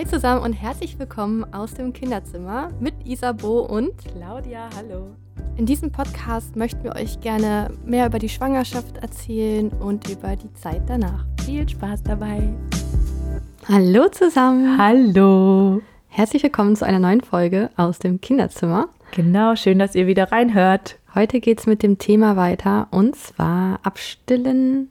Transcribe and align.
Hi 0.00 0.06
zusammen 0.06 0.42
und 0.42 0.54
herzlich 0.54 0.98
willkommen 0.98 1.44
aus 1.52 1.74
dem 1.74 1.92
Kinderzimmer 1.92 2.70
mit 2.80 2.94
Isabo 3.04 3.60
und 3.60 3.90
Claudia, 3.98 4.70
hallo. 4.74 5.08
In 5.58 5.66
diesem 5.66 5.92
Podcast 5.92 6.56
möchten 6.56 6.84
wir 6.84 6.96
euch 6.96 7.20
gerne 7.20 7.70
mehr 7.84 8.06
über 8.06 8.18
die 8.18 8.30
Schwangerschaft 8.30 8.96
erzählen 8.96 9.68
und 9.68 10.08
über 10.08 10.36
die 10.36 10.50
Zeit 10.54 10.80
danach. 10.86 11.26
Viel 11.44 11.68
Spaß 11.68 12.02
dabei. 12.02 12.48
Hallo 13.68 14.08
zusammen. 14.08 14.78
Hallo. 14.78 15.82
Herzlich 16.08 16.44
willkommen 16.44 16.76
zu 16.76 16.86
einer 16.86 16.98
neuen 16.98 17.20
Folge 17.20 17.68
aus 17.76 17.98
dem 17.98 18.22
Kinderzimmer. 18.22 18.88
Genau, 19.10 19.54
schön, 19.54 19.78
dass 19.78 19.94
ihr 19.94 20.06
wieder 20.06 20.32
reinhört. 20.32 20.98
Heute 21.14 21.40
geht 21.40 21.60
es 21.60 21.66
mit 21.66 21.82
dem 21.82 21.98
Thema 21.98 22.36
weiter 22.36 22.88
und 22.90 23.16
zwar 23.16 23.80
Abstillen, 23.82 24.88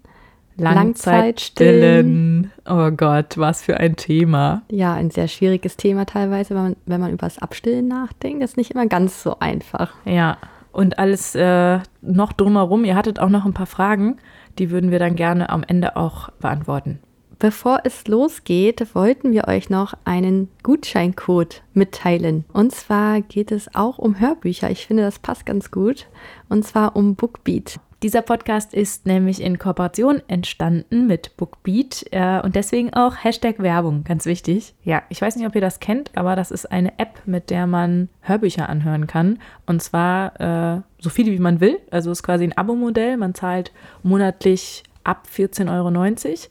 Langzeitstillen. 0.60 2.52
Oh 2.68 2.92
Gott, 2.92 3.38
was 3.38 3.62
für 3.62 3.78
ein 3.78 3.96
Thema. 3.96 4.62
Ja, 4.70 4.94
ein 4.94 5.12
sehr 5.12 5.28
schwieriges 5.28 5.78
Thema 5.78 6.06
teilweise, 6.06 6.56
wenn 6.56 6.64
man, 6.64 6.76
wenn 6.86 7.02
man 7.02 7.12
über 7.12 7.26
das 7.26 7.40
Abstillen 7.40 7.88
nachdenkt. 7.88 8.44
Das 8.44 8.52
ist 8.52 8.58
nicht 8.58 8.72
immer 8.72 8.86
ganz 8.86 9.24
so 9.24 9.38
einfach. 9.40 9.94
Ja, 10.06 10.38
und 10.72 11.00
alles 11.00 11.36
äh, 11.36 11.80
noch 12.02 12.34
drumherum. 12.34 12.86
Ihr 12.86 12.96
hattet 12.96 13.20
auch 13.20 13.30
noch 13.30 13.46
ein 13.46 13.54
paar 13.54 13.66
Fragen, 13.66 14.18
die 14.60 14.70
würden 14.72 14.92
wir 14.92 15.00
dann 15.00 15.16
gerne 15.16 15.50
am 15.50 15.64
Ende 15.64 15.96
auch 15.96 16.30
beantworten. 16.40 17.00
Bevor 17.40 17.80
es 17.86 18.06
losgeht, 18.06 18.94
wollten 18.94 19.32
wir 19.32 19.48
euch 19.48 19.70
noch 19.70 19.94
einen 20.04 20.50
Gutscheincode 20.62 21.64
mitteilen. 21.74 22.44
Und 22.52 22.74
zwar 22.74 23.22
geht 23.22 23.54
es 23.54 23.74
auch 23.74 23.98
um 23.98 24.20
Hörbücher. 24.20 24.70
Ich 24.70 24.86
finde, 24.88 25.04
das 25.04 25.20
passt 25.20 25.46
ganz 25.46 25.72
gut. 25.72 26.08
Und 26.50 26.66
zwar 26.66 26.98
um 26.98 27.16
Bookbeat. 27.16 27.80
Dieser 28.02 28.22
Podcast 28.22 28.74
ist 28.74 29.06
nämlich 29.06 29.42
in 29.42 29.60
Kooperation 29.60 30.22
entstanden 30.30 31.06
mit 31.06 31.36
Bookbeat 31.36 32.06
äh, 32.12 32.40
und 32.40 32.56
deswegen 32.56 32.94
auch 32.94 33.26
Hashtag 33.26 33.60
Werbung, 33.60 34.06
ganz 34.06 34.26
wichtig. 34.26 34.74
Ja, 34.86 35.04
ich 35.10 35.22
weiß 35.22 35.36
nicht, 35.36 35.46
ob 35.46 35.54
ihr 35.54 35.60
das 35.60 35.82
kennt, 35.82 36.12
aber 36.16 36.38
das 36.38 36.50
ist 36.50 36.72
eine 36.72 36.98
App, 36.98 37.22
mit 37.26 37.50
der 37.50 37.68
man 37.68 38.08
Hörbücher 38.22 38.70
anhören 38.70 39.06
kann. 39.06 39.40
Und 39.66 39.84
zwar 39.84 40.40
äh, 40.40 40.82
so 41.00 41.10
viele, 41.10 41.34
wie 41.34 41.40
man 41.40 41.60
will. 41.60 41.78
Also 41.92 42.10
es 42.12 42.20
ist 42.20 42.24
quasi 42.24 42.46
ein 42.46 42.58
Abo-Modell. 42.58 43.18
Man 43.18 43.36
zahlt 43.36 43.74
monatlich 44.02 44.84
ab 45.04 45.28
14,90 45.36 45.70
Euro 45.70 46.48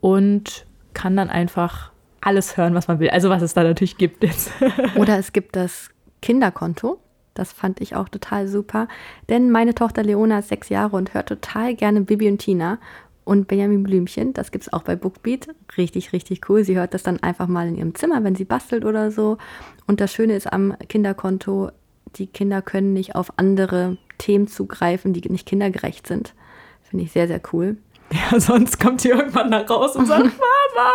und 0.00 0.66
kann 0.92 1.16
dann 1.16 1.30
einfach 1.30 1.92
alles 2.20 2.58
hören, 2.58 2.74
was 2.74 2.88
man 2.88 2.98
will. 2.98 3.08
Also 3.08 3.30
was 3.30 3.40
es 3.40 3.54
da 3.54 3.62
natürlich 3.62 3.96
gibt 3.96 4.22
jetzt. 4.22 4.52
Oder 4.96 5.18
es 5.18 5.32
gibt 5.32 5.56
das 5.56 5.88
Kinderkonto. 6.20 7.00
Das 7.34 7.52
fand 7.52 7.80
ich 7.80 7.96
auch 7.96 8.08
total 8.08 8.48
super. 8.48 8.88
Denn 9.28 9.50
meine 9.50 9.74
Tochter 9.74 10.02
Leona 10.02 10.38
ist 10.38 10.48
sechs 10.48 10.68
Jahre 10.68 10.96
und 10.96 11.14
hört 11.14 11.28
total 11.28 11.74
gerne 11.74 12.00
Bibi 12.02 12.28
und 12.28 12.38
Tina 12.38 12.78
und 13.24 13.48
Benjamin 13.48 13.82
Blümchen. 13.82 14.32
Das 14.34 14.50
gibt 14.52 14.64
es 14.64 14.72
auch 14.72 14.82
bei 14.82 14.96
Bookbeat. 14.96 15.48
Richtig, 15.76 16.12
richtig 16.12 16.48
cool. 16.48 16.64
Sie 16.64 16.76
hört 16.76 16.94
das 16.94 17.02
dann 17.02 17.22
einfach 17.22 17.48
mal 17.48 17.66
in 17.66 17.76
ihrem 17.76 17.94
Zimmer, 17.94 18.22
wenn 18.22 18.34
sie 18.34 18.44
bastelt 18.44 18.84
oder 18.84 19.10
so. 19.10 19.38
Und 19.86 20.00
das 20.00 20.12
Schöne 20.12 20.36
ist 20.36 20.52
am 20.52 20.76
Kinderkonto, 20.88 21.70
die 22.16 22.26
Kinder 22.26 22.62
können 22.62 22.92
nicht 22.92 23.16
auf 23.16 23.32
andere 23.36 23.96
Themen 24.18 24.46
zugreifen, 24.46 25.12
die 25.12 25.28
nicht 25.28 25.46
kindergerecht 25.46 26.06
sind. 26.06 26.34
Finde 26.82 27.04
ich 27.04 27.12
sehr, 27.12 27.26
sehr 27.26 27.40
cool. 27.52 27.76
Ja, 28.12 28.38
sonst 28.38 28.78
kommt 28.78 29.00
sie 29.00 29.08
irgendwann 29.08 29.50
nach 29.50 29.68
raus 29.68 29.96
und 29.96 30.06
sagt, 30.06 30.22
Mama, 30.24 30.90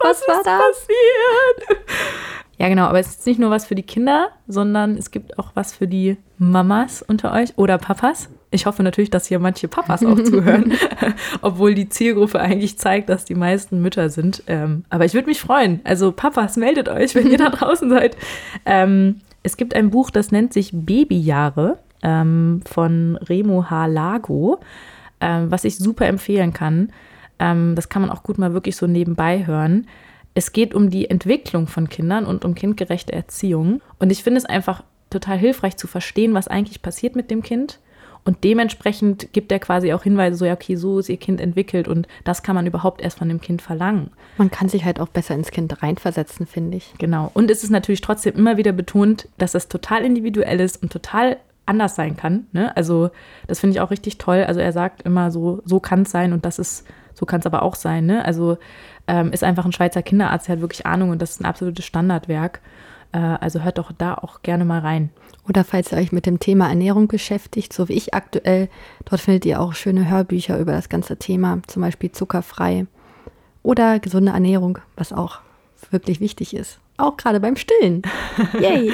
was, 0.00 0.22
was 0.22 0.28
war 0.28 0.36
ist 0.38 0.46
das? 0.46 0.60
passiert? 0.62 1.79
Ja, 2.60 2.68
genau, 2.68 2.84
aber 2.84 2.98
es 2.98 3.08
ist 3.08 3.26
nicht 3.26 3.40
nur 3.40 3.48
was 3.48 3.64
für 3.64 3.74
die 3.74 3.82
Kinder, 3.82 4.28
sondern 4.46 4.98
es 4.98 5.10
gibt 5.10 5.38
auch 5.38 5.52
was 5.54 5.72
für 5.72 5.88
die 5.88 6.18
Mamas 6.36 7.00
unter 7.00 7.32
euch 7.32 7.56
oder 7.56 7.78
Papas. 7.78 8.28
Ich 8.50 8.66
hoffe 8.66 8.82
natürlich, 8.82 9.08
dass 9.08 9.24
hier 9.24 9.38
manche 9.38 9.66
Papas 9.66 10.04
auch 10.04 10.20
zuhören, 10.24 10.74
obwohl 11.40 11.74
die 11.74 11.88
Zielgruppe 11.88 12.38
eigentlich 12.38 12.78
zeigt, 12.78 13.08
dass 13.08 13.24
die 13.24 13.34
meisten 13.34 13.80
Mütter 13.80 14.10
sind. 14.10 14.42
Ähm, 14.46 14.84
aber 14.90 15.06
ich 15.06 15.14
würde 15.14 15.28
mich 15.28 15.40
freuen. 15.40 15.80
Also 15.84 16.12
Papas, 16.12 16.58
meldet 16.58 16.90
euch, 16.90 17.14
wenn 17.14 17.30
ihr 17.30 17.38
da 17.38 17.48
draußen 17.48 17.88
seid. 17.88 18.18
Ähm, 18.66 19.22
es 19.42 19.56
gibt 19.56 19.74
ein 19.74 19.88
Buch, 19.88 20.10
das 20.10 20.30
nennt 20.30 20.52
sich 20.52 20.70
Babyjahre 20.74 21.78
ähm, 22.02 22.60
von 22.70 23.16
Remo 23.22 23.70
H. 23.70 23.86
Lago, 23.86 24.60
ähm, 25.22 25.50
was 25.50 25.64
ich 25.64 25.78
super 25.78 26.04
empfehlen 26.04 26.52
kann. 26.52 26.92
Ähm, 27.38 27.74
das 27.74 27.88
kann 27.88 28.02
man 28.02 28.10
auch 28.10 28.22
gut 28.22 28.36
mal 28.36 28.52
wirklich 28.52 28.76
so 28.76 28.86
nebenbei 28.86 29.46
hören 29.46 29.86
es 30.34 30.52
geht 30.52 30.74
um 30.74 30.90
die 30.90 31.10
Entwicklung 31.10 31.66
von 31.66 31.88
Kindern 31.88 32.26
und 32.26 32.44
um 32.44 32.54
kindgerechte 32.54 33.12
Erziehung. 33.12 33.80
Und 33.98 34.10
ich 34.10 34.22
finde 34.22 34.38
es 34.38 34.44
einfach 34.44 34.84
total 35.10 35.38
hilfreich 35.38 35.76
zu 35.76 35.86
verstehen, 35.86 36.34
was 36.34 36.48
eigentlich 36.48 36.82
passiert 36.82 37.16
mit 37.16 37.30
dem 37.30 37.42
Kind. 37.42 37.80
Und 38.24 38.44
dementsprechend 38.44 39.32
gibt 39.32 39.50
er 39.50 39.58
quasi 39.58 39.92
auch 39.92 40.02
Hinweise, 40.02 40.36
so 40.36 40.44
ja, 40.44 40.52
okay, 40.52 40.76
so 40.76 40.98
ist 40.98 41.08
ihr 41.08 41.16
Kind 41.16 41.40
entwickelt 41.40 41.88
und 41.88 42.06
das 42.22 42.42
kann 42.42 42.54
man 42.54 42.66
überhaupt 42.66 43.00
erst 43.00 43.18
von 43.18 43.28
dem 43.28 43.40
Kind 43.40 43.62
verlangen. 43.62 44.10
Man 44.36 44.50
kann 44.50 44.68
sich 44.68 44.84
halt 44.84 45.00
auch 45.00 45.08
besser 45.08 45.34
ins 45.34 45.50
Kind 45.50 45.82
reinversetzen, 45.82 46.46
finde 46.46 46.76
ich. 46.76 46.92
Genau. 46.98 47.30
Und 47.32 47.50
es 47.50 47.64
ist 47.64 47.70
natürlich 47.70 48.02
trotzdem 48.02 48.34
immer 48.34 48.58
wieder 48.58 48.72
betont, 48.72 49.26
dass 49.38 49.54
es 49.54 49.68
total 49.68 50.04
individuell 50.04 50.60
ist 50.60 50.82
und 50.82 50.92
total 50.92 51.38
anders 51.64 51.94
sein 51.94 52.16
kann. 52.16 52.46
Ne? 52.52 52.76
Also 52.76 53.10
das 53.46 53.60
finde 53.60 53.76
ich 53.76 53.80
auch 53.80 53.90
richtig 53.90 54.18
toll. 54.18 54.44
Also 54.44 54.60
er 54.60 54.72
sagt 54.72 55.02
immer 55.02 55.30
so, 55.30 55.62
so 55.64 55.80
kann 55.80 56.02
es 56.02 56.10
sein 56.10 56.32
und 56.32 56.44
das 56.44 56.58
ist, 56.58 56.84
so 57.14 57.26
kann 57.26 57.40
es 57.40 57.46
aber 57.46 57.62
auch 57.62 57.74
sein. 57.74 58.06
Ne? 58.06 58.24
Also 58.24 58.58
ähm, 59.06 59.32
ist 59.32 59.44
einfach 59.44 59.64
ein 59.64 59.72
Schweizer 59.72 60.02
Kinderarzt, 60.02 60.48
der 60.48 60.56
hat 60.56 60.60
wirklich 60.60 60.86
Ahnung 60.86 61.10
und 61.10 61.20
das 61.20 61.32
ist 61.32 61.40
ein 61.40 61.46
absolutes 61.46 61.84
Standardwerk. 61.84 62.60
Äh, 63.12 63.18
also 63.18 63.62
hört 63.62 63.78
doch 63.78 63.92
da 63.92 64.14
auch 64.14 64.42
gerne 64.42 64.64
mal 64.64 64.80
rein. 64.80 65.10
Oder 65.48 65.64
falls 65.64 65.92
ihr 65.92 65.98
euch 65.98 66.12
mit 66.12 66.26
dem 66.26 66.38
Thema 66.38 66.68
Ernährung 66.68 67.08
beschäftigt, 67.08 67.72
so 67.72 67.88
wie 67.88 67.94
ich 67.94 68.14
aktuell, 68.14 68.68
dort 69.04 69.20
findet 69.20 69.46
ihr 69.46 69.60
auch 69.60 69.74
schöne 69.74 70.08
Hörbücher 70.08 70.58
über 70.58 70.72
das 70.72 70.88
ganze 70.88 71.16
Thema, 71.16 71.60
zum 71.66 71.82
Beispiel 71.82 72.12
zuckerfrei 72.12 72.86
oder 73.62 73.98
gesunde 73.98 74.32
Ernährung, 74.32 74.78
was 74.96 75.12
auch 75.12 75.40
wirklich 75.90 76.20
wichtig 76.20 76.54
ist. 76.54 76.78
Auch 77.00 77.16
gerade 77.16 77.40
beim 77.40 77.56
Stillen. 77.56 78.02
Yay! 78.60 78.92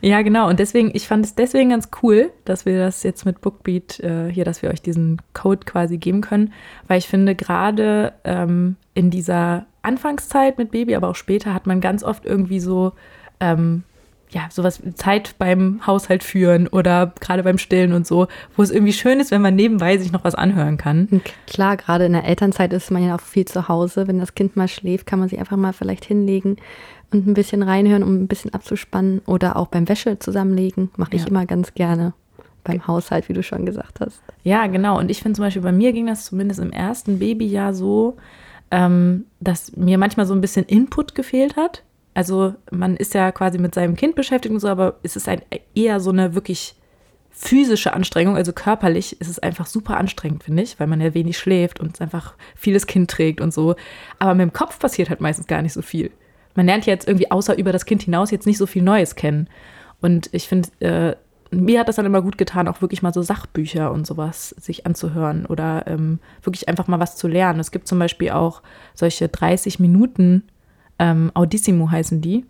ja, 0.00 0.22
genau. 0.22 0.48
Und 0.48 0.58
deswegen, 0.58 0.90
ich 0.94 1.06
fand 1.06 1.24
es 1.24 1.34
deswegen 1.34 1.70
ganz 1.70 1.90
cool, 2.02 2.32
dass 2.44 2.66
wir 2.66 2.78
das 2.78 3.02
jetzt 3.04 3.24
mit 3.24 3.40
Bookbeat 3.40 4.00
äh, 4.00 4.28
hier, 4.30 4.44
dass 4.44 4.62
wir 4.62 4.70
euch 4.70 4.82
diesen 4.82 5.22
Code 5.32 5.64
quasi 5.64 5.96
geben 5.98 6.22
können, 6.22 6.52
weil 6.88 6.98
ich 6.98 7.06
finde, 7.06 7.34
gerade 7.34 8.14
ähm, 8.24 8.76
in 8.94 9.10
dieser 9.10 9.66
Anfangszeit 9.82 10.58
mit 10.58 10.72
Baby, 10.72 10.96
aber 10.96 11.08
auch 11.08 11.14
später 11.14 11.54
hat 11.54 11.66
man 11.66 11.80
ganz 11.80 12.02
oft 12.02 12.26
irgendwie 12.26 12.58
so, 12.58 12.92
ähm, 13.38 13.84
ja, 14.30 14.48
sowas 14.50 14.84
wie 14.84 14.94
Zeit 14.94 15.36
beim 15.38 15.86
Haushalt 15.86 16.24
führen 16.24 16.66
oder 16.66 17.12
gerade 17.20 17.42
beim 17.42 17.58
Stillen 17.58 17.92
und 17.92 18.06
so, 18.06 18.26
wo 18.56 18.62
es 18.62 18.70
irgendwie 18.70 18.92
schön 18.92 19.20
ist, 19.20 19.30
wenn 19.30 19.42
man 19.42 19.54
nebenbei 19.54 19.98
sich 19.98 20.12
noch 20.12 20.24
was 20.24 20.34
anhören 20.34 20.76
kann. 20.76 21.22
Klar, 21.46 21.76
gerade 21.76 22.06
in 22.06 22.12
der 22.12 22.24
Elternzeit 22.24 22.72
ist 22.72 22.90
man 22.90 23.04
ja 23.04 23.16
auch 23.16 23.20
viel 23.20 23.44
zu 23.44 23.68
Hause. 23.68 24.08
Wenn 24.08 24.18
das 24.18 24.34
Kind 24.34 24.56
mal 24.56 24.68
schläft, 24.68 25.06
kann 25.06 25.20
man 25.20 25.28
sich 25.28 25.38
einfach 25.38 25.56
mal 25.56 25.72
vielleicht 25.72 26.04
hinlegen 26.04 26.56
und 27.12 27.26
ein 27.26 27.34
bisschen 27.34 27.62
reinhören, 27.62 28.02
um 28.02 28.22
ein 28.22 28.28
bisschen 28.28 28.52
abzuspannen 28.52 29.20
oder 29.26 29.56
auch 29.56 29.68
beim 29.68 29.88
Wäsche 29.88 30.18
zusammenlegen. 30.18 30.90
Mache 30.96 31.14
ich 31.14 31.22
ja. 31.22 31.28
immer 31.28 31.46
ganz 31.46 31.74
gerne 31.74 32.12
beim 32.64 32.86
Haushalt, 32.86 33.28
wie 33.28 33.32
du 33.32 33.42
schon 33.42 33.64
gesagt 33.64 34.00
hast. 34.00 34.20
Ja, 34.42 34.66
genau. 34.66 34.98
Und 34.98 35.10
ich 35.10 35.22
finde 35.22 35.36
zum 35.36 35.44
Beispiel, 35.44 35.62
bei 35.62 35.72
mir 35.72 35.92
ging 35.92 36.06
das 36.06 36.24
zumindest 36.24 36.60
im 36.60 36.72
ersten 36.72 37.20
Babyjahr 37.20 37.74
so, 37.74 38.16
ähm, 38.72 39.26
dass 39.38 39.76
mir 39.76 39.98
manchmal 39.98 40.26
so 40.26 40.34
ein 40.34 40.40
bisschen 40.40 40.64
Input 40.64 41.14
gefehlt 41.14 41.56
hat. 41.56 41.84
Also 42.16 42.54
man 42.70 42.96
ist 42.96 43.12
ja 43.12 43.30
quasi 43.30 43.58
mit 43.58 43.74
seinem 43.74 43.94
Kind 43.94 44.14
beschäftigt 44.14 44.50
und 44.50 44.60
so, 44.60 44.68
aber 44.68 44.94
es 45.02 45.16
ist 45.16 45.28
ein, 45.28 45.42
eher 45.74 46.00
so 46.00 46.08
eine 46.08 46.34
wirklich 46.34 46.74
physische 47.28 47.92
Anstrengung, 47.92 48.36
also 48.36 48.54
körperlich 48.54 49.20
ist 49.20 49.28
es 49.28 49.38
einfach 49.38 49.66
super 49.66 49.98
anstrengend, 49.98 50.42
finde 50.42 50.62
ich, 50.62 50.80
weil 50.80 50.86
man 50.86 51.02
ja 51.02 51.12
wenig 51.12 51.36
schläft 51.36 51.78
und 51.78 52.00
einfach 52.00 52.32
vieles 52.54 52.86
Kind 52.86 53.10
trägt 53.10 53.42
und 53.42 53.52
so. 53.52 53.76
Aber 54.18 54.32
mit 54.32 54.44
dem 54.44 54.54
Kopf 54.54 54.78
passiert 54.78 55.10
halt 55.10 55.20
meistens 55.20 55.46
gar 55.46 55.60
nicht 55.60 55.74
so 55.74 55.82
viel. 55.82 56.10
Man 56.54 56.64
lernt 56.64 56.86
ja 56.86 56.94
jetzt 56.94 57.06
irgendwie 57.06 57.30
außer 57.30 57.58
über 57.58 57.70
das 57.70 57.84
Kind 57.84 58.04
hinaus 58.04 58.30
jetzt 58.30 58.46
nicht 58.46 58.56
so 58.56 58.64
viel 58.64 58.82
Neues 58.82 59.14
kennen. 59.14 59.50
Und 60.00 60.30
ich 60.32 60.48
finde, 60.48 60.70
äh, 60.80 61.16
mir 61.50 61.80
hat 61.80 61.88
das 61.88 61.96
dann 61.96 62.06
immer 62.06 62.22
gut 62.22 62.38
getan, 62.38 62.66
auch 62.66 62.80
wirklich 62.80 63.02
mal 63.02 63.12
so 63.12 63.20
Sachbücher 63.20 63.92
und 63.92 64.06
sowas 64.06 64.54
sich 64.58 64.86
anzuhören 64.86 65.44
oder 65.44 65.84
ähm, 65.86 66.18
wirklich 66.42 66.66
einfach 66.70 66.88
mal 66.88 66.98
was 66.98 67.16
zu 67.16 67.28
lernen. 67.28 67.60
Es 67.60 67.72
gibt 67.72 67.86
zum 67.86 67.98
Beispiel 67.98 68.30
auch 68.30 68.62
solche 68.94 69.28
30 69.28 69.80
Minuten, 69.80 70.44
ähm, 70.98 71.30
Audissimo 71.34 71.90
heißen 71.90 72.20
die, 72.20 72.44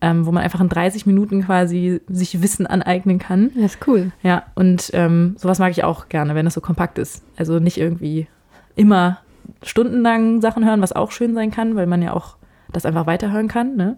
ähm, 0.00 0.26
wo 0.26 0.32
man 0.32 0.42
einfach 0.42 0.60
in 0.60 0.68
30 0.68 1.06
Minuten 1.06 1.44
quasi 1.44 2.00
sich 2.08 2.42
Wissen 2.42 2.66
aneignen 2.66 3.18
kann. 3.18 3.50
Das 3.54 3.74
ist 3.74 3.86
cool. 3.86 4.12
Ja, 4.22 4.44
und 4.54 4.90
ähm, 4.92 5.36
sowas 5.38 5.58
mag 5.58 5.70
ich 5.70 5.84
auch 5.84 6.08
gerne, 6.08 6.34
wenn 6.34 6.44
das 6.44 6.54
so 6.54 6.60
kompakt 6.60 6.98
ist. 6.98 7.22
Also 7.36 7.58
nicht 7.58 7.78
irgendwie 7.78 8.26
immer 8.74 9.18
stundenlang 9.62 10.40
Sachen 10.40 10.64
hören, 10.64 10.82
was 10.82 10.92
auch 10.92 11.10
schön 11.10 11.34
sein 11.34 11.50
kann, 11.50 11.76
weil 11.76 11.86
man 11.86 12.02
ja 12.02 12.12
auch 12.12 12.36
das 12.72 12.86
einfach 12.86 13.06
weiterhören 13.06 13.48
kann. 13.48 13.76
Ne? 13.76 13.96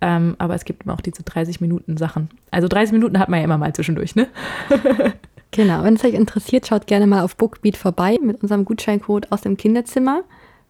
Ähm, 0.00 0.36
aber 0.38 0.54
es 0.54 0.64
gibt 0.64 0.84
immer 0.84 0.94
auch 0.94 1.00
diese 1.00 1.22
30 1.22 1.60
Minuten 1.60 1.96
Sachen. 1.96 2.30
Also 2.50 2.68
30 2.68 2.92
Minuten 2.92 3.18
hat 3.18 3.28
man 3.28 3.40
ja 3.40 3.44
immer 3.44 3.58
mal 3.58 3.72
zwischendurch, 3.72 4.14
ne? 4.14 4.28
genau, 5.50 5.84
wenn 5.84 5.94
es 5.94 6.04
euch 6.04 6.14
interessiert, 6.14 6.66
schaut 6.66 6.86
gerne 6.86 7.06
mal 7.06 7.22
auf 7.22 7.36
Bookbeat 7.36 7.76
vorbei 7.76 8.18
mit 8.22 8.42
unserem 8.42 8.64
Gutscheincode 8.64 9.30
aus 9.30 9.42
dem 9.42 9.56
Kinderzimmer. 9.56 10.22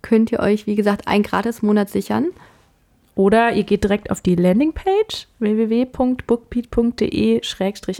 Könnt 0.03 0.33
ihr 0.33 0.41
euch, 0.41 0.67
wie 0.67 0.75
gesagt, 0.75 1.07
einen 1.07 1.23
Gratis-Monat 1.23 1.91
sichern. 1.91 2.29
Oder 3.21 3.53
ihr 3.53 3.65
geht 3.65 3.85
direkt 3.85 4.11
auf 4.11 4.23
die 4.23 4.35
Landingpage 4.35 5.29
www.bookbeat.de 5.41 7.43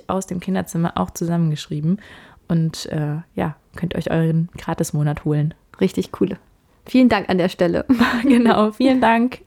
aus 0.07 0.27
dem 0.27 0.41
Kinderzimmer, 0.41 0.93
auch 0.95 1.11
zusammengeschrieben. 1.11 2.01
Und 2.49 2.87
äh, 2.87 3.17
ja, 3.35 3.57
könnt 3.77 3.95
euch 3.97 4.11
euren 4.11 4.49
Gratis-Monat 4.57 5.27
holen. 5.27 5.53
Richtig 5.79 6.11
coole. 6.11 6.39
Vielen 6.87 7.11
Dank 7.11 7.29
an 7.29 7.37
der 7.37 7.51
Stelle. 7.51 7.85
genau, 8.23 8.73
vielen 8.73 9.01
Dank. 9.03 9.43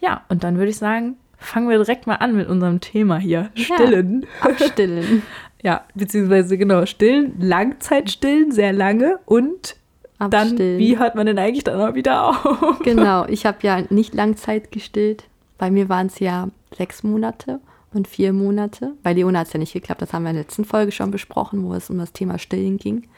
Ja, 0.00 0.24
und 0.30 0.44
dann 0.44 0.56
würde 0.56 0.70
ich 0.70 0.78
sagen, 0.78 1.18
fangen 1.36 1.68
wir 1.68 1.76
direkt 1.76 2.06
mal 2.06 2.14
an 2.14 2.34
mit 2.34 2.48
unserem 2.48 2.80
Thema 2.80 3.18
hier. 3.18 3.50
Stillen. 3.54 4.22
Ja, 4.22 4.28
abstillen. 4.48 5.22
ja, 5.62 5.84
beziehungsweise 5.94 6.56
genau, 6.56 6.86
stillen, 6.86 7.34
Langzeitstillen, 7.38 8.50
sehr 8.50 8.72
lange 8.72 9.18
und 9.26 9.76
Abstillen. 10.18 10.56
dann, 10.56 10.78
wie 10.78 10.98
hört 10.98 11.14
man 11.14 11.26
denn 11.26 11.38
eigentlich 11.38 11.64
dann 11.64 11.80
auch 11.80 11.94
wieder 11.94 12.28
auf? 12.28 12.80
genau, 12.82 13.26
ich 13.26 13.46
habe 13.46 13.58
ja 13.62 13.82
nicht 13.90 14.14
Langzeit 14.14 14.72
gestillt. 14.72 15.24
Bei 15.58 15.70
mir 15.70 15.88
waren 15.88 16.06
es 16.06 16.18
ja 16.18 16.48
sechs 16.76 17.02
Monate 17.02 17.60
und 17.92 18.08
vier 18.08 18.32
Monate. 18.32 18.92
Bei 19.02 19.12
Leona 19.12 19.40
hat 19.40 19.46
es 19.48 19.52
ja 19.52 19.58
nicht 19.58 19.72
geklappt, 19.72 20.02
das 20.02 20.12
haben 20.12 20.24
wir 20.24 20.30
in 20.30 20.36
der 20.36 20.44
letzten 20.44 20.64
Folge 20.64 20.92
schon 20.92 21.10
besprochen, 21.10 21.64
wo 21.64 21.74
es 21.74 21.90
um 21.90 21.98
das 21.98 22.12
Thema 22.12 22.38
Stillen 22.38 22.78
ging. 22.78 23.08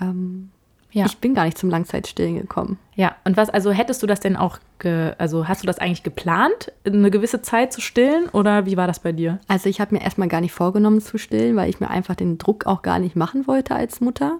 Ähm, 0.00 0.50
ja. 0.90 1.04
Ich 1.04 1.18
bin 1.18 1.34
gar 1.34 1.44
nicht 1.44 1.58
zum 1.58 1.68
Langzeitstillen 1.68 2.36
gekommen. 2.36 2.78
Ja, 2.94 3.14
und 3.24 3.36
was, 3.36 3.50
also 3.50 3.70
hättest 3.70 4.02
du 4.02 4.06
das 4.06 4.20
denn 4.20 4.36
auch, 4.36 4.58
ge, 4.78 5.12
also 5.18 5.46
hast 5.46 5.62
du 5.62 5.66
das 5.66 5.78
eigentlich 5.78 6.02
geplant, 6.02 6.72
eine 6.84 7.10
gewisse 7.10 7.42
Zeit 7.42 7.72
zu 7.74 7.82
stillen 7.82 8.28
oder 8.30 8.64
wie 8.64 8.78
war 8.78 8.86
das 8.86 9.00
bei 9.00 9.12
dir? 9.12 9.38
Also 9.48 9.68
ich 9.68 9.80
habe 9.80 9.94
mir 9.94 10.00
erstmal 10.00 10.28
gar 10.28 10.40
nicht 10.40 10.52
vorgenommen 10.52 11.02
zu 11.02 11.18
stillen, 11.18 11.56
weil 11.56 11.68
ich 11.68 11.80
mir 11.80 11.90
einfach 11.90 12.14
den 12.14 12.38
Druck 12.38 12.66
auch 12.66 12.80
gar 12.80 12.98
nicht 12.98 13.16
machen 13.16 13.46
wollte 13.46 13.74
als 13.74 14.00
Mutter. 14.00 14.38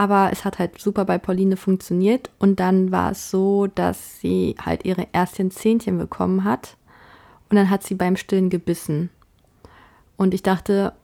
Aber 0.00 0.30
es 0.32 0.46
hat 0.46 0.58
halt 0.58 0.80
super 0.80 1.04
bei 1.04 1.18
Pauline 1.18 1.58
funktioniert 1.58 2.30
und 2.38 2.58
dann 2.58 2.90
war 2.90 3.10
es 3.10 3.30
so, 3.30 3.66
dass 3.66 4.18
sie 4.18 4.54
halt 4.58 4.86
ihre 4.86 5.06
ersten 5.12 5.50
Zähnchen 5.50 5.98
bekommen 5.98 6.42
hat 6.44 6.78
und 7.50 7.56
dann 7.56 7.68
hat 7.68 7.82
sie 7.82 7.96
beim 7.96 8.16
Stillen 8.16 8.48
gebissen. 8.48 9.10
Und 10.16 10.32
ich 10.32 10.42
dachte, 10.42 10.94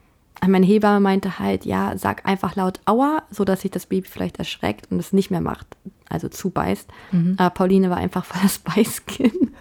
meine 0.49 0.65
Hebamme 0.65 1.01
meinte 1.01 1.39
halt, 1.39 1.67
ja, 1.67 1.93
sag 1.99 2.25
einfach 2.25 2.57
laut 2.57 2.81
Aua, 2.87 3.25
sodass 3.31 3.61
sich 3.61 3.71
das 3.71 3.85
Baby 3.85 4.09
vielleicht 4.09 4.39
erschreckt 4.39 4.91
und 4.91 4.99
es 4.99 5.13
nicht 5.13 5.31
mehr 5.31 5.43
macht, 5.43 5.67
also 6.09 6.31
zubeißt. 6.31 6.89
Mhm. 7.13 7.35
Aber 7.37 7.51
Pauline 7.51 7.91
war 7.91 7.99
einfach 7.99 8.25
voll 8.25 8.41
das 8.43 8.61
Beißkind. 8.61 9.53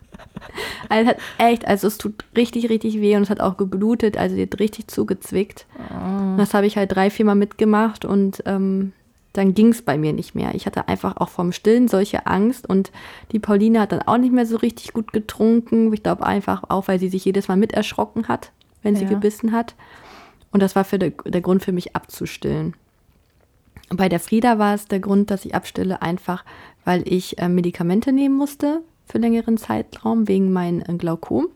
Also 0.87 1.09
hat 1.09 1.17
echt, 1.39 1.67
also 1.67 1.87
es 1.87 1.97
tut 1.97 2.23
richtig, 2.37 2.69
richtig 2.69 3.01
weh 3.01 3.17
und 3.17 3.23
es 3.23 3.29
hat 3.29 3.41
auch 3.41 3.57
geblutet, 3.57 4.15
also 4.15 4.37
die 4.37 4.43
hat 4.43 4.59
richtig 4.59 4.87
zugezwickt. 4.87 5.65
Oh. 5.89 6.37
Das 6.37 6.53
habe 6.53 6.67
ich 6.67 6.77
halt 6.77 6.95
drei, 6.95 7.09
viermal 7.09 7.35
mitgemacht 7.35 8.05
und 8.05 8.41
ähm, 8.45 8.93
dann 9.37 9.53
ging 9.53 9.69
es 9.69 9.81
bei 9.81 9.97
mir 9.97 10.13
nicht 10.13 10.35
mehr. 10.35 10.55
Ich 10.55 10.65
hatte 10.65 10.87
einfach 10.87 11.17
auch 11.17 11.29
vom 11.29 11.51
Stillen 11.51 11.87
solche 11.87 12.25
Angst 12.25 12.67
und 12.67 12.91
die 13.31 13.39
Pauline 13.39 13.81
hat 13.81 13.91
dann 13.91 14.01
auch 14.03 14.17
nicht 14.17 14.33
mehr 14.33 14.45
so 14.45 14.57
richtig 14.57 14.93
gut 14.93 15.13
getrunken. 15.13 15.91
Ich 15.93 16.03
glaube 16.03 16.25
einfach 16.25 16.63
auch, 16.69 16.87
weil 16.87 16.99
sie 16.99 17.09
sich 17.09 17.25
jedes 17.25 17.47
Mal 17.47 17.57
mit 17.57 17.73
erschrocken 17.73 18.27
hat, 18.27 18.51
wenn 18.81 18.93
ja. 18.95 19.01
sie 19.01 19.05
gebissen 19.05 19.51
hat. 19.51 19.75
Und 20.51 20.61
das 20.61 20.75
war 20.75 20.85
für 20.85 20.99
der, 20.99 21.11
der 21.11 21.41
Grund 21.41 21.63
für 21.63 21.73
mich 21.73 21.95
abzustillen. 21.95 22.75
Bei 23.89 24.09
der 24.09 24.19
Frieda 24.19 24.57
war 24.57 24.73
es 24.73 24.87
der 24.87 24.99
Grund, 24.99 25.29
dass 25.29 25.45
ich 25.45 25.53
abstille, 25.53 26.01
einfach 26.01 26.43
weil 26.85 27.03
ich 27.11 27.37
äh, 27.39 27.49
Medikamente 27.49 28.13
nehmen 28.13 28.35
musste 28.35 28.81
für 29.05 29.17
längeren 29.17 29.57
Zeitraum 29.57 30.27
wegen 30.27 30.53
meinem 30.53 30.81
äh, 30.87 30.93
Glaukom. 30.93 31.47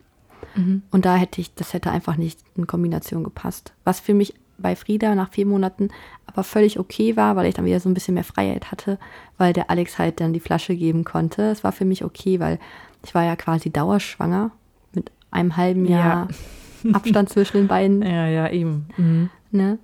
Mhm. 0.55 0.83
Und 0.91 1.05
da 1.05 1.15
hätte 1.15 1.39
ich, 1.39 1.53
das 1.55 1.73
hätte 1.73 1.91
einfach 1.91 2.17
nicht 2.17 2.39
in 2.55 2.67
Kombination 2.67 3.23
gepasst. 3.23 3.73
Was 3.83 3.99
für 3.99 4.13
mich 4.13 4.33
bei 4.61 4.75
Frieda 4.75 5.15
nach 5.15 5.31
vier 5.31 5.45
Monaten 5.45 5.89
aber 6.25 6.43
völlig 6.43 6.79
okay 6.79 7.15
war, 7.17 7.35
weil 7.35 7.47
ich 7.47 7.55
dann 7.55 7.65
wieder 7.65 7.79
so 7.79 7.89
ein 7.89 7.93
bisschen 7.93 8.13
mehr 8.13 8.23
Freiheit 8.23 8.71
hatte, 8.71 8.99
weil 9.37 9.51
der 9.53 9.69
Alex 9.69 9.97
halt 9.97 10.19
dann 10.21 10.33
die 10.33 10.39
Flasche 10.39 10.75
geben 10.75 11.03
konnte. 11.03 11.43
Es 11.43 11.63
war 11.63 11.71
für 11.71 11.85
mich 11.85 12.03
okay, 12.03 12.39
weil 12.39 12.59
ich 13.03 13.15
war 13.15 13.23
ja 13.23 13.35
quasi 13.35 13.71
dauerschwanger 13.71 14.51
mit 14.93 15.11
einem 15.31 15.57
halben 15.57 15.85
Jahr 15.85 16.27
ja. 16.83 16.93
Abstand 16.93 17.29
zwischen 17.29 17.57
den 17.57 17.67
beiden. 17.67 18.01
Ja, 18.01 18.27
ja, 18.27 18.49
eben. 18.49 18.87
Mhm. 18.97 19.29
Ne? 19.51 19.79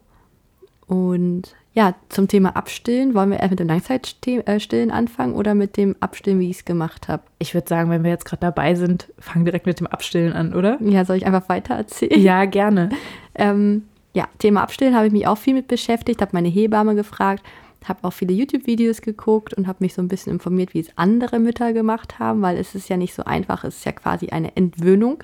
Und 0.88 1.56
ja, 1.74 1.94
zum 2.08 2.28
Thema 2.28 2.56
Abstillen, 2.56 3.14
wollen 3.16 3.32
wir 3.32 3.40
erst 3.40 3.52
mit 3.52 3.60
dem 3.60 3.68
Langzeitstillen 3.68 4.92
anfangen 4.92 5.36
oder 5.36 5.56
mit 5.56 5.76
dem 5.76 5.96
Abstillen, 6.00 6.40
wie 6.40 6.50
ich 6.50 6.58
es 6.60 6.66
gemacht 6.66 7.10
habe? 7.10 7.24
Ich 7.38 7.54
würde 7.54 7.68
sagen, 7.68 7.90
wenn 7.90 8.04
wir 8.04 8.12
jetzt 8.12 8.24
gerade 8.24 8.40
dabei 8.40 8.76
sind, 8.76 9.12
fangen 9.20 9.44
direkt 9.44 9.66
mit 9.66 9.80
dem 9.80 9.88
Abstillen 9.88 10.32
an, 10.32 10.54
oder? 10.54 10.78
Ja, 10.82 11.04
soll 11.04 11.18
ich 11.18 11.26
einfach 11.26 11.50
weiter 11.50 11.74
erzählen? 11.74 12.22
Ja, 12.22 12.46
gerne. 12.46 12.90
ähm, 13.36 13.84
ja, 14.16 14.30
Thema 14.40 14.64
Abstillen 14.64 14.96
habe 14.96 15.08
ich 15.08 15.14
mich 15.14 15.28
auch 15.28 15.38
viel 15.38 15.54
mit 15.54 15.68
beschäftigt, 15.68 16.22
habe 16.22 16.32
meine 16.34 16.48
Hebamme 16.48 16.96
gefragt, 16.96 17.44
habe 17.84 18.00
auch 18.04 18.14
viele 18.14 18.34
YouTube-Videos 18.34 19.02
geguckt 19.02 19.54
und 19.54 19.68
habe 19.68 19.84
mich 19.84 19.94
so 19.94 20.02
ein 20.02 20.08
bisschen 20.08 20.32
informiert, 20.32 20.74
wie 20.74 20.80
es 20.80 20.98
andere 20.98 21.38
Mütter 21.38 21.74
gemacht 21.74 22.18
haben, 22.18 22.42
weil 22.42 22.58
es 22.58 22.76
ist 22.76 22.90
ja 22.90 22.96
nicht 22.96 23.14
so 23.14 23.26
einfach, 23.26 23.66
es 23.66 23.78
ist 23.78 23.86
ja 23.86 23.92
quasi 23.92 24.30
eine 24.30 24.56
Entwöhnung 24.56 25.24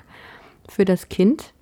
für 0.68 0.84
das 0.84 1.08
Kind. 1.08 1.54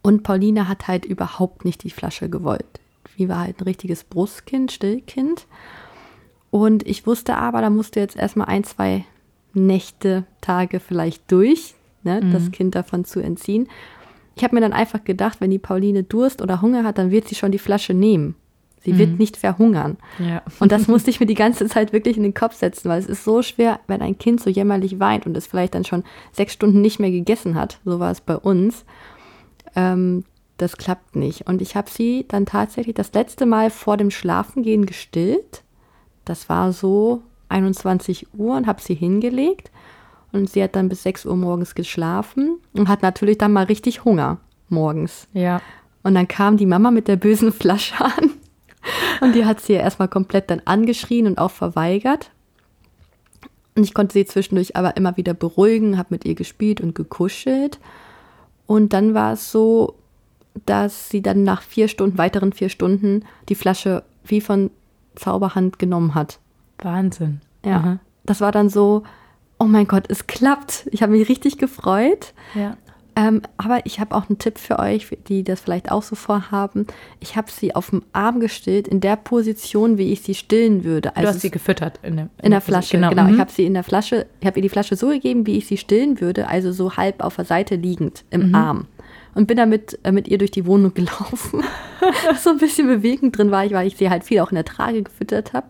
Und 0.00 0.22
Pauline 0.22 0.68
hat 0.68 0.86
halt 0.86 1.04
überhaupt 1.04 1.64
nicht 1.64 1.82
die 1.82 1.90
Flasche 1.90 2.30
gewollt. 2.30 2.80
Sie 3.18 3.28
war 3.28 3.40
halt 3.40 3.60
ein 3.60 3.64
richtiges 3.64 4.04
Brustkind, 4.04 4.70
Stillkind. 4.72 5.46
Und 6.50 6.86
ich 6.86 7.04
wusste 7.04 7.36
aber, 7.36 7.60
da 7.60 7.70
musste 7.70 7.98
jetzt 7.98 8.16
erstmal 8.16 8.46
ein, 8.46 8.62
zwei 8.62 9.04
Nächte, 9.54 10.24
Tage 10.40 10.78
vielleicht 10.78 11.30
durch, 11.30 11.74
ne, 12.04 12.20
mhm. 12.22 12.32
das 12.32 12.52
Kind 12.52 12.74
davon 12.76 13.04
zu 13.04 13.20
entziehen. 13.20 13.68
Ich 14.34 14.44
habe 14.44 14.54
mir 14.54 14.60
dann 14.60 14.72
einfach 14.72 15.04
gedacht, 15.04 15.40
wenn 15.40 15.50
die 15.50 15.58
Pauline 15.58 16.02
Durst 16.04 16.42
oder 16.42 16.62
Hunger 16.62 16.84
hat, 16.84 16.98
dann 16.98 17.10
wird 17.10 17.28
sie 17.28 17.34
schon 17.34 17.52
die 17.52 17.58
Flasche 17.58 17.94
nehmen. 17.94 18.34
Sie 18.80 18.94
mhm. 18.94 18.98
wird 18.98 19.18
nicht 19.18 19.36
verhungern. 19.36 19.96
Ja. 20.18 20.42
Und 20.58 20.72
das 20.72 20.88
musste 20.88 21.10
ich 21.10 21.20
mir 21.20 21.26
die 21.26 21.34
ganze 21.34 21.66
Zeit 21.66 21.92
wirklich 21.92 22.16
in 22.16 22.22
den 22.22 22.34
Kopf 22.34 22.54
setzen, 22.54 22.88
weil 22.88 22.98
es 22.98 23.06
ist 23.06 23.24
so 23.24 23.42
schwer, 23.42 23.80
wenn 23.86 24.02
ein 24.02 24.18
Kind 24.18 24.40
so 24.40 24.50
jämmerlich 24.50 24.98
weint 24.98 25.26
und 25.26 25.36
es 25.36 25.46
vielleicht 25.46 25.74
dann 25.74 25.84
schon 25.84 26.02
sechs 26.32 26.52
Stunden 26.52 26.80
nicht 26.80 26.98
mehr 26.98 27.10
gegessen 27.10 27.54
hat. 27.54 27.78
So 27.84 28.00
war 28.00 28.10
es 28.10 28.20
bei 28.20 28.36
uns 28.36 28.84
ähm, 29.76 30.24
das 30.58 30.76
klappt 30.76 31.16
nicht. 31.16 31.46
Und 31.46 31.62
ich 31.62 31.76
habe 31.76 31.90
sie 31.90 32.24
dann 32.28 32.46
tatsächlich 32.46 32.94
das 32.94 33.12
letzte 33.12 33.46
Mal 33.46 33.70
vor 33.70 33.96
dem 33.96 34.10
Schlafengehen 34.10 34.86
gestillt. 34.86 35.62
Das 36.24 36.48
war 36.48 36.72
so 36.72 37.22
21 37.48 38.28
Uhr 38.34 38.56
und 38.56 38.66
habe 38.66 38.80
sie 38.80 38.94
hingelegt. 38.94 39.70
Und 40.32 40.48
sie 40.48 40.62
hat 40.62 40.76
dann 40.76 40.88
bis 40.88 41.02
6 41.02 41.26
Uhr 41.26 41.36
morgens 41.36 41.74
geschlafen 41.74 42.58
und 42.72 42.88
hat 42.88 43.02
natürlich 43.02 43.38
dann 43.38 43.52
mal 43.52 43.64
richtig 43.64 44.04
Hunger 44.04 44.38
morgens. 44.68 45.28
Ja. 45.34 45.60
Und 46.02 46.14
dann 46.14 46.26
kam 46.26 46.56
die 46.56 46.66
Mama 46.66 46.90
mit 46.90 47.06
der 47.06 47.16
bösen 47.16 47.52
Flasche 47.52 47.94
an. 48.04 48.30
Und 49.20 49.34
die 49.34 49.44
hat 49.44 49.60
sie 49.60 49.74
ja 49.74 49.80
erstmal 49.80 50.08
komplett 50.08 50.50
dann 50.50 50.62
angeschrien 50.64 51.26
und 51.26 51.38
auch 51.38 51.50
verweigert. 51.50 52.30
Und 53.76 53.84
ich 53.84 53.94
konnte 53.94 54.14
sie 54.14 54.24
zwischendurch 54.24 54.76
aber 54.76 54.96
immer 54.96 55.16
wieder 55.16 55.34
beruhigen, 55.34 55.96
habe 55.96 56.08
mit 56.10 56.24
ihr 56.24 56.34
gespielt 56.34 56.80
und 56.80 56.94
gekuschelt. 56.94 57.78
Und 58.66 58.92
dann 58.92 59.14
war 59.14 59.34
es 59.34 59.52
so, 59.52 59.94
dass 60.66 61.08
sie 61.08 61.22
dann 61.22 61.44
nach 61.44 61.62
vier 61.62 61.88
Stunden, 61.88 62.18
weiteren 62.18 62.52
vier 62.52 62.68
Stunden, 62.68 63.24
die 63.48 63.54
Flasche 63.54 64.02
wie 64.24 64.40
von 64.40 64.70
Zauberhand 65.14 65.78
genommen 65.78 66.14
hat. 66.14 66.38
Wahnsinn. 66.78 67.40
Ja. 67.64 67.76
Aha. 67.76 67.98
Das 68.24 68.40
war 68.40 68.52
dann 68.52 68.68
so, 68.68 69.04
oh 69.62 69.66
mein 69.66 69.86
Gott, 69.86 70.04
es 70.08 70.26
klappt. 70.26 70.88
Ich 70.90 71.02
habe 71.02 71.12
mich 71.12 71.28
richtig 71.28 71.56
gefreut. 71.56 72.34
Ja. 72.54 72.76
Ähm, 73.14 73.42
aber 73.58 73.84
ich 73.84 74.00
habe 74.00 74.14
auch 74.14 74.28
einen 74.28 74.38
Tipp 74.38 74.58
für 74.58 74.78
euch, 74.78 75.06
die 75.28 75.44
das 75.44 75.60
vielleicht 75.60 75.92
auch 75.92 76.02
so 76.02 76.16
vorhaben. 76.16 76.86
Ich 77.20 77.36
habe 77.36 77.50
sie 77.50 77.74
auf 77.74 77.90
dem 77.90 78.02
Arm 78.12 78.40
gestillt, 78.40 78.88
in 78.88 79.00
der 79.00 79.16
Position, 79.16 79.98
wie 79.98 80.12
ich 80.12 80.22
sie 80.22 80.34
stillen 80.34 80.82
würde. 80.82 81.14
Also 81.14 81.28
du 81.28 81.34
hast 81.34 81.40
sie 81.42 81.50
gefüttert 81.50 82.00
in, 82.02 82.16
der, 82.16 82.24
in, 82.38 82.46
in 82.46 82.50
der 82.50 82.62
Flasche. 82.62 82.96
Genau, 82.96 83.10
genau. 83.10 83.24
Mhm. 83.24 83.34
ich 83.34 83.40
habe 83.40 83.52
sie 83.52 83.66
in 83.66 83.74
der 83.74 83.84
Flasche, 83.84 84.26
ich 84.40 84.46
habe 84.46 84.58
ihr 84.58 84.62
die 84.62 84.68
Flasche 84.70 84.96
so 84.96 85.08
gegeben, 85.08 85.46
wie 85.46 85.58
ich 85.58 85.66
sie 85.66 85.76
stillen 85.76 86.20
würde, 86.20 86.48
also 86.48 86.72
so 86.72 86.96
halb 86.96 87.22
auf 87.22 87.36
der 87.36 87.44
Seite 87.44 87.76
liegend 87.76 88.24
im 88.30 88.48
mhm. 88.48 88.54
Arm. 88.54 88.86
Und 89.34 89.46
bin 89.46 89.58
damit 89.58 89.98
äh, 90.04 90.12
mit 90.12 90.28
ihr 90.28 90.38
durch 90.38 90.50
die 90.50 90.66
Wohnung 90.66 90.94
gelaufen. 90.94 91.62
so 92.38 92.50
ein 92.50 92.58
bisschen 92.58 92.88
bewegend 92.88 93.36
drin 93.36 93.50
war 93.50 93.64
ich, 93.64 93.72
weil 93.72 93.86
ich 93.86 93.96
sie 93.96 94.08
halt 94.08 94.24
viel 94.24 94.40
auch 94.40 94.50
in 94.50 94.56
der 94.56 94.64
Trage 94.64 95.02
gefüttert 95.02 95.52
habe. 95.52 95.66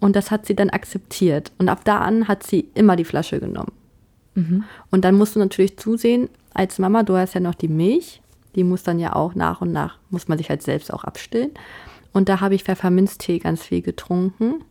Und 0.00 0.16
das 0.16 0.30
hat 0.30 0.46
sie 0.46 0.54
dann 0.54 0.70
akzeptiert. 0.70 1.52
Und 1.58 1.68
ab 1.68 1.84
da 1.84 2.00
an 2.00 2.28
hat 2.28 2.42
sie 2.42 2.68
immer 2.74 2.96
die 2.96 3.04
Flasche 3.04 3.40
genommen. 3.40 3.72
Mhm. 4.34 4.64
Und 4.90 5.04
dann 5.04 5.16
musst 5.16 5.34
du 5.34 5.40
natürlich 5.40 5.78
zusehen, 5.78 6.28
als 6.52 6.78
Mama, 6.78 7.02
du 7.02 7.16
hast 7.16 7.34
ja 7.34 7.40
noch 7.40 7.54
die 7.54 7.68
Milch, 7.68 8.20
die 8.54 8.64
muss 8.64 8.82
dann 8.82 8.98
ja 8.98 9.14
auch 9.14 9.34
nach 9.34 9.60
und 9.60 9.72
nach, 9.72 9.98
muss 10.10 10.28
man 10.28 10.38
sich 10.38 10.48
halt 10.48 10.62
selbst 10.62 10.92
auch 10.92 11.04
abstillen. 11.04 11.50
Und 12.12 12.28
da 12.28 12.40
habe 12.40 12.54
ich 12.54 12.64
Pfefferminztee 12.64 13.38
ganz 13.38 13.62
viel 13.62 13.82
getrunken. 13.82 14.64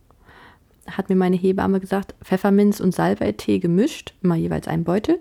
Hat 0.88 1.08
mir 1.08 1.16
meine 1.16 1.36
Hebamme 1.36 1.80
gesagt, 1.80 2.14
Pfefferminz 2.24 2.80
und 2.80 2.94
Salbeitee 2.94 3.58
gemischt, 3.58 4.14
immer 4.22 4.34
jeweils 4.34 4.66
einen 4.66 4.84
Beutel. 4.84 5.18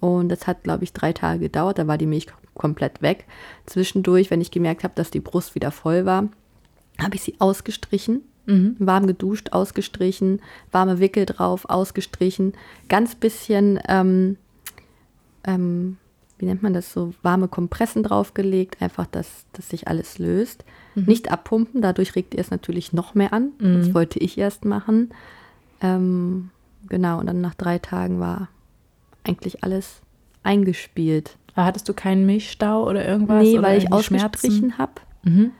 Und 0.00 0.30
das 0.30 0.46
hat, 0.46 0.62
glaube 0.62 0.84
ich, 0.84 0.94
drei 0.94 1.12
Tage 1.12 1.40
gedauert. 1.40 1.78
Da 1.78 1.86
war 1.86 1.98
die 1.98 2.06
Milch 2.06 2.26
komplett 2.54 3.02
weg. 3.02 3.26
Zwischendurch, 3.66 4.30
wenn 4.30 4.40
ich 4.40 4.50
gemerkt 4.50 4.84
habe, 4.84 4.94
dass 4.94 5.10
die 5.10 5.20
Brust 5.20 5.54
wieder 5.54 5.70
voll 5.70 6.06
war, 6.06 6.28
habe 6.98 7.16
ich 7.16 7.22
sie 7.22 7.36
ausgestrichen, 7.38 8.22
mhm. 8.46 8.76
warm 8.78 9.06
geduscht, 9.06 9.52
ausgestrichen, 9.52 10.40
warme 10.72 10.98
Wickel 10.98 11.26
drauf, 11.26 11.68
ausgestrichen, 11.68 12.54
ganz 12.88 13.14
bisschen 13.14 13.78
ähm, 13.88 14.36
ähm, 15.44 15.96
wie 16.40 16.46
nennt 16.46 16.62
man 16.62 16.72
das, 16.72 16.92
so 16.92 17.12
warme 17.22 17.48
Kompressen 17.48 18.02
draufgelegt, 18.02 18.80
einfach, 18.80 19.06
dass, 19.06 19.44
dass 19.52 19.68
sich 19.68 19.88
alles 19.88 20.18
löst. 20.18 20.64
Mhm. 20.94 21.04
Nicht 21.04 21.30
abpumpen, 21.30 21.82
dadurch 21.82 22.16
regt 22.16 22.34
ihr 22.34 22.40
es 22.40 22.50
natürlich 22.50 22.92
noch 22.92 23.14
mehr 23.14 23.32
an. 23.32 23.52
Mhm. 23.58 23.74
Das 23.76 23.94
wollte 23.94 24.18
ich 24.18 24.38
erst 24.38 24.64
machen. 24.64 25.10
Ähm, 25.82 26.50
genau, 26.88 27.20
und 27.20 27.26
dann 27.26 27.40
nach 27.40 27.54
drei 27.54 27.78
Tagen 27.78 28.20
war 28.20 28.48
eigentlich 29.22 29.62
alles 29.62 30.00
eingespielt. 30.42 31.36
Aber 31.54 31.66
hattest 31.66 31.88
du 31.88 31.94
keinen 31.94 32.24
Milchstau 32.24 32.88
oder 32.88 33.06
irgendwas? 33.06 33.42
Nee, 33.42 33.60
weil 33.60 33.76
ich 33.76 33.92
ausgestrichen 33.92 34.78
habe. 34.78 34.92
Mhm. 35.22 35.52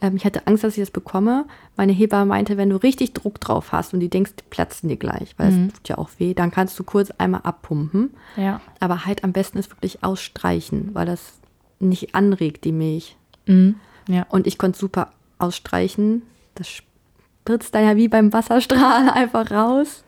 Ähm, 0.00 0.16
ich 0.16 0.24
hatte 0.24 0.46
Angst, 0.46 0.62
dass 0.64 0.74
ich 0.76 0.82
das 0.82 0.90
bekomme. 0.90 1.46
Meine 1.76 1.92
Hebamme 1.92 2.26
meinte, 2.26 2.56
wenn 2.56 2.70
du 2.70 2.76
richtig 2.76 3.12
Druck 3.14 3.40
drauf 3.40 3.72
hast 3.72 3.94
und 3.94 4.00
die 4.00 4.10
denkst, 4.10 4.32
die 4.38 4.44
platzen 4.48 4.88
dir 4.88 4.96
gleich, 4.96 5.34
weil 5.38 5.48
es 5.48 5.72
tut 5.74 5.88
ja 5.88 5.98
auch 5.98 6.10
weh, 6.18 6.34
dann 6.34 6.50
kannst 6.50 6.78
du 6.78 6.84
kurz 6.84 7.10
einmal 7.12 7.40
abpumpen. 7.44 8.10
Ja. 8.36 8.60
Aber 8.80 9.06
halt 9.06 9.24
am 9.24 9.32
besten 9.32 9.58
ist 9.58 9.70
wirklich 9.70 10.02
ausstreichen, 10.04 10.90
weil 10.94 11.06
das 11.06 11.34
nicht 11.80 12.14
anregt, 12.14 12.64
die 12.64 12.72
Milch. 12.72 13.16
Mhm. 13.46 13.76
Ja. 14.08 14.26
Und 14.28 14.46
ich 14.46 14.58
konnte 14.58 14.78
super 14.78 15.10
ausstreichen. 15.38 16.22
Das 16.54 16.68
spritzt 16.68 17.74
dann 17.74 17.84
ja 17.84 17.96
wie 17.96 18.08
beim 18.08 18.32
Wasserstrahl 18.32 19.08
einfach 19.14 19.50
raus. 19.50 20.04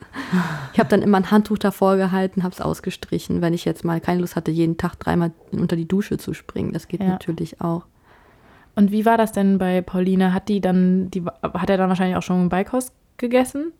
Ich 0.73 0.79
habe 0.79 0.89
dann 0.89 1.01
immer 1.01 1.17
ein 1.17 1.31
Handtuch 1.31 1.57
davor 1.57 1.95
gehalten, 1.97 2.43
habe 2.43 2.53
es 2.53 2.61
ausgestrichen, 2.61 3.41
wenn 3.41 3.53
ich 3.53 3.65
jetzt 3.65 3.83
mal 3.85 4.01
keine 4.01 4.21
Lust 4.21 4.35
hatte, 4.35 4.51
jeden 4.51 4.77
Tag 4.77 4.95
dreimal 4.99 5.31
unter 5.51 5.75
die 5.75 5.87
Dusche 5.87 6.17
zu 6.17 6.33
springen. 6.33 6.73
Das 6.73 6.87
geht 6.87 7.01
Ja. 7.01 7.07
natürlich 7.09 7.61
auch. 7.61 7.85
Und 8.79 8.93
wie 8.93 9.05
war 9.05 9.17
das 9.17 9.33
denn 9.33 9.57
bei 9.57 9.81
Pauline? 9.81 10.33
Hat 10.33 10.47
die 10.47 10.61
dann, 10.61 11.11
die, 11.11 11.21
hat 11.21 11.69
er 11.69 11.75
dann 11.75 11.89
wahrscheinlich 11.89 12.15
auch 12.15 12.23
schon 12.23 12.47
Beikost 12.47 12.93
gegessen? 13.17 13.73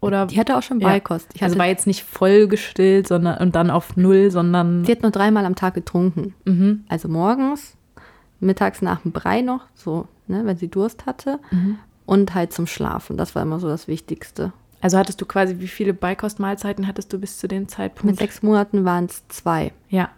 Oder? 0.00 0.26
Die 0.26 0.38
hatte 0.38 0.56
auch 0.56 0.62
schon 0.62 0.78
Ja. 0.78 0.86
Beikost. 0.86 1.28
Ich 1.34 1.42
also 1.42 1.58
war 1.58 1.66
jetzt 1.66 1.88
nicht 1.88 2.04
voll 2.04 2.46
gestillt, 2.46 3.08
sondern 3.08 3.38
und 3.38 3.56
dann 3.56 3.70
auf 3.72 3.96
null, 3.96 4.30
sondern. 4.30 4.84
sie 4.84 4.92
hat 4.92 5.02
nur 5.02 5.10
dreimal 5.10 5.44
am 5.46 5.56
Tag 5.56 5.74
getrunken. 5.74 6.34
Mhm. 6.44 6.84
Also 6.88 7.08
morgens, 7.08 7.76
mittags 8.38 8.82
nach 8.82 9.00
dem 9.00 9.10
Brei 9.10 9.40
noch, 9.40 9.62
so, 9.74 10.06
ne, 10.28 10.42
wenn 10.44 10.56
sie 10.56 10.68
Durst 10.68 11.06
hatte. 11.06 11.40
Mhm. 11.50 11.78
Und 12.04 12.36
halt 12.36 12.52
zum 12.52 12.68
Schlafen. 12.68 13.16
Das 13.16 13.34
war 13.34 13.42
immer 13.42 13.58
so 13.58 13.66
das 13.66 13.88
Wichtigste. 13.88 14.52
Also 14.80 14.96
hattest 14.96 15.20
du 15.20 15.26
quasi, 15.26 15.58
wie 15.58 15.66
viele 15.66 15.92
Beikostmahlzeiten 15.92 16.86
hattest 16.86 17.12
du 17.12 17.18
bis 17.18 17.38
zu 17.38 17.48
dem 17.48 17.66
Zeitpunkt? 17.66 18.04
Mit 18.04 18.18
sechs 18.20 18.44
Monaten 18.44 18.84
waren 18.84 19.06
es 19.06 19.26
zwei. 19.26 19.72
Ja. 19.88 20.10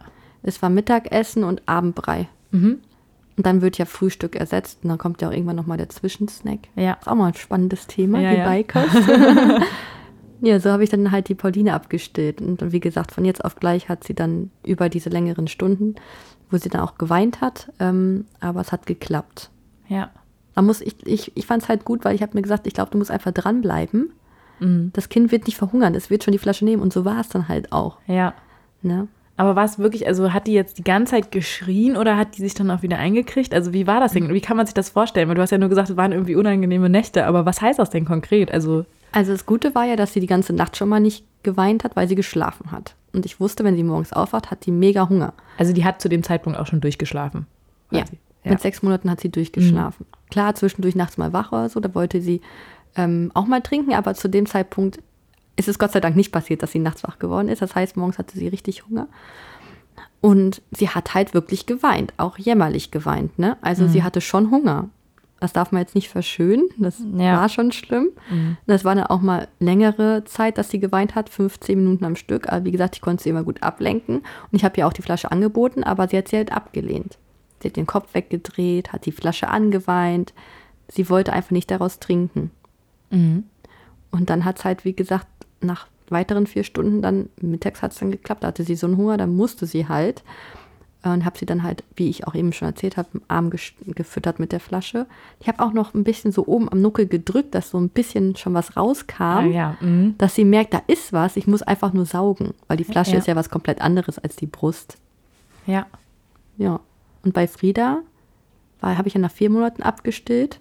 Es 0.43 0.61
war 0.61 0.69
Mittagessen 0.69 1.43
und 1.43 1.63
Abendbrei. 1.65 2.27
Mhm. 2.51 2.77
Und 3.39 3.45
dann 3.45 3.61
wird 3.61 3.77
ja 3.77 3.85
Frühstück 3.85 4.35
ersetzt 4.35 4.79
und 4.83 4.89
dann 4.89 4.97
kommt 4.97 5.21
ja 5.21 5.29
auch 5.29 5.31
irgendwann 5.31 5.55
nochmal 5.55 5.77
der 5.77 5.87
Zwischensnack. 5.87 6.59
Ja. 6.75 6.97
Ist 6.99 7.07
auch 7.07 7.15
mal 7.15 7.27
ein 7.27 7.35
spannendes 7.35 7.87
Thema, 7.87 8.19
Ja, 8.19 8.31
die 8.31 8.37
ja. 8.39 8.43
Beikost. 8.43 8.97
ja, 10.41 10.59
so 10.59 10.69
habe 10.71 10.83
ich 10.83 10.89
dann 10.89 11.09
halt 11.13 11.29
die 11.29 11.35
Pauline 11.35 11.73
abgestillt. 11.73 12.41
Und 12.41 12.73
wie 12.73 12.81
gesagt, 12.81 13.13
von 13.13 13.23
jetzt 13.23 13.45
auf 13.45 13.55
gleich 13.55 13.87
hat 13.87 14.03
sie 14.03 14.13
dann 14.13 14.51
über 14.65 14.89
diese 14.89 15.09
längeren 15.09 15.47
Stunden, 15.47 15.95
wo 16.51 16.57
sie 16.57 16.67
dann 16.67 16.81
auch 16.81 16.97
geweint 16.97 17.39
hat, 17.39 17.71
ähm, 17.79 18.25
aber 18.41 18.59
es 18.59 18.73
hat 18.73 18.85
geklappt. 18.85 19.51
Ja. 19.87 20.09
Man 20.55 20.65
muss, 20.65 20.81
ich 20.81 20.97
ich, 21.07 21.37
ich 21.37 21.45
fand 21.45 21.63
es 21.63 21.69
halt 21.69 21.85
gut, 21.85 22.03
weil 22.03 22.15
ich 22.15 22.21
habe 22.21 22.35
mir 22.35 22.41
gesagt, 22.41 22.67
ich 22.67 22.73
glaube, 22.73 22.91
du 22.91 22.97
musst 22.97 23.09
einfach 23.09 23.31
dranbleiben. 23.31 24.11
Mhm. 24.59 24.89
Das 24.91 25.07
Kind 25.07 25.31
wird 25.31 25.45
nicht 25.45 25.55
verhungern, 25.55 25.95
es 25.95 26.09
wird 26.09 26.25
schon 26.25 26.33
die 26.33 26.39
Flasche 26.39 26.65
nehmen 26.65 26.81
und 26.81 26.91
so 26.91 27.05
war 27.05 27.21
es 27.21 27.29
dann 27.29 27.47
halt 27.47 27.71
auch. 27.71 27.99
Ja. 28.05 28.33
Ne? 28.81 29.07
Aber 29.39 29.55
war 29.55 29.63
es 29.63 29.79
wirklich, 29.79 30.05
also 30.05 30.33
hat 30.33 30.47
die 30.47 30.51
jetzt 30.53 30.79
die 30.79 30.83
ganze 30.83 31.11
Zeit 31.11 31.31
geschrien 31.31 31.95
oder 31.95 32.17
hat 32.17 32.35
die 32.35 32.41
sich 32.41 32.55
dann 32.55 32.69
auch 32.69 32.81
wieder 32.81 32.97
eingekriegt? 32.97 33.53
Also 33.53 33.71
wie 33.71 33.87
war 33.87 34.01
das 34.01 34.11
denn? 34.11 34.33
Wie 34.33 34.41
kann 34.41 34.57
man 34.57 34.65
sich 34.65 34.73
das 34.73 34.89
vorstellen? 34.89 35.29
Weil 35.29 35.35
du 35.35 35.41
hast 35.41 35.51
ja 35.51 35.57
nur 35.57 35.69
gesagt, 35.69 35.89
es 35.89 35.95
waren 35.95 36.11
irgendwie 36.11 36.35
unangenehme 36.35 36.89
Nächte, 36.89 37.25
aber 37.25 37.45
was 37.45 37.61
heißt 37.61 37.79
das 37.79 37.89
denn 37.89 38.03
konkret? 38.03 38.51
Also, 38.51 38.83
Also 39.13 39.31
das 39.31 39.45
Gute 39.45 39.73
war 39.75 39.85
ja, 39.85 39.95
dass 39.95 40.11
sie 40.11 40.19
die 40.19 40.27
ganze 40.27 40.51
Nacht 40.51 40.75
schon 40.75 40.89
mal 40.89 40.99
nicht 40.99 41.23
geweint 41.43 41.85
hat, 41.85 41.95
weil 41.95 42.09
sie 42.09 42.15
geschlafen 42.15 42.73
hat. 42.73 42.95
Und 43.13 43.25
ich 43.25 43.39
wusste, 43.39 43.63
wenn 43.63 43.77
sie 43.77 43.83
morgens 43.85 44.11
aufwacht, 44.11 44.51
hat 44.51 44.65
die 44.65 44.71
mega 44.71 45.07
Hunger. 45.07 45.31
also 45.57 45.71
die 45.71 45.85
hat 45.85 46.01
zu 46.01 46.09
dem 46.09 46.21
Zeitpunkt 46.21 46.59
auch 46.59 46.67
schon 46.67 46.81
durchgeschlafen. 46.81 47.47
Ja. 47.91 47.99
ja. 48.43 48.51
Mit 48.51 48.59
sechs 48.59 48.83
Monaten 48.83 49.09
hat 49.09 49.21
sie 49.21 49.29
durchgeschlafen. 49.29 50.05
Klar, 50.31 50.53
zwischendurch 50.55 50.95
nachts 50.95 51.17
mal 51.17 51.31
wach 51.31 51.53
oder 51.53 51.69
so, 51.69 51.79
da 51.79 51.95
wollte 51.95 52.19
sie 52.19 52.41
ähm, 52.97 53.31
auch 53.35 53.45
mal 53.45 53.61
trinken, 53.61 53.93
aber 53.93 54.15
zu 54.15 54.27
dem 54.27 54.47
Zeitpunkt 54.47 54.99
ist 55.59 55.67
es 55.67 55.77
Gott 55.77 55.91
sei 55.91 55.99
Dank 55.99 56.15
nicht 56.15 56.31
passiert, 56.31 56.63
dass 56.63 56.71
sie 56.71 56.79
nachts 56.79 57.03
wach 57.03 57.19
geworden 57.19 57.49
ist. 57.49 57.61
Das 57.61 57.75
heißt, 57.75 57.97
morgens 57.97 58.17
hatte 58.17 58.37
sie 58.37 58.47
richtig 58.47 58.87
Hunger. 58.87 59.07
Und 60.21 60.61
sie 60.71 60.89
hat 60.89 61.13
halt 61.13 61.33
wirklich 61.33 61.65
geweint, 61.65 62.13
auch 62.17 62.37
jämmerlich 62.37 62.91
geweint. 62.91 63.37
Ne? 63.39 63.57
Also 63.61 63.87
sie 63.87 64.03
hatte 64.03 64.21
schon 64.21 64.51
Hunger. 64.51 64.89
Das 65.39 65.53
darf 65.53 65.71
man 65.71 65.81
jetzt 65.81 65.95
nicht 65.95 66.09
verschönen. 66.09 66.67
Das 66.77 66.99
Ja. 67.15 67.39
war 67.39 67.47
schon 67.49 67.71
schlimm. 67.71 68.09
Das 68.65 68.83
war 68.83 68.95
dann 68.95 69.05
auch 69.05 69.21
mal 69.21 69.47
längere 69.59 70.23
Zeit, 70.25 70.57
dass 70.57 70.69
sie 70.69 70.79
geweint 70.79 71.15
hat, 71.15 71.29
15 71.29 71.77
Minuten 71.77 72.03
am 72.03 72.17
Stück. 72.17 72.51
Aber 72.51 72.65
wie 72.65 72.71
gesagt, 72.71 72.95
ich 72.97 73.01
konnte 73.01 73.23
sie 73.23 73.29
immer 73.29 73.43
gut 73.43 73.63
ablenken. 73.63 74.17
Und 74.17 74.23
ich 74.51 74.65
habe 74.65 74.77
ihr 74.77 74.87
auch 74.87 74.93
die 74.93 75.01
Flasche 75.01 75.31
angeboten, 75.31 75.83
aber 75.85 76.07
sie 76.09 76.17
hat 76.17 76.27
sie 76.27 76.35
halt 76.37 76.51
abgelehnt. 76.51 77.17
Sie 77.61 77.69
hat 77.69 77.77
den 77.77 77.85
Kopf 77.87 78.13
weggedreht, 78.13 78.91
hat 78.91 79.05
die 79.05 79.11
Flasche 79.13 79.47
angeweint. 79.49 80.33
Sie 80.89 81.09
wollte 81.09 81.31
einfach 81.31 81.51
nicht 81.51 81.71
daraus 81.71 81.99
trinken. 81.99 82.51
Mhm. 83.09 83.43
Und 84.11 84.29
dann 84.29 84.43
hat 84.43 84.57
es 84.59 84.65
halt, 84.65 84.83
wie 84.83 84.93
gesagt, 84.93 85.27
nach 85.61 85.87
weiteren 86.09 86.47
vier 86.47 86.63
Stunden 86.63 87.01
dann, 87.01 87.29
mittags 87.41 87.81
hat 87.81 87.91
es 87.91 87.99
dann 87.99 88.11
geklappt, 88.11 88.43
da 88.43 88.47
hatte 88.47 88.63
sie 88.63 88.75
so 88.75 88.87
einen 88.87 88.97
Hunger, 88.97 89.17
dann 89.17 89.35
musste 89.35 89.65
sie 89.65 89.87
halt. 89.87 90.23
Und 91.01 91.23
habe 91.23 91.37
sie 91.37 91.45
dann 91.45 91.63
halt, 91.63 91.85
wie 91.95 92.09
ich 92.09 92.27
auch 92.27 92.35
eben 92.35 92.51
schon 92.51 92.67
erzählt 92.67 92.97
habe, 92.97 93.07
im 93.13 93.21
Arm 93.29 93.51
gefüttert 93.51 94.37
mit 94.37 94.51
der 94.51 94.59
Flasche. 94.59 95.05
Ich 95.39 95.47
habe 95.47 95.63
auch 95.63 95.71
noch 95.71 95.93
ein 95.93 96.03
bisschen 96.03 96.33
so 96.33 96.45
oben 96.45 96.67
am 96.69 96.81
Nuckel 96.81 97.05
gedrückt, 97.07 97.55
dass 97.55 97.69
so 97.69 97.79
ein 97.79 97.87
bisschen 97.87 98.35
schon 98.35 98.53
was 98.53 98.71
Ah, 98.75 98.81
rauskam. 98.81 99.49
ja. 99.51 99.77
Mhm. 99.79 100.15
Dass 100.17 100.35
sie 100.35 100.43
merkt, 100.43 100.73
da 100.73 100.81
ist 100.87 101.13
was, 101.13 101.37
ich 101.37 101.47
muss 101.47 101.61
einfach 101.61 101.93
nur 101.93 102.05
saugen. 102.05 102.53
Weil 102.67 102.75
die 102.75 102.83
Flasche 102.83 103.13
Ja. 103.13 103.19
ist 103.19 103.27
ja 103.27 103.37
was 103.37 103.49
komplett 103.49 103.79
anderes 103.79 104.19
als 104.19 104.35
die 104.35 104.45
Brust. 104.47 104.97
Ja. 105.65 105.87
Ja. 106.57 106.81
Und 107.23 107.33
bei 107.33 107.47
Frieda 107.47 107.99
habe 108.81 109.07
ich 109.07 109.13
ja 109.13 109.21
nach 109.21 109.31
vier 109.31 109.49
Monaten 109.49 109.83
abgestillt. 109.83 110.59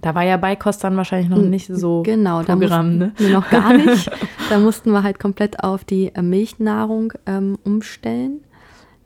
Da 0.00 0.14
war 0.14 0.22
ja 0.22 0.36
Beikost 0.36 0.84
dann 0.84 0.96
wahrscheinlich 0.96 1.28
noch 1.28 1.38
nicht 1.38 1.66
so 1.66 2.02
genau, 2.04 2.42
da 2.42 2.54
Programm, 2.54 2.98
ne? 2.98 3.06
mussten 3.06 3.24
wir 3.24 3.32
noch 3.32 3.50
gar 3.50 3.72
nicht. 3.76 4.10
da 4.48 4.58
mussten 4.58 4.92
wir 4.92 5.02
halt 5.02 5.18
komplett 5.18 5.62
auf 5.64 5.84
die 5.84 6.14
äh, 6.14 6.22
Milchnahrung 6.22 7.12
ähm, 7.26 7.58
umstellen. 7.64 8.40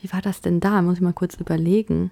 Wie 0.01 0.13
war 0.13 0.21
das 0.21 0.41
denn 0.41 0.61
da? 0.61 0.83
Muss 0.83 0.97
ich 0.97 1.01
mal 1.01 1.13
kurz 1.13 1.37
überlegen. 1.37 2.11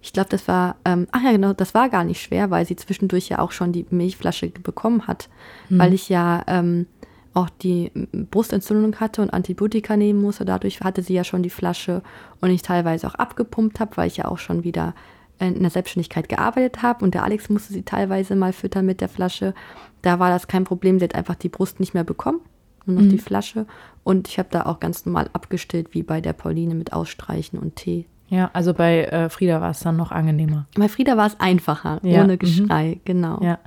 Ich 0.00 0.12
glaube, 0.12 0.28
das 0.28 0.46
war, 0.46 0.76
ähm, 0.84 1.08
ach 1.12 1.22
ja, 1.22 1.32
genau, 1.32 1.54
das 1.54 1.72
war 1.72 1.88
gar 1.88 2.04
nicht 2.04 2.20
schwer, 2.20 2.50
weil 2.50 2.66
sie 2.66 2.76
zwischendurch 2.76 3.30
ja 3.30 3.38
auch 3.38 3.52
schon 3.52 3.72
die 3.72 3.86
Milchflasche 3.88 4.48
bekommen 4.50 5.06
hat, 5.06 5.30
weil 5.70 5.94
ich 5.94 6.10
ja 6.10 6.44
ähm, 6.46 6.86
auch 7.32 7.48
die 7.48 7.90
Brustentzündung 8.30 8.96
hatte 8.96 9.22
und 9.22 9.30
Antibiotika 9.30 9.96
nehmen 9.96 10.20
musste. 10.20 10.44
Dadurch 10.44 10.80
hatte 10.80 11.02
sie 11.02 11.14
ja 11.14 11.24
schon 11.24 11.42
die 11.42 11.50
Flasche 11.50 12.02
und 12.40 12.50
ich 12.50 12.60
teilweise 12.60 13.06
auch 13.06 13.14
abgepumpt 13.14 13.80
habe, 13.80 13.96
weil 13.96 14.06
ich 14.06 14.18
ja 14.18 14.26
auch 14.26 14.38
schon 14.38 14.62
wieder 14.62 14.94
in 15.38 15.60
der 15.60 15.70
Selbstständigkeit 15.70 16.28
gearbeitet 16.28 16.82
habe 16.82 17.04
und 17.04 17.14
der 17.14 17.24
Alex 17.24 17.48
musste 17.48 17.72
sie 17.72 17.82
teilweise 17.82 18.36
mal 18.36 18.52
füttern 18.52 18.86
mit 18.86 19.00
der 19.00 19.08
Flasche. 19.08 19.54
Da 20.02 20.18
war 20.18 20.30
das 20.30 20.46
kein 20.48 20.64
Problem, 20.64 20.98
sie 20.98 21.04
hat 21.04 21.14
einfach 21.14 21.34
die 21.34 21.48
Brust 21.48 21.80
nicht 21.80 21.94
mehr 21.94 22.04
bekommen, 22.04 22.40
nur 22.86 23.00
noch 23.02 23.08
die 23.10 23.18
Flasche. 23.18 23.66
Und 24.04 24.28
ich 24.28 24.38
habe 24.38 24.48
da 24.50 24.66
auch 24.66 24.80
ganz 24.80 25.06
normal 25.06 25.28
abgestillt, 25.32 25.88
wie 25.92 26.02
bei 26.02 26.20
der 26.20 26.34
Pauline 26.34 26.74
mit 26.74 26.92
Ausstreichen 26.92 27.58
und 27.58 27.76
Tee. 27.76 28.06
Ja, 28.28 28.50
also 28.52 28.74
bei 28.74 29.04
äh, 29.04 29.28
Frieda 29.28 29.60
war 29.60 29.70
es 29.70 29.80
dann 29.80 29.96
noch 29.96 30.12
angenehmer. 30.12 30.66
Bei 30.76 30.88
Frieda 30.88 31.16
war 31.16 31.26
es 31.26 31.38
einfacher, 31.40 32.00
Ja, 32.02 32.22
ohne 32.22 32.34
mhm. 32.34 32.38
Geschrei, 32.38 33.00
genau. 33.04 33.38
Ja. 33.42 33.58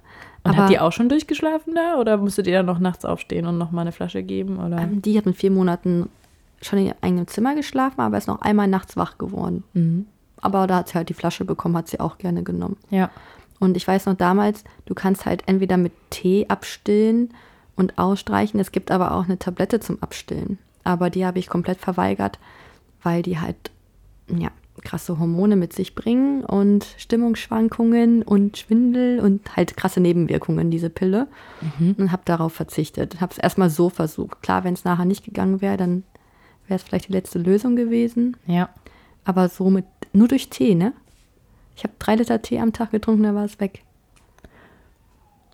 Und 0.44 0.52
Aber- 0.54 0.64
hat 0.64 0.70
die 0.70 0.80
auch 0.80 0.92
schon 0.92 1.10
durchgeschlafen 1.10 1.76
da 1.76 1.98
oder 2.00 2.18
musstet 2.18 2.48
ihr 2.48 2.54
dann 2.54 2.66
noch 2.66 2.80
nachts 2.80 3.04
aufstehen 3.06 3.46
und 3.46 3.58
noch 3.58 3.72
mal 3.72 3.82
eine 3.82 3.92
Flasche 3.92 4.24
geben? 4.24 4.58
Oder? 4.58 4.78
Ähm, 4.80 5.02
Die 5.02 5.18
hat 5.18 5.26
mit 5.26 5.36
vier 5.36 5.52
Monaten 5.52 6.10
schon 6.62 6.80
in 6.80 6.86
ihrem 6.88 6.98
eigenen 7.02 7.28
Zimmer 7.28 7.54
geschlafen, 7.56 8.00
aber 8.02 8.18
ist 8.18 8.28
noch 8.28 8.42
einmal 8.42 8.68
nachts 8.68 8.96
wach 8.98 9.18
geworden. 9.18 9.64
Mhm. 9.74 10.06
Aber 10.42 10.68
da 10.68 10.78
hat 10.78 10.90
sie 10.90 10.96
halt 10.96 11.10
die 11.10 11.14
Flasche 11.14 11.46
bekommen, 11.46 11.78
hat 11.78 11.88
sie 11.88 12.00
auch 12.00 12.18
gerne 12.18 12.44
genommen. 12.44 12.78
Ja. 12.90 13.10
Und 13.60 13.76
ich 13.76 13.88
weiß 13.88 14.06
noch 14.06 14.16
damals, 14.16 14.64
du 14.86 14.94
kannst 14.94 15.26
halt 15.26 15.44
entweder 15.48 15.78
mit 15.78 15.94
Tee 16.10 16.46
abstillen 16.48 17.34
und 17.76 17.98
ausstreichen. 17.98 18.60
Es 18.60 18.72
gibt 18.72 18.92
aber 18.92 19.14
auch 19.14 19.26
eine 19.26 19.40
Tablette 19.40 19.80
zum 19.80 20.02
Abstillen. 20.02 20.60
Aber 20.84 21.10
die 21.10 21.26
habe 21.26 21.40
ich 21.40 21.48
komplett 21.48 21.80
verweigert, 21.80 22.40
weil 23.02 23.22
die 23.24 23.40
halt, 23.40 23.72
ja, 24.28 24.50
krasse 24.84 25.18
Hormone 25.18 25.56
mit 25.56 25.74
sich 25.74 25.96
bringen 25.96 26.44
und 26.46 26.86
Stimmungsschwankungen 26.98 28.22
und 28.22 28.58
Schwindel 28.58 29.20
und 29.20 29.56
halt 29.56 29.76
krasse 29.76 30.00
Nebenwirkungen, 30.00 30.70
diese 30.70 30.92
Pille. 30.92 31.28
Und 31.98 32.12
habe 32.12 32.22
darauf 32.26 32.54
verzichtet. 32.54 33.20
Habe 33.20 33.32
es 33.32 33.40
erstmal 33.40 33.72
so 33.72 33.90
versucht. 33.90 34.42
Klar, 34.44 34.64
wenn 34.64 34.76
es 34.76 34.86
nachher 34.86 35.06
nicht 35.06 35.26
gegangen 35.26 35.62
wäre, 35.62 35.78
dann 35.78 36.04
wäre 36.68 36.76
es 36.76 36.84
vielleicht 36.84 37.08
die 37.08 37.14
letzte 37.14 37.40
Lösung 37.40 37.76
gewesen. 37.76 38.38
Ja. 38.46 38.70
Aber 39.26 39.50
so 39.50 39.70
mit, 39.70 39.86
nur 40.14 40.28
durch 40.28 40.50
Tee, 40.50 40.76
ne? 40.76 40.94
Ich 41.76 41.84
habe 41.84 41.94
drei 42.00 42.16
Liter 42.16 42.42
Tee 42.42 42.60
am 42.60 42.74
Tag 42.74 42.92
getrunken, 42.92 43.24
da 43.24 43.36
war 43.36 43.46
es 43.46 43.60
weg. 43.60 43.84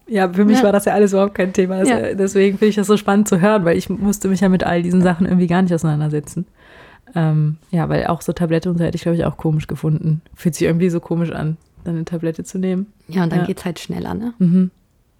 Ja, 0.08 0.32
für 0.32 0.46
mich 0.46 0.58
Ja. 0.58 0.64
war 0.66 0.72
das 0.72 0.86
ja 0.86 0.94
alles 0.94 1.14
überhaupt 1.14 1.36
kein 1.36 1.54
Thema. 1.54 1.80
Das, 1.80 1.90
Ja. 1.90 1.98
äh, 1.98 2.16
Deswegen 2.16 2.58
finde 2.58 2.70
ich 2.70 2.76
das 2.76 2.88
so 2.88 2.98
spannend 2.98 3.28
zu 3.28 3.40
hören, 3.40 3.64
weil 3.66 3.78
ich 3.78 3.90
musste 3.90 4.28
mich 4.28 4.42
ja 4.42 4.50
mit 4.50 4.64
all 4.64 4.84
diesen 4.84 5.02
Sachen 5.02 5.26
irgendwie 5.26 5.48
gar 5.48 5.62
nicht 5.62 5.74
auseinandersetzen. 5.74 6.46
Ähm, 7.16 7.58
ja, 7.72 7.88
weil 7.90 8.08
auch 8.08 8.22
so 8.22 8.34
Tablette 8.34 8.70
und 8.70 8.78
so 8.78 8.84
hätte 8.84 8.96
ich, 8.96 9.04
glaube 9.04 9.16
ich, 9.18 9.24
auch 9.26 9.38
komisch 9.38 9.68
gefunden. 9.68 10.22
Fühlt 10.36 10.56
sich 10.56 10.68
irgendwie 10.68 10.90
so 10.90 11.00
komisch 11.00 11.32
an, 11.32 11.58
dann 11.84 11.96
eine 11.96 12.06
Tablette 12.06 12.44
zu 12.44 12.58
nehmen. 12.58 12.92
Ja, 13.08 13.24
und 13.24 13.32
dann 13.32 13.40
Ja. 13.42 13.46
geht's 13.46 13.66
halt 13.66 13.80
schneller, 13.80 14.14
ne? 14.14 14.34
Mhm. 14.40 14.72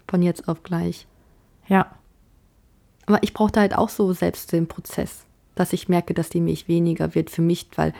Von 0.08 0.22
jetzt 0.22 0.48
auf 0.48 0.62
gleich. 0.62 1.06
Ja. 1.68 1.86
Aber 3.06 3.22
ich 3.22 3.32
brauchte 3.32 3.60
halt 3.60 3.76
auch 3.76 3.88
so 3.88 4.12
selbst 4.12 4.52
den 4.52 4.66
Prozess, 4.66 5.24
dass 5.54 5.72
ich 5.72 5.88
merke, 5.88 6.14
dass 6.14 6.28
die 6.30 6.40
Milch 6.40 6.68
weniger 6.68 7.14
wird 7.14 7.30
für 7.30 7.42
mich, 7.42 7.68
weil 7.76 7.92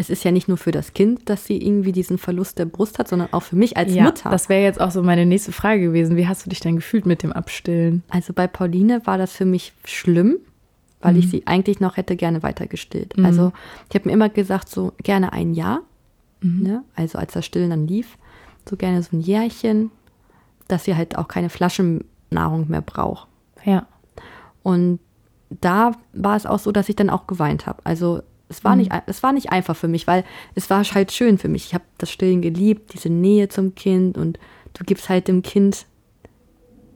es 0.00 0.08
ist 0.08 0.24
ja 0.24 0.32
nicht 0.32 0.48
nur 0.48 0.56
für 0.56 0.70
das 0.70 0.94
Kind, 0.94 1.28
dass 1.28 1.44
sie 1.44 1.58
irgendwie 1.58 1.92
diesen 1.92 2.16
Verlust 2.16 2.58
der 2.58 2.64
Brust 2.64 2.98
hat, 2.98 3.06
sondern 3.06 3.28
auch 3.32 3.42
für 3.42 3.56
mich 3.56 3.76
als 3.76 3.94
ja, 3.94 4.04
Mutter. 4.04 4.30
das 4.30 4.48
wäre 4.48 4.62
jetzt 4.62 4.80
auch 4.80 4.90
so 4.90 5.02
meine 5.02 5.26
nächste 5.26 5.52
Frage 5.52 5.82
gewesen. 5.82 6.16
Wie 6.16 6.26
hast 6.26 6.46
du 6.46 6.48
dich 6.48 6.60
denn 6.60 6.76
gefühlt 6.76 7.04
mit 7.04 7.22
dem 7.22 7.32
Abstillen? 7.32 8.02
Also 8.08 8.32
bei 8.32 8.46
Pauline 8.46 9.06
war 9.06 9.18
das 9.18 9.34
für 9.34 9.44
mich 9.44 9.74
schlimm, 9.84 10.38
weil 11.02 11.18
ich 11.18 11.28
sie 11.30 11.46
eigentlich 11.46 11.80
noch 11.80 11.98
hätte 11.98 12.16
gerne 12.16 12.42
weiter 12.42 12.66
gestillt. 12.66 13.14
Also 13.22 13.52
ich 13.90 13.94
habe 13.94 14.08
mir 14.08 14.14
immer 14.14 14.30
gesagt, 14.30 14.70
so 14.70 14.92
gerne 15.02 15.34
ein 15.34 15.52
Jahr, 15.52 15.82
ne? 16.40 16.82
also 16.94 17.18
als 17.18 17.34
das 17.34 17.44
Stillen 17.44 17.68
dann 17.70 17.86
lief, 17.86 18.16
so 18.68 18.76
gerne 18.76 19.02
so 19.02 19.14
ein 19.14 19.20
Jährchen, 19.20 19.90
dass 20.66 20.84
sie 20.84 20.96
halt 20.96 21.18
auch 21.18 21.28
keine 21.28 21.50
Flaschennahrung 21.50 22.68
mehr 22.68 22.82
braucht. 22.82 23.28
Ja. 23.64 23.86
Und 24.62 24.98
da 25.50 25.92
war 26.14 26.36
es 26.36 26.46
auch 26.46 26.58
so, 26.58 26.72
dass 26.72 26.88
ich 26.88 26.96
dann 26.96 27.10
auch 27.10 27.26
geweint 27.26 27.66
habe. 27.66 27.80
Also 27.84 28.22
es 28.50 28.62
war, 28.64 28.72
Mhm. 28.76 28.82
nicht, 28.82 28.92
es 29.06 29.22
war 29.22 29.32
nicht 29.32 29.50
einfach 29.52 29.74
für 29.76 29.88
mich, 29.88 30.06
weil 30.06 30.24
es 30.54 30.68
war 30.68 30.84
halt 30.84 31.12
schön 31.12 31.38
für 31.38 31.48
mich. 31.48 31.66
Ich 31.66 31.74
habe 31.74 31.84
das 31.98 32.10
Stillen 32.10 32.42
geliebt, 32.42 32.92
diese 32.92 33.08
Nähe 33.08 33.48
zum 33.48 33.74
Kind 33.74 34.18
und 34.18 34.38
du 34.74 34.84
gibst 34.84 35.08
halt 35.08 35.28
dem 35.28 35.40
Kind, 35.42 35.86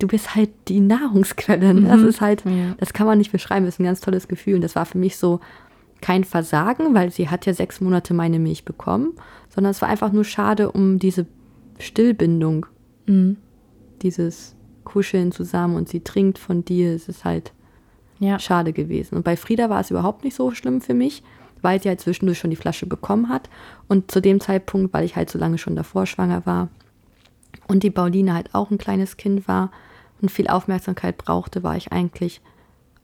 du 0.01 0.07
bist 0.09 0.35
halt 0.35 0.51
die 0.69 0.81
Nahrungsquelle. 0.81 1.73
ne? 1.73 1.89
Das 1.89 2.01
Mhm. 2.03 2.09
ist 2.09 2.21
halt, 2.21 2.45
Ja. 2.45 2.75
das 2.79 2.93
kann 2.93 3.07
man 3.07 3.17
nicht 3.19 3.33
beschreiben, 3.33 3.65
das 3.65 3.77
ist 3.77 3.81
ein 3.81 3.85
ganz 3.85 4.01
tolles 4.01 4.29
Gefühl. 4.29 4.57
Und 4.57 4.61
das 4.63 4.75
war 4.77 4.85
für 4.85 4.99
mich 4.99 5.17
so 5.17 5.41
kein 6.01 6.25
Versagen, 6.25 6.93
weil 6.95 7.11
sie 7.11 7.29
hat 7.31 7.47
ja 7.47 7.55
sechs 7.55 7.81
Monate 7.81 8.13
meine 8.13 8.39
Milch 8.39 8.65
bekommen, 8.65 9.13
sondern 9.49 9.71
es 9.71 9.81
war 9.81 9.89
einfach 9.89 10.13
nur 10.13 10.25
schade 10.25 10.71
um 10.73 10.99
diese 10.99 11.25
Stillbindung, 11.79 12.67
Mhm. 13.07 13.37
dieses 14.03 14.57
Kuscheln 14.85 15.33
zusammen 15.33 15.77
und 15.77 15.89
sie 15.89 16.01
trinkt 16.01 16.39
von 16.39 16.65
dir. 16.65 16.93
Es 16.95 17.09
ist 17.09 17.25
halt 17.25 17.53
Ja. 18.19 18.39
schade 18.39 18.73
gewesen. 18.73 19.17
Und 19.17 19.23
bei 19.25 19.37
Frieda 19.37 19.71
war 19.71 19.81
es 19.81 19.91
überhaupt 19.91 20.25
nicht 20.25 20.35
so 20.37 20.51
schlimm 20.51 20.81
für 20.81 20.95
mich, 20.95 21.23
weil 21.65 21.83
sie 21.83 21.89
halt 21.89 22.01
zwischendurch 22.01 22.39
schon 22.39 22.51
die 22.51 22.57
Flasche 22.57 22.87
bekommen 22.87 23.29
hat. 23.29 23.49
Und 23.89 24.11
zu 24.11 24.21
dem 24.21 24.41
Zeitpunkt, 24.41 24.93
weil 24.93 25.05
ich 25.05 25.17
halt 25.17 25.31
so 25.31 25.39
lange 25.39 25.59
schon 25.59 25.75
davor 25.75 26.07
schwanger 26.07 26.45
war 26.47 26.69
und 27.67 27.83
die 27.83 27.91
Pauline 27.91 28.35
halt 28.35 28.55
auch 28.55 28.71
ein 28.71 28.79
kleines 28.79 29.17
Kind 29.17 29.49
war 29.49 29.71
und 30.21 30.31
viel 30.31 30.49
Aufmerksamkeit 30.49 31.17
brauchte, 31.19 31.63
war 31.63 31.77
ich 31.77 31.91
eigentlich 31.91 32.41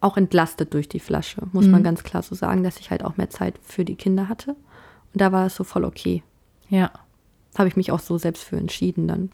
auch 0.01 0.17
entlastet 0.17 0.73
durch 0.75 0.89
die 0.89 1.01
Flasche. 1.01 1.43
Muss 1.53 1.67
man 1.67 1.83
ganz 1.83 2.03
klar 2.03 2.23
so 2.23 2.35
sagen, 2.35 2.63
dass 2.63 2.79
ich 2.79 2.91
halt 2.91 3.05
auch 3.05 3.17
mehr 3.17 3.29
Zeit 3.29 3.59
für 3.63 3.85
die 3.85 3.97
Kinder 3.97 4.29
hatte. 4.29 4.53
Und 4.53 5.21
da 5.21 5.33
war 5.33 5.47
es 5.47 5.57
so 5.57 5.65
voll 5.65 5.85
okay. 5.85 6.23
Ja. 6.69 6.91
Habe 7.59 7.69
ich 7.69 7.77
mich 7.77 7.93
auch 7.93 8.01
so 8.01 8.17
selbst 8.17 8.45
für 8.45 8.57
entschieden 8.57 9.09
dann. 9.09 9.31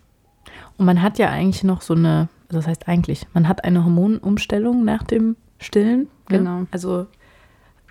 Und 0.76 0.86
man 0.86 1.02
hat 1.02 1.18
ja 1.18 1.30
eigentlich 1.30 1.62
noch 1.62 1.82
so 1.82 1.94
eine, 1.94 2.28
also 2.48 2.58
das 2.58 2.66
heißt 2.66 2.88
eigentlich, 2.88 3.26
man 3.34 3.46
hat 3.46 3.64
eine 3.64 3.84
Hormonumstellung 3.84 4.84
nach 4.84 5.02
dem 5.04 5.36
Stillen. 5.58 6.00
ne? 6.00 6.08
Genau. 6.28 6.66
Also 6.70 7.06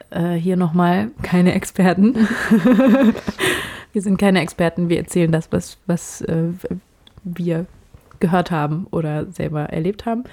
äh, 0.10 0.34
hier 0.34 0.58
nochmal 0.58 1.12
keine 1.22 1.54
Experten. 1.54 2.16
wir 3.94 4.02
sind 4.02 4.18
keine 4.18 4.42
Experten, 4.42 4.90
wir 4.90 4.98
erzählen 4.98 5.32
das, 5.32 5.52
was, 5.52 5.78
was 5.88 6.22
äh, 6.22 6.50
wir 7.24 7.66
gehört 8.20 8.52
haben 8.52 8.88
oder 8.92 9.32
selber 9.32 9.64
erlebt 9.66 10.06
haben. 10.06 10.24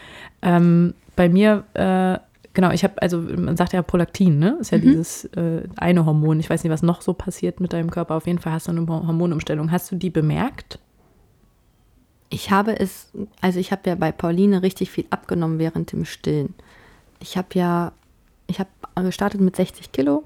Ähm, 0.43 0.95
bei 1.17 1.29
mir, 1.29 1.65
äh, 1.75 2.19
genau, 2.55 2.71
ich 2.71 2.85
habe, 2.85 3.01
also 3.03 3.19
man 3.19 3.57
sagt 3.57 3.73
ja 3.73 3.83
Prolaktin, 3.83 4.39
ne? 4.39 4.57
Ist 4.61 4.71
ja 4.71 4.79
dieses 4.79 5.25
äh, 5.37 5.63
eine 5.77 6.07
Hormon. 6.07 6.41
Ich 6.41 6.49
weiß 6.49 6.63
nicht, 6.65 6.73
was 6.73 6.83
noch 6.83 7.03
so 7.03 7.13
passiert 7.13 7.61
mit 7.61 7.73
deinem 7.73 7.91
Körper. 7.91 8.15
Auf 8.15 8.27
jeden 8.27 8.39
Fall 8.39 8.53
hast 8.53 8.69
du 8.69 8.73
eine 8.73 8.87
Hormonumstellung. 8.87 9.71
Hast 9.71 9.91
du 9.91 9.97
die 9.97 10.11
bemerkt? 10.11 10.79
Ich 12.31 12.51
habe 12.51 12.79
es, 12.79 13.13
also 13.43 13.59
ich 13.59 13.73
habe 13.73 13.83
ja 13.91 13.95
bei 13.95 14.11
Pauline 14.11 14.63
richtig 14.63 14.91
viel 14.91 15.05
abgenommen 15.11 15.59
während 15.59 15.93
dem 15.93 16.07
Stillen. 16.07 16.55
Ich 17.21 17.37
habe 17.37 17.49
ja, 17.53 17.93
ich 18.53 18.61
habe 18.61 18.71
gestartet 19.07 19.41
mit 19.41 19.57
60 19.57 19.93
Kilo 19.93 20.25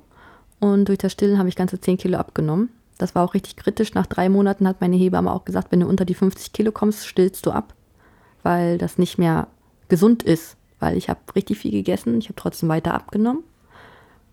und 0.61 0.89
durch 0.89 0.99
das 0.99 1.13
Stillen 1.13 1.39
habe 1.39 1.49
ich 1.49 1.57
ganze 1.57 1.81
10 1.81 1.97
Kilo 1.97 2.19
abgenommen. 2.19 2.71
Das 2.99 3.15
war 3.15 3.25
auch 3.25 3.35
richtig 3.35 3.57
kritisch. 3.57 3.95
Nach 3.95 4.07
drei 4.07 4.29
Monaten 4.29 4.67
hat 4.67 4.81
meine 4.81 4.97
Hebamme 4.97 5.33
auch 5.33 5.45
gesagt, 5.45 5.71
wenn 5.71 5.81
du 5.81 5.87
unter 5.87 6.05
die 6.05 6.15
50 6.15 6.53
Kilo 6.53 6.73
kommst, 6.73 7.07
stillst 7.07 7.45
du 7.47 7.51
ab, 7.51 7.75
weil 8.43 8.79
das 8.79 8.99
nicht 8.99 9.19
mehr 9.19 9.49
gesund 9.89 10.23
ist. 10.23 10.57
Weil 10.81 10.97
ich 10.97 11.09
habe 11.09 11.21
richtig 11.35 11.59
viel 11.59 11.71
gegessen, 11.71 12.19
ich 12.19 12.27
habe 12.27 12.37
trotzdem 12.37 12.69
weiter 12.69 12.95
abgenommen. 12.95 13.45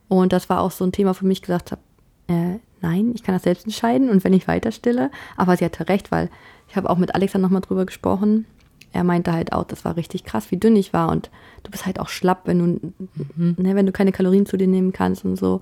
Und 0.10 0.34
das 0.34 0.50
war 0.50 0.62
auch 0.62 0.72
so 0.72 0.86
ein 0.86 0.92
Thema 0.92 1.14
für 1.14 1.26
mich, 1.26 1.42
gesagt 1.42 1.72
habe, 1.72 1.82
äh, 2.28 2.60
nein, 2.82 3.12
ich 3.16 3.24
kann 3.24 3.36
das 3.36 3.44
selbst 3.44 3.66
entscheiden 3.66 4.10
und 4.10 4.24
wenn 4.24 4.34
ich 4.34 4.48
weiter 4.48 4.72
stille. 4.72 5.12
Aber 5.38 5.56
sie 5.56 5.66
hatte 5.66 5.88
recht, 5.88 6.12
weil 6.12 6.30
ich 6.70 6.76
habe 6.76 6.90
auch 6.90 6.98
mit 6.98 7.16
Alexa 7.16 7.38
nochmal 7.38 7.62
drüber 7.62 7.86
gesprochen. 7.86 8.46
Er 8.94 9.04
meinte 9.04 9.34
halt 9.34 9.52
auch, 9.52 9.66
das 9.66 9.84
war 9.84 9.98
richtig 9.98 10.24
krass, 10.24 10.52
wie 10.52 10.58
dünn 10.58 10.76
ich 10.76 10.94
war 10.94 11.10
und 11.10 11.30
du 11.64 11.72
bist 11.72 11.86
halt 11.86 12.00
auch 12.00 12.10
schlapp, 12.10 12.44
wenn 12.46 12.60
du, 12.60 12.94
ne, 13.36 13.76
wenn 13.76 13.86
du 13.86 13.92
keine 13.92 14.12
Kalorien 14.12 14.46
zu 14.46 14.56
dir 14.56 14.68
nehmen 14.68 14.94
kannst 14.94 15.26
und 15.26 15.36
so. 15.36 15.62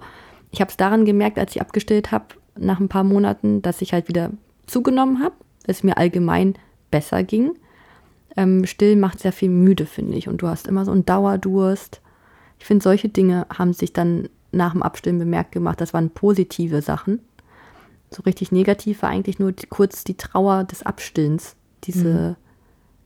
Ich 0.51 0.59
habe 0.59 0.69
es 0.69 0.77
daran 0.77 1.05
gemerkt, 1.05 1.39
als 1.39 1.55
ich 1.55 1.61
abgestillt 1.61 2.11
habe, 2.11 2.25
nach 2.57 2.79
ein 2.79 2.89
paar 2.89 3.05
Monaten, 3.05 3.61
dass 3.61 3.81
ich 3.81 3.93
halt 3.93 4.09
wieder 4.09 4.31
zugenommen 4.67 5.23
habe, 5.23 5.35
dass 5.65 5.77
es 5.77 5.83
mir 5.83 5.97
allgemein 5.97 6.55
besser 6.91 7.23
ging. 7.23 7.53
Ähm, 8.35 8.65
Stillen 8.65 8.99
macht 8.99 9.19
sehr 9.19 9.31
viel 9.31 9.49
müde, 9.49 9.85
finde 9.85 10.17
ich. 10.17 10.27
Und 10.27 10.41
du 10.41 10.47
hast 10.47 10.67
immer 10.67 10.85
so 10.85 10.91
einen 10.91 11.05
Dauerdurst. 11.05 12.01
Ich 12.59 12.65
finde, 12.65 12.83
solche 12.83 13.09
Dinge 13.09 13.45
haben 13.49 13.73
sich 13.73 13.93
dann 13.93 14.29
nach 14.51 14.73
dem 14.73 14.83
Abstillen 14.83 15.19
bemerkt 15.19 15.51
gemacht. 15.51 15.81
Das 15.81 15.93
waren 15.93 16.09
positive 16.09 16.81
Sachen. 16.81 17.19
So 18.09 18.23
richtig 18.23 18.51
negativ 18.51 19.01
war 19.01 19.09
eigentlich 19.09 19.39
nur 19.39 19.53
die, 19.53 19.67
kurz 19.67 20.03
die 20.03 20.17
Trauer 20.17 20.65
des 20.65 20.83
Abstillens. 20.83 21.55
Diese 21.85 22.35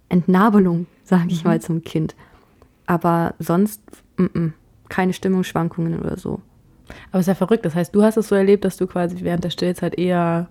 Entnabelung, 0.09 0.85
sage 1.03 1.25
ich 1.29 1.43
mal, 1.43 1.61
zum 1.61 1.83
Kind. 1.83 2.15
Aber 2.85 3.33
sonst 3.39 3.81
mm 4.17 4.23
-mm, 4.25 4.51
keine 4.89 5.13
Stimmungsschwankungen 5.13 5.99
oder 5.99 6.17
so. 6.17 6.41
Aber 7.11 7.19
es 7.19 7.21
ist 7.21 7.27
ja 7.27 7.35
verrückt. 7.35 7.65
Das 7.65 7.73
heißt, 7.75 7.95
du 7.95 8.03
hast 8.03 8.17
es 8.17 8.27
so 8.27 8.35
erlebt, 8.35 8.63
dass 8.65 8.77
du 8.77 8.85
quasi 8.87 9.17
während 9.21 9.43
der 9.43 9.49
Stillzeit 9.49 9.97
eher 9.97 10.47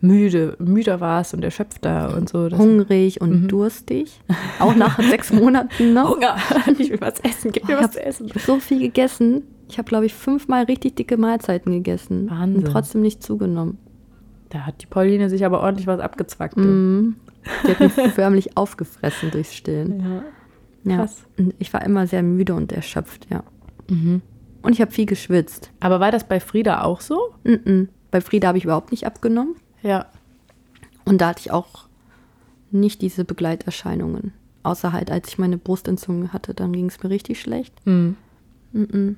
müde, 0.00 0.54
müder 0.60 1.00
warst 1.00 1.34
und 1.34 1.42
erschöpfter 1.42 2.14
und 2.16 2.28
so. 2.28 2.48
Hungrig 2.50 3.20
und 3.20 3.48
durstig. 3.48 4.20
Auch 4.60 4.74
nach 4.76 5.00
sechs 5.02 5.32
Monaten 5.32 5.92
noch. 5.94 6.14
Hunger. 6.14 6.36
Ich 6.78 6.90
will 6.90 7.00
was 7.00 7.18
essen. 7.20 7.50
Gib 7.52 7.64
Oh, 7.64 7.66
mir 7.68 7.72
ich 7.74 7.78
was 7.78 7.84
habe 7.84 7.92
zu 7.94 8.04
essen. 8.04 8.30
so 8.46 8.58
viel 8.60 8.80
gegessen. 8.80 9.42
Ich 9.70 9.78
habe, 9.78 9.88
glaube 9.88 10.06
ich, 10.06 10.14
fünfmal 10.14 10.64
richtig 10.64 10.96
dicke 10.96 11.16
Mahlzeiten 11.16 11.72
gegessen. 11.72 12.30
Wahnsinn. 12.30 12.64
Und 12.64 12.70
trotzdem 12.72 13.00
nicht 13.00 13.22
zugenommen. 13.22 13.78
Da 14.50 14.60
hat 14.60 14.80
die 14.82 14.86
Pauline 14.86 15.28
sich 15.28 15.44
aber 15.44 15.60
ordentlich 15.60 15.86
was 15.86 16.00
abgezwackt. 16.00 16.56
Mhm. 16.56 17.16
Die 17.64 17.70
hat 17.70 17.80
mich 17.80 17.92
förmlich 18.14 18.56
aufgefressen 18.56 19.30
durchs 19.30 19.54
Stillen. 19.54 20.00
Ja. 20.00 20.22
Ja. 20.84 20.96
Krass. 20.98 21.24
Und 21.36 21.54
ich 21.58 21.72
war 21.72 21.84
immer 21.84 22.06
sehr 22.06 22.22
müde 22.22 22.54
und 22.54 22.72
erschöpft, 22.72 23.26
ja. 23.30 23.42
Mhm. 23.88 24.22
Und 24.62 24.72
ich 24.72 24.80
habe 24.80 24.90
viel 24.90 25.06
geschwitzt. 25.06 25.70
Aber 25.80 26.00
war 26.00 26.10
das 26.10 26.24
bei 26.24 26.40
Frieda 26.40 26.82
auch 26.82 27.00
so? 27.00 27.34
Mm 27.44 27.52
-mm. 27.52 27.88
Bei 28.10 28.20
Frieda 28.20 28.48
habe 28.48 28.58
ich 28.58 28.64
überhaupt 28.64 28.90
nicht 28.90 29.06
abgenommen. 29.06 29.56
Ja. 29.82 30.06
Und 31.04 31.20
da 31.20 31.28
hatte 31.28 31.40
ich 31.40 31.50
auch 31.50 31.88
nicht 32.70 33.02
diese 33.02 33.24
Begleiterscheinungen. 33.24 34.32
Außer 34.62 34.92
halt, 34.92 35.10
als 35.10 35.28
ich 35.28 35.38
meine 35.38 35.56
Brustentzündung 35.56 36.32
hatte, 36.32 36.54
dann 36.54 36.72
ging 36.72 36.86
es 36.86 37.02
mir 37.02 37.10
richtig 37.10 37.40
schlecht. 37.40 37.74
Mhm. 37.86 38.16
Mm 38.72 38.82
-mm. 38.82 39.14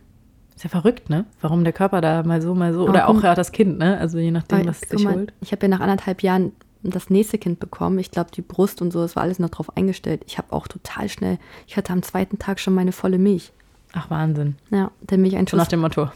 Ist 0.55 0.65
ja 0.65 0.71
verrückt, 0.71 1.09
ne? 1.09 1.25
Warum 1.41 1.65
der 1.65 1.73
Körper 1.73 2.01
da 2.01 2.23
mal 2.23 2.43
so, 2.43 2.55
mal 2.55 2.75
so. 2.75 2.87
Oder 2.87 3.09
auch 3.09 3.23
ja, 3.23 3.35
das 3.35 3.51
Kind, 3.51 3.79
ne? 3.79 3.97
Also 3.99 4.19
je 4.19 4.31
nachdem, 4.31 4.67
was 4.67 4.83
es 4.83 4.91
sich 4.91 5.07
holt. 5.07 5.33
Ich 5.41 5.53
habe 5.53 5.63
ja 5.63 5.69
nach 5.69 5.81
anderthalb 5.81 6.23
Jahren 6.23 6.53
das 6.83 7.11
nächste 7.11 7.39
Kind 7.39 7.61
bekommen. 7.61 7.99
Ich 7.99 8.11
glaube, 8.11 8.31
die 8.31 8.43
Brust 8.43 8.81
und 8.81 8.91
so, 8.91 9.01
das 9.03 9.17
war 9.17 9.23
alles 9.23 9.39
noch 9.39 9.51
drauf 9.51 9.77
eingestellt. 9.77 10.23
Ich 10.27 10.39
habe 10.39 10.53
auch 10.53 10.67
total 10.69 11.09
schnell, 11.09 11.39
ich 11.67 11.77
hatte 11.77 11.93
am 11.93 12.03
zweiten 12.03 12.39
Tag 12.39 12.59
schon 12.61 12.75
meine 12.75 12.93
volle 12.93 13.19
Milch. 13.19 13.53
Ach, 13.93 14.09
Wahnsinn. 14.09 14.57
Ja, 14.71 14.91
der 15.01 15.19
So 15.19 15.23
Milcheinschuss, 15.23 15.59
nach 15.59 15.67
dem 15.67 15.81
Motto, 15.81 16.09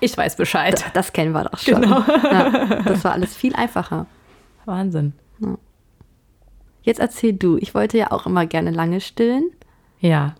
ich 0.00 0.16
weiß 0.16 0.36
Bescheid. 0.36 0.74
das, 0.74 0.92
das 0.92 1.12
kennen 1.12 1.32
wir 1.32 1.44
doch 1.44 1.58
schon. 1.58 1.80
Genau. 1.80 2.00
Ja, 2.06 2.82
das 2.82 3.02
war 3.04 3.12
alles 3.12 3.34
viel 3.34 3.54
einfacher. 3.56 4.06
Wahnsinn. 4.66 5.14
Jetzt 6.82 7.00
erzähl 7.00 7.32
du, 7.32 7.56
ich 7.56 7.74
wollte 7.74 7.96
ja 7.98 8.12
auch 8.12 8.26
immer 8.26 8.44
gerne 8.46 8.70
lange 8.70 9.00
stillen, 9.00 9.50
Ja. 10.00 10.34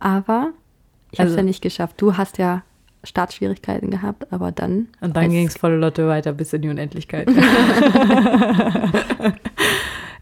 aber 0.00 0.50
ich 1.12 1.20
habe 1.20 1.28
es 1.28 1.32
Also- 1.34 1.38
ja 1.38 1.42
nicht 1.44 1.62
geschafft. 1.62 1.94
Du 2.00 2.16
hast 2.16 2.38
ja 2.38 2.62
Startschwierigkeiten 3.04 3.90
gehabt, 3.90 4.32
aber 4.32 4.52
dann. 4.52 4.88
Und 5.00 5.16
dann 5.16 5.30
ging 5.30 5.46
es 5.46 5.56
volle 5.56 5.76
Lotte 5.76 6.08
weiter 6.08 6.32
bis 6.32 6.52
in 6.52 6.62
die 6.62 6.68
Unendlichkeit. 6.68 7.28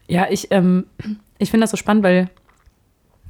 ja, 0.06 0.26
ich, 0.30 0.48
ähm, 0.50 0.86
ich 1.38 1.50
finde 1.50 1.64
das 1.64 1.70
so 1.70 1.76
spannend, 1.76 2.02
weil 2.04 2.30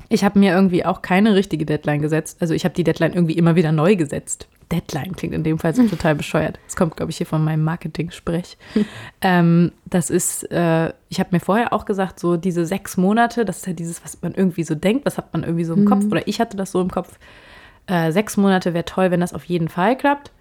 ich 0.08 0.24
habe 0.24 0.38
mir 0.38 0.52
irgendwie 0.52 0.84
auch 0.84 1.02
keine 1.02 1.34
richtige 1.34 1.66
Deadline 1.66 2.02
gesetzt. 2.02 2.38
Also 2.40 2.54
ich 2.54 2.64
habe 2.64 2.74
die 2.74 2.84
Deadline 2.84 3.14
irgendwie 3.14 3.34
immer 3.34 3.56
wieder 3.56 3.72
neu 3.72 3.96
gesetzt. 3.96 4.48
Deadline 4.70 5.14
klingt 5.16 5.34
in 5.34 5.44
dem 5.44 5.58
Fall 5.58 5.74
so 5.74 5.82
total 5.88 6.14
bescheuert. 6.14 6.58
Das 6.66 6.76
kommt, 6.76 6.96
glaube 6.96 7.10
ich, 7.10 7.16
hier 7.18 7.26
von 7.26 7.42
meinem 7.44 7.64
Marketing-Sprech. 7.64 8.56
ähm, 9.20 9.72
das 9.86 10.10
ist, 10.10 10.50
äh, 10.50 10.92
ich 11.08 11.20
habe 11.20 11.30
mir 11.32 11.40
vorher 11.40 11.72
auch 11.72 11.84
gesagt, 11.84 12.20
so 12.20 12.36
diese 12.36 12.66
sechs 12.66 12.96
Monate, 12.96 13.44
das 13.44 13.58
ist 13.58 13.66
ja 13.66 13.72
dieses, 13.72 14.04
was 14.04 14.20
man 14.22 14.34
irgendwie 14.34 14.64
so 14.64 14.74
denkt, 14.74 15.06
was 15.06 15.18
hat 15.18 15.32
man 15.32 15.42
irgendwie 15.42 15.64
so 15.64 15.74
im 15.74 15.84
Kopf, 15.84 16.04
oder 16.10 16.26
ich 16.26 16.40
hatte 16.40 16.56
das 16.56 16.72
so 16.72 16.80
im 16.80 16.90
Kopf. 16.90 17.18
Äh, 17.86 18.12
sechs 18.12 18.36
Monate 18.36 18.74
wäre 18.74 18.84
toll, 18.84 19.10
wenn 19.10 19.20
das 19.20 19.34
auf 19.34 19.44
jeden 19.44 19.68
Fall 19.68 19.96
klappt. 19.96 20.32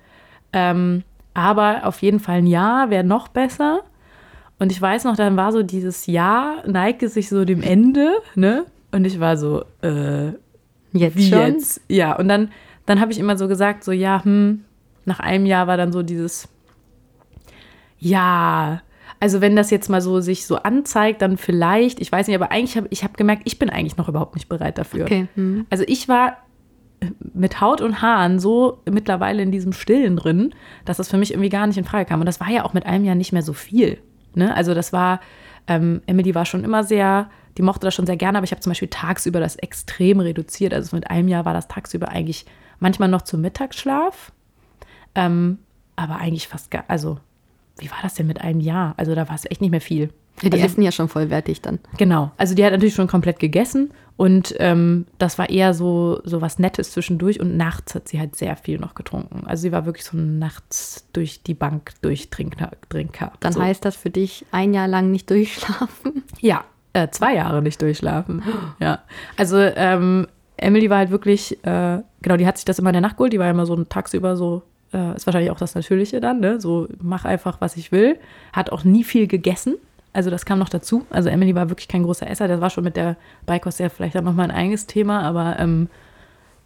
Ähm, 0.54 1.04
aber 1.34 1.82
auf 1.84 2.02
jeden 2.02 2.20
Fall 2.20 2.38
ein 2.38 2.48
Jahr 2.48 2.90
wäre 2.90 3.04
noch 3.04 3.28
besser. 3.28 3.82
Und 4.60 4.72
ich 4.72 4.82
weiß 4.82 5.04
noch, 5.04 5.16
dann 5.16 5.36
war 5.36 5.52
so 5.52 5.64
dieses 5.64 6.06
Jahr, 6.06 6.68
neigte 6.68 7.10
sich 7.10 7.28
so 7.28 7.44
dem 7.44 7.62
Ende, 7.62 8.12
ne? 8.36 8.66
Und 8.92 9.06
ich 9.06 9.20
war 9.20 9.36
so, 9.36 9.66
äh, 9.82 10.34
Jetzt 10.94 11.18
wie 11.18 11.30
schon? 11.30 11.56
jetzt? 11.56 11.82
Ja, 11.90 12.16
und 12.16 12.28
dann, 12.28 12.52
dann 12.86 13.00
habe 13.00 13.12
ich 13.12 13.20
immer 13.20 13.38
so 13.38 13.48
gesagt, 13.48 13.84
so, 13.84 13.92
ja, 13.92 14.24
hm, 14.24 14.64
nach 15.06 15.20
einem 15.20 15.46
Jahr 15.46 15.68
war 15.68 15.76
dann 15.76 15.92
so 15.92 16.04
dieses, 16.04 16.48
ja, 17.98 18.82
also 19.20 19.42
wenn 19.42 19.56
das 19.56 19.72
jetzt 19.72 19.90
mal 19.90 20.02
so 20.02 20.20
sich 20.20 20.46
so 20.46 20.58
anzeigt, 20.58 21.22
dann 21.22 21.38
vielleicht, 21.38 22.00
ich 22.00 22.12
weiß 22.12 22.28
nicht, 22.28 22.36
aber 22.36 22.52
eigentlich 22.52 22.78
habe 22.78 22.88
ich 22.90 23.04
hab 23.04 23.18
gemerkt, 23.18 23.44
ich 23.46 23.58
bin 23.58 23.70
eigentlich 23.70 23.98
noch 23.98 24.10
überhaupt 24.10 24.36
nicht 24.36 24.50
bereit 24.50 24.78
dafür. 24.78 25.06
Okay. 25.06 25.28
Hm. 25.36 25.66
Also 25.70 25.84
ich 25.88 26.08
war 26.08 26.38
mit 27.34 27.62
Haut 27.62 27.82
und 27.82 28.02
Haaren 28.02 28.40
so 28.40 28.82
mittlerweile 28.90 29.42
in 29.42 29.52
diesem 29.52 29.74
Stillen 29.74 30.18
drin, 30.18 30.54
dass 30.86 30.98
das 30.98 31.10
für 31.10 31.18
mich 31.18 31.32
irgendwie 31.32 31.50
gar 31.50 31.68
nicht 31.68 31.78
in 31.78 31.86
Frage 31.86 32.06
kam. 32.06 32.20
Und 32.20 32.26
das 32.26 32.40
war 32.40 32.50
ja 32.50 32.64
auch 32.64 32.74
mit 32.74 32.86
einem 32.86 33.06
Jahr 33.06 33.16
nicht 33.16 33.34
mehr 33.34 33.44
so 33.44 33.54
viel. 33.54 34.00
Ne? 34.36 34.56
Also 34.56 34.74
das 34.74 34.94
war, 34.94 35.20
Ähm, 35.66 36.02
Emily 36.08 36.36
war 36.36 36.46
schon 36.46 36.66
immer 36.66 36.84
sehr, 36.84 37.30
die 37.58 37.62
mochte 37.62 37.88
das 37.88 37.96
schon 37.96 38.06
sehr 38.06 38.18
gerne, 38.18 38.38
aber 38.38 38.44
ich 38.44 38.52
habe 38.52 38.60
zum 38.60 38.72
Beispiel 38.72 38.90
tagsüber 38.90 39.40
das 39.40 39.56
extrem 39.56 40.20
reduziert. 40.20 40.74
Also 40.74 40.94
mit 40.94 41.10
einem 41.10 41.30
Jahr 41.30 41.46
war 41.46 41.54
das 41.54 41.70
tagsüber 41.70 42.10
eigentlich 42.10 42.46
manchmal 42.80 43.08
noch 43.08 43.22
zum 43.22 43.40
Mittagsschlaf, 43.40 44.34
ähm, 45.16 45.60
aber 45.96 46.18
eigentlich 46.18 46.50
fast 46.50 46.70
gar, 46.70 46.84
also 46.90 47.18
wie 47.78 47.90
war 47.90 48.00
das 48.02 48.16
denn 48.16 48.28
mit 48.28 48.42
einem 48.42 48.60
Jahr? 48.60 48.94
Also 48.98 49.16
da 49.16 49.30
war 49.30 49.36
es 49.36 49.50
echt 49.50 49.62
nicht 49.62 49.72
mehr 49.72 49.80
viel. 49.80 50.10
Ja, 50.42 50.50
die 50.50 50.54
also, 50.54 50.66
essen 50.66 50.82
ja 50.82 50.92
schon 50.92 51.10
vollwertig 51.10 51.62
dann. 51.62 51.80
Genau. 51.98 52.32
Also 52.38 52.56
die 52.56 52.66
hat 52.66 52.72
natürlich 52.72 52.96
schon 52.96 53.08
komplett 53.08 53.40
gegessen 53.40 53.92
und 54.18 54.56
ähm, 54.60 55.06
das 55.18 55.38
war 55.38 55.50
eher 55.50 55.74
so, 55.74 56.22
so 56.24 56.42
was 56.42 56.60
Nettes 56.60 56.92
zwischendurch 56.92 57.40
und 57.40 57.58
nachts 57.58 57.96
hat 57.96 58.08
sie 58.08 58.20
halt 58.20 58.36
sehr 58.36 58.56
viel 58.56 58.80
noch 58.80 58.94
getrunken. 58.94 59.44
Also 59.46 59.62
sie 59.62 59.72
war 59.72 59.86
wirklich 59.86 60.06
so 60.06 60.18
nachts 60.18 61.08
durch 61.14 61.44
die 61.44 61.54
Bank 61.54 61.94
Durchtrinker. 62.02 62.72
Trinker. 62.90 63.32
Dann 63.40 63.54
so. 63.54 63.62
heißt 63.62 63.86
das 63.86 63.96
für 63.96 64.10
dich 64.10 64.46
ein 64.52 64.74
Jahr 64.74 64.88
lang 64.88 65.12
nicht 65.12 65.30
durchschlafen? 65.30 66.24
Ja, 66.42 66.66
äh, 66.92 67.08
zwei 67.10 67.36
Jahre 67.36 67.62
nicht 67.62 67.82
durchschlafen. 67.82 68.44
ja. 68.80 69.00
Also 69.38 69.58
ähm, 69.58 70.28
Emily 70.58 70.90
war 70.90 70.98
halt 70.98 71.10
wirklich, 71.10 71.64
äh, 71.64 72.00
genau, 72.22 72.38
die 72.38 72.46
hat 72.46 72.58
sich 72.58 72.66
das 72.66 72.80
immer 72.80 72.90
in 72.90 72.94
der 72.94 73.02
Nacht 73.02 73.18
geholt. 73.18 73.34
Die 73.34 73.40
war 73.40 73.50
immer 73.50 73.66
so 73.66 73.82
tagsüber 73.84 74.36
so 74.36 74.64
äh, 74.94 75.16
ist 75.16 75.26
wahrscheinlich 75.26 75.52
auch 75.52 75.58
das 75.58 75.76
Natürliche 75.76 76.22
dann, 76.22 76.40
ne? 76.40 76.62
So, 76.62 76.88
mach 77.02 77.26
einfach, 77.26 77.60
was 77.62 77.78
ich 77.78 77.92
will. 77.92 78.18
Hat 78.54 78.72
auch 78.72 78.84
nie 78.84 79.04
viel 79.04 79.28
gegessen. 79.28 79.76
Also 80.14 80.30
das 80.30 80.46
kam 80.46 80.60
noch 80.60 80.70
dazu. 80.70 81.06
Also 81.10 81.30
Emily 81.30 81.56
war 81.56 81.70
wirklich 81.70 81.88
kein 81.88 82.04
großer 82.04 82.30
Esser. 82.30 82.48
Das 82.48 82.62
war 82.62 82.70
schon 82.70 82.84
mit 82.84 82.96
der 82.96 83.18
Beikost 83.46 83.80
ja 83.80 83.90
vielleicht 83.90 84.16
auch 84.16 84.22
nochmal 84.22 84.50
ein 84.50 84.56
eigenes 84.56 84.86
Thema, 84.86 85.22
aber 85.24 85.60
ähm, 85.60 85.90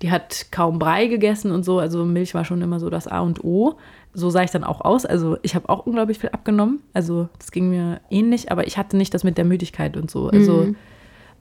die 0.01 0.11
hat 0.11 0.47
kaum 0.51 0.79
Brei 0.79 1.07
gegessen 1.07 1.51
und 1.51 1.63
so. 1.63 1.79
Also 1.79 2.05
Milch 2.05 2.33
war 2.33 2.45
schon 2.45 2.61
immer 2.61 2.79
so 2.79 2.89
das 2.89 3.07
A 3.07 3.21
und 3.21 3.43
O. 3.43 3.77
So 4.13 4.29
sah 4.29 4.43
ich 4.43 4.51
dann 4.51 4.65
auch 4.65 4.81
aus. 4.81 5.05
Also 5.05 5.37
ich 5.41 5.55
habe 5.55 5.69
auch 5.69 5.85
unglaublich 5.85 6.19
viel 6.19 6.29
abgenommen. 6.29 6.81
Also 6.93 7.29
das 7.39 7.51
ging 7.51 7.69
mir 7.69 8.01
ähnlich, 8.09 8.51
aber 8.51 8.67
ich 8.67 8.77
hatte 8.77 8.97
nicht 8.97 9.13
das 9.13 9.23
mit 9.23 9.37
der 9.37 9.45
Müdigkeit 9.45 9.95
und 9.95 10.11
so. 10.11 10.27
Also 10.27 10.63
mhm. 10.63 10.75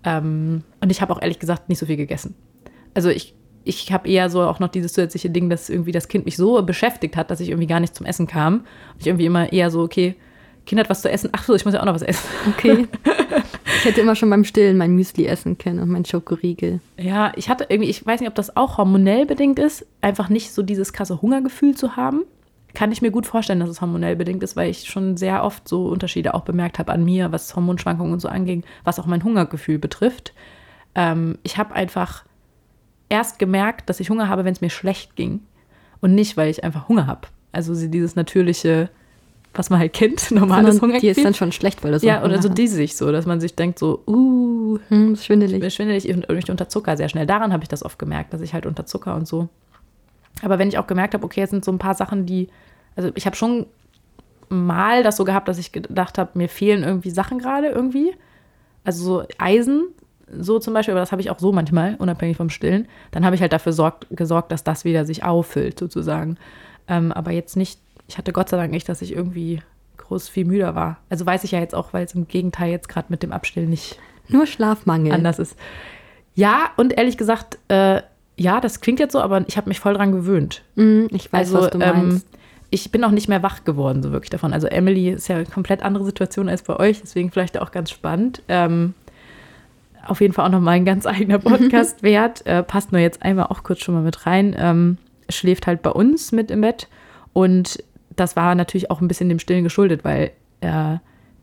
ähm, 0.05 0.62
und 0.81 0.90
ich 0.90 1.03
habe 1.03 1.12
auch 1.12 1.21
ehrlich 1.21 1.40
gesagt 1.40 1.69
nicht 1.69 1.79
so 1.79 1.87
viel 1.87 1.97
gegessen. 1.97 2.35
Also 2.95 3.11
ich 3.11 3.35
ich 3.64 3.92
habe 3.92 4.09
eher 4.09 4.31
so 4.31 4.42
auch 4.42 4.61
noch 4.61 4.69
dieses 4.69 4.92
zusätzliche 4.92 5.29
Ding, 5.29 5.51
dass 5.51 5.69
irgendwie 5.69 5.90
das 5.90 6.07
Kind 6.07 6.25
mich 6.25 6.37
so 6.37 6.62
beschäftigt 6.62 7.16
hat, 7.16 7.33
dass 7.33 7.40
ich 7.40 7.49
irgendwie 7.49 7.66
gar 7.66 7.81
nicht 7.81 7.97
zum 7.97 8.07
Essen 8.07 8.29
kam. 8.29 8.61
Und 8.61 9.01
ich 9.01 9.09
irgendwie 9.09 9.27
immer 9.27 9.53
eher 9.53 9.73
so, 9.73 9.83
okay, 9.83 10.14
Kind 10.66 10.81
hat 10.81 10.90
was 10.90 11.02
zu 11.02 11.11
essen. 11.11 11.31
Ach 11.33 11.44
so, 11.44 11.55
ich 11.55 11.64
muss 11.64 11.74
ja 11.74 11.81
auch 11.81 11.87
noch 11.87 11.94
was 11.94 12.02
essen. 12.02 12.29
Okay. 12.48 12.87
Ich 13.79 13.85
hätte 13.85 14.00
immer 14.00 14.16
schon 14.16 14.31
beim 14.31 14.44
Stillen 14.44 14.79
mein 14.79 14.94
Müsli 14.94 15.26
essen 15.26 15.59
können 15.59 15.81
und 15.81 15.90
mein 15.90 16.05
Schokoriegel. 16.05 16.81
Ja, 16.98 17.33
ich 17.37 17.48
hatte 17.48 17.66
irgendwie, 17.68 17.90
ich 17.90 18.05
weiß 18.05 18.20
nicht, 18.20 18.29
ob 18.29 18.35
das 18.35 18.57
auch 18.57 18.79
hormonell 18.79 19.26
bedingt 19.26 19.59
ist, 19.59 19.85
einfach 20.00 20.29
nicht 20.29 20.52
so 20.52 20.62
dieses 20.62 20.92
krasse 20.92 21.20
Hungergefühl 21.20 21.76
zu 21.76 21.94
haben. 21.94 22.24
Kann 22.74 22.90
ich 22.90 23.02
mir 23.02 23.11
gut 23.11 23.26
vorstellen, 23.26 23.61
dass 23.61 23.68
es 23.68 23.81
hormonell 23.81 24.16
bedingt 24.16 24.42
ist, 24.42 24.57
weil 24.57 24.70
ich 24.70 24.88
schon 24.88 25.16
sehr 25.16 25.44
oft 25.44 25.68
so 25.68 25.87
Unterschiede 25.88 26.35
auch 26.35 26.42
bemerkt 26.42 26.79
habe 26.79 26.92
an 26.92 27.05
mir, 27.05 27.33
was 27.33 27.55
Hormonschwankungen 27.55 28.12
und 28.12 28.20
so 28.20 28.29
anging, 28.29 28.64
was 28.83 28.98
auch 28.98 29.07
mein 29.07 29.24
Hungergefühl 29.24 29.79
betrifft. 29.79 30.33
Ähm, 30.94 31.38
ich 31.42 31.59
habe 31.59 31.74
einfach 31.74 32.24
erst 33.09 33.38
gemerkt, 33.38 33.88
dass 33.88 34.00
ich 34.00 34.11
Hunger 34.11 34.29
habe, 34.29 34.44
wenn 34.44 34.52
es 34.52 34.61
mir 34.61 34.70
schlecht 34.70 35.16
ging. 35.16 35.40
Und 36.00 36.14
nicht, 36.14 36.37
weil 36.37 36.50
ich 36.50 36.64
einfach 36.64 36.88
Hunger 36.88 37.07
habe. 37.07 37.29
Also 37.52 37.74
dieses 37.88 38.16
natürliche, 38.16 38.90
was 39.57 39.71
man 39.71 39.79
halt 39.79 39.92
kennt, 39.92 40.31
normales 40.31 40.81
Hunger. 40.81 40.99
Die 40.99 41.09
ist 41.09 41.25
dann 41.25 41.35
schon 41.35 41.53
schlecht, 41.53 41.83
weil 41.83 41.92
das 41.92 42.03
so 42.03 42.09
Ja, 42.09 42.25
oder 42.25 42.40
so 42.40 42.49
diesig 42.49 42.97
so, 42.97 43.11
dass 43.11 43.27
man 43.27 43.40
sich 43.40 43.55
denkt 43.55 43.79
so, 43.79 44.03
uh, 44.07 44.79
hm, 44.88 45.16
schwindelig. 45.16 45.75
Schwindelig 45.75 46.09
und 46.12 46.31
ich 46.31 46.51
unterzucker 46.51 46.97
sehr 46.97 47.09
schnell. 47.09 47.27
Daran 47.27 47.53
habe 47.53 47.62
ich 47.62 47.69
das 47.69 47.85
oft 47.85 47.99
gemerkt, 47.99 48.33
dass 48.33 48.40
ich 48.40 48.55
halt 48.55 48.66
unterzucker 48.66 49.14
und 49.14 49.27
so. 49.27 49.49
Aber 50.42 50.59
wenn 50.59 50.69
ich 50.69 50.79
auch 50.79 50.87
gemerkt 50.87 51.14
habe, 51.14 51.25
okay, 51.25 51.40
jetzt 51.40 51.51
sind 51.51 51.64
so 51.64 51.73
ein 51.73 51.79
paar 51.79 51.95
Sachen, 51.95 52.27
die, 52.27 52.49
also 52.95 53.11
ich 53.14 53.27
habe 53.27 53.37
schon 53.37 53.66
mal 54.49 55.03
das 55.03 55.16
so 55.16 55.25
gehabt, 55.25 55.49
dass 55.49 55.59
ich 55.59 55.73
gedacht 55.73 56.19
habe, 56.19 56.31
mir 56.35 56.49
fehlen 56.49 56.85
irgendwie 56.85 57.11
Sachen 57.11 57.38
gerade 57.38 57.69
irgendwie. 57.69 58.12
Also 58.85 59.05
so 59.05 59.25
Eisen 59.38 59.88
so 60.38 60.59
zum 60.59 60.75
Beispiel, 60.75 60.92
aber 60.92 61.01
das 61.01 61.12
habe 61.12 61.23
ich 61.23 61.31
auch 61.31 61.38
so 61.38 61.53
manchmal, 61.53 61.95
unabhängig 61.97 62.37
vom 62.37 62.51
Stillen, 62.51 62.88
dann 63.12 63.25
habe 63.25 63.37
ich 63.37 63.42
halt 63.42 63.53
dafür 63.53 63.73
sorgt, 63.73 64.07
gesorgt, 64.11 64.51
dass 64.51 64.64
das 64.64 64.85
wieder 64.85 65.05
sich 65.05 65.25
auffüllt, 65.25 65.79
sozusagen. 65.79 66.37
Ähm, 66.88 67.12
aber 67.12 67.31
jetzt 67.31 67.57
nicht, 67.57 67.81
ich 68.09 68.19
hatte 68.19 68.33
Gott 68.33 68.49
sei 68.49 68.57
Dank 68.57 68.71
nicht, 68.71 68.88
dass 68.88 69.03
ich 69.03 69.12
irgendwie 69.12 69.61
groß 69.97 70.29
viel 70.29 70.45
müder 70.45 70.75
war. 70.75 70.99
Also 71.11 71.27
weiß 71.27 71.45
ich 71.45 71.53
ja 71.53 71.61
jetzt 71.61 71.75
auch, 71.75 71.92
weil 71.92 72.05
es 72.05 72.14
im 72.14 72.29
Gegenteil 72.29 72.71
jetzt 72.71 72.88
gerade 72.88 73.07
mit 73.11 73.23
dem 73.23 73.33
Abstillen 73.33 73.71
nicht 73.71 73.99
nur 74.29 74.47
Schlafmangel 74.47 75.12
anders 75.12 75.38
ist. 75.38 75.57
Ja, 76.35 76.71
und 76.77 76.97
ehrlich 76.97 77.16
gesagt, 77.16 77.59
äh, 77.69 78.03
ja, 78.37 78.61
das 78.61 78.81
klingt 78.81 79.01
jetzt 79.01 79.12
so, 79.12 79.21
aber 79.21 79.45
ich 79.49 79.57
habe 79.57 79.69
mich 79.69 79.81
voll 79.81 79.95
dran 79.95 80.12
gewöhnt. 80.12 80.62
Mm, 80.75 81.07
ich 81.11 81.33
weiß, 81.33 81.55
also, 81.55 81.66
was 81.66 81.71
du 81.71 81.81
ähm, 81.81 82.09
meinst. 82.09 82.27
Ähm, 82.27 82.40
ich 82.71 82.90
bin 82.90 83.05
auch 83.05 83.11
nicht 83.11 83.29
mehr 83.29 83.42
wach 83.42 83.64
geworden, 83.64 84.03
so 84.03 84.12
wirklich 84.12 84.31
davon. 84.31 84.53
Also 84.53 84.66
Emily 84.66 85.11
ist 85.11 85.29
ja 85.29 85.37
eine 85.37 85.47
komplett 85.47 85.83
andere 85.83 86.05
Situation 86.05 86.49
als 86.49 86.62
bei 86.62 86.77
euch, 86.77 87.01
deswegen 87.01 87.31
vielleicht 87.31 87.59
auch 87.59 87.71
ganz 87.71 87.90
spannend. 87.90 88.42
Ähm, 88.49 88.95
auf 90.07 90.21
jeden 90.21 90.35
Fall 90.35 90.47
auch 90.47 90.53
nochmal 90.53 90.75
ein 90.75 90.85
ganz 90.85 91.07
eigener 91.07 91.38
Podcast 91.38 92.03
wert. 92.03 92.45
Äh, 92.47 92.62
passt 92.62 92.92
nur 92.92 93.01
jetzt 93.01 93.23
einmal 93.23 93.47
auch 93.47 93.62
kurz 93.62 93.81
schon 93.81 93.95
mal 93.95 94.03
mit 94.03 94.27
rein. 94.27 94.55
Ähm, 94.59 94.99
schläft 95.29 95.66
halt 95.66 95.83
bei 95.83 95.90
uns 95.90 96.33
mit 96.33 96.51
im 96.51 96.61
Bett. 96.61 96.88
Und 97.33 97.83
das 98.16 98.37
war 98.37 98.55
natürlich 98.55 98.90
auch 98.90 99.00
ein 99.00 99.09
bisschen 99.09 99.29
dem 99.29 99.38
Stillen 99.38 99.64
geschuldet, 99.64 100.05
weil 100.05 100.33
äh, 100.61 100.96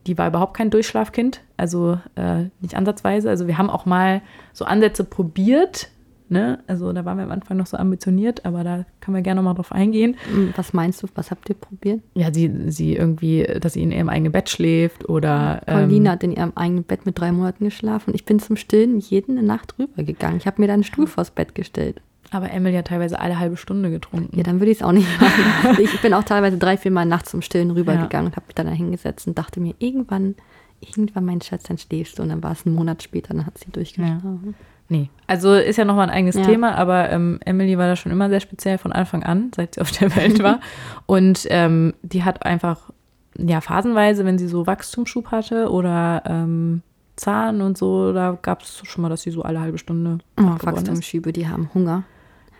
die 0.07 0.17
war 0.17 0.27
überhaupt 0.27 0.55
kein 0.55 0.69
Durchschlafkind. 0.69 1.41
Also 1.55 1.97
äh, 2.15 2.45
nicht 2.59 2.75
ansatzweise. 2.75 3.29
Also 3.29 3.47
wir 3.47 3.57
haben 3.57 3.69
auch 3.69 3.86
mal 3.86 4.21
so 4.51 4.65
Ansätze 4.65 5.03
probiert, 5.03 5.89
Ne? 6.33 6.59
Also 6.65 6.91
da 6.93 7.05
waren 7.05 7.17
wir 7.17 7.25
am 7.25 7.31
Anfang 7.31 7.57
noch 7.57 7.67
so 7.67 7.77
ambitioniert, 7.77 8.43
aber 8.43 8.63
da 8.63 8.86
können 9.01 9.15
wir 9.15 9.21
gerne 9.21 9.41
noch 9.41 9.45
mal 9.49 9.53
drauf 9.53 9.71
eingehen. 9.71 10.15
Hm, 10.31 10.53
was 10.55 10.73
meinst 10.73 11.03
du, 11.03 11.07
was 11.13 11.29
habt 11.29 11.47
ihr 11.47 11.55
probiert? 11.55 12.01
Ja, 12.15 12.33
sie, 12.33 12.51
sie 12.71 12.95
irgendwie, 12.95 13.43
dass 13.43 13.73
sie 13.73 13.83
in 13.83 13.91
ihrem 13.91 14.09
eigenen 14.09 14.31
Bett 14.31 14.49
schläft 14.49 15.07
oder. 15.07 15.62
Pauline 15.65 16.09
ähm, 16.09 16.12
hat 16.12 16.23
in 16.23 16.31
ihrem 16.31 16.53
eigenen 16.55 16.86
Bett 16.86 17.05
mit 17.05 17.19
drei 17.19 17.31
Monaten 17.31 17.65
geschlafen. 17.65 18.15
Ich 18.15 18.25
bin 18.25 18.39
zum 18.39 18.55
Stillen 18.55 18.99
jeden 18.99 19.45
Nacht 19.45 19.75
rübergegangen. 19.77 20.38
Ich 20.38 20.47
habe 20.47 20.59
mir 20.59 20.67
da 20.67 20.73
einen 20.73 20.83
Stuhl 20.83 21.05
vors 21.05 21.29
Bett 21.29 21.53
gestellt. 21.53 22.01
Aber 22.34 22.52
Emily 22.52 22.76
hat 22.76 22.88
teilweise 22.88 23.19
alle 23.19 23.39
halbe 23.39 23.58
Stunde 23.58 23.91
getrunken. 23.91 24.36
Ja, 24.36 24.43
dann 24.43 24.60
würde 24.60 24.72
ich 24.72 24.80
es 24.80 24.84
auch 24.84 24.91
nicht 24.91 25.08
machen. 25.22 25.78
ich 25.80 26.02
bin 26.02 26.13
auch 26.13 26.24
teilweise 26.24 26.58
drei, 26.58 26.78
vier 26.78 26.91
Mal 26.91 27.06
nachts 27.06 27.32
zum 27.32 27.41
Stillen 27.41 27.72
rübergegangen 27.72 28.26
ja. 28.26 28.30
und 28.32 28.36
habe 28.36 28.48
mich 28.48 28.56
dann 28.56 28.67
da 28.67 28.74
hingesetzt 28.74 29.28
und 29.28 29.38
dachte 29.38 29.60
mir, 29.60 29.76
irgendwann, 29.80 30.36
irgendwann, 30.80 31.26
mein 31.26 31.41
Schatz, 31.41 31.63
dann 31.63 31.78
schläfst 31.78 32.17
du. 32.17 32.24
Und 32.24 32.30
dann 32.30 32.41
war 32.43 32.52
es 32.52 32.65
einen 32.65 32.76
Monat 32.76 33.04
später, 33.04 33.34
dann 33.34 33.46
hat 33.46 33.58
sie 33.58 33.72
durchgeschlafen. 33.72 34.41
Ja. 34.46 34.54
Nee. 34.89 35.10
Also 35.28 35.54
ist 35.54 35.78
ja 35.78 35.86
nochmal 35.86 36.10
ein 36.10 36.15
eigenes 36.15 36.36
ja. 36.36 36.43
Thema, 36.43 36.76
aber 36.76 37.10
ähm, 37.10 37.39
Emily 37.46 37.78
war 37.78 37.88
da 37.88 37.96
schon 37.96 38.12
immer 38.12 38.30
sehr 38.30 38.39
speziell 38.39 38.78
von 38.78 38.91
Anfang 38.91 39.24
an, 39.24 39.52
seit 39.56 39.76
sie 39.76 39.82
auf 39.82 39.91
der 39.91 40.15
Welt 40.15 40.41
war. 40.43 40.60
Und 41.06 41.48
ähm, 41.50 41.93
die 42.02 42.24
hat 42.24 42.46
einfach, 42.46 42.91
ja, 43.38 43.62
phasenweise, 43.62 44.26
wenn 44.26 44.38
sie 44.38 44.48
so 44.48 44.67
Wachstumsschub 44.67 45.32
hatte 45.32 45.72
oder 45.72 46.24
ähm, 46.26 46.82
Zahn 47.15 47.62
und 47.62 47.78
so, 47.78 48.12
da 48.12 48.38
gab 48.41 48.63
es 48.63 48.82
schon 48.86 49.04
mal, 49.04 49.10
dass 49.10 49.22
sie 49.22 49.32
so 49.32 49.43
alle 49.43 49.60
halbe 49.60 49.78
Stunde. 49.78 50.17
Oh, 50.39 50.56
Wachstumsschübe, 50.62 51.32
die 51.32 51.48
haben 51.48 51.69
Hunger. 51.74 52.04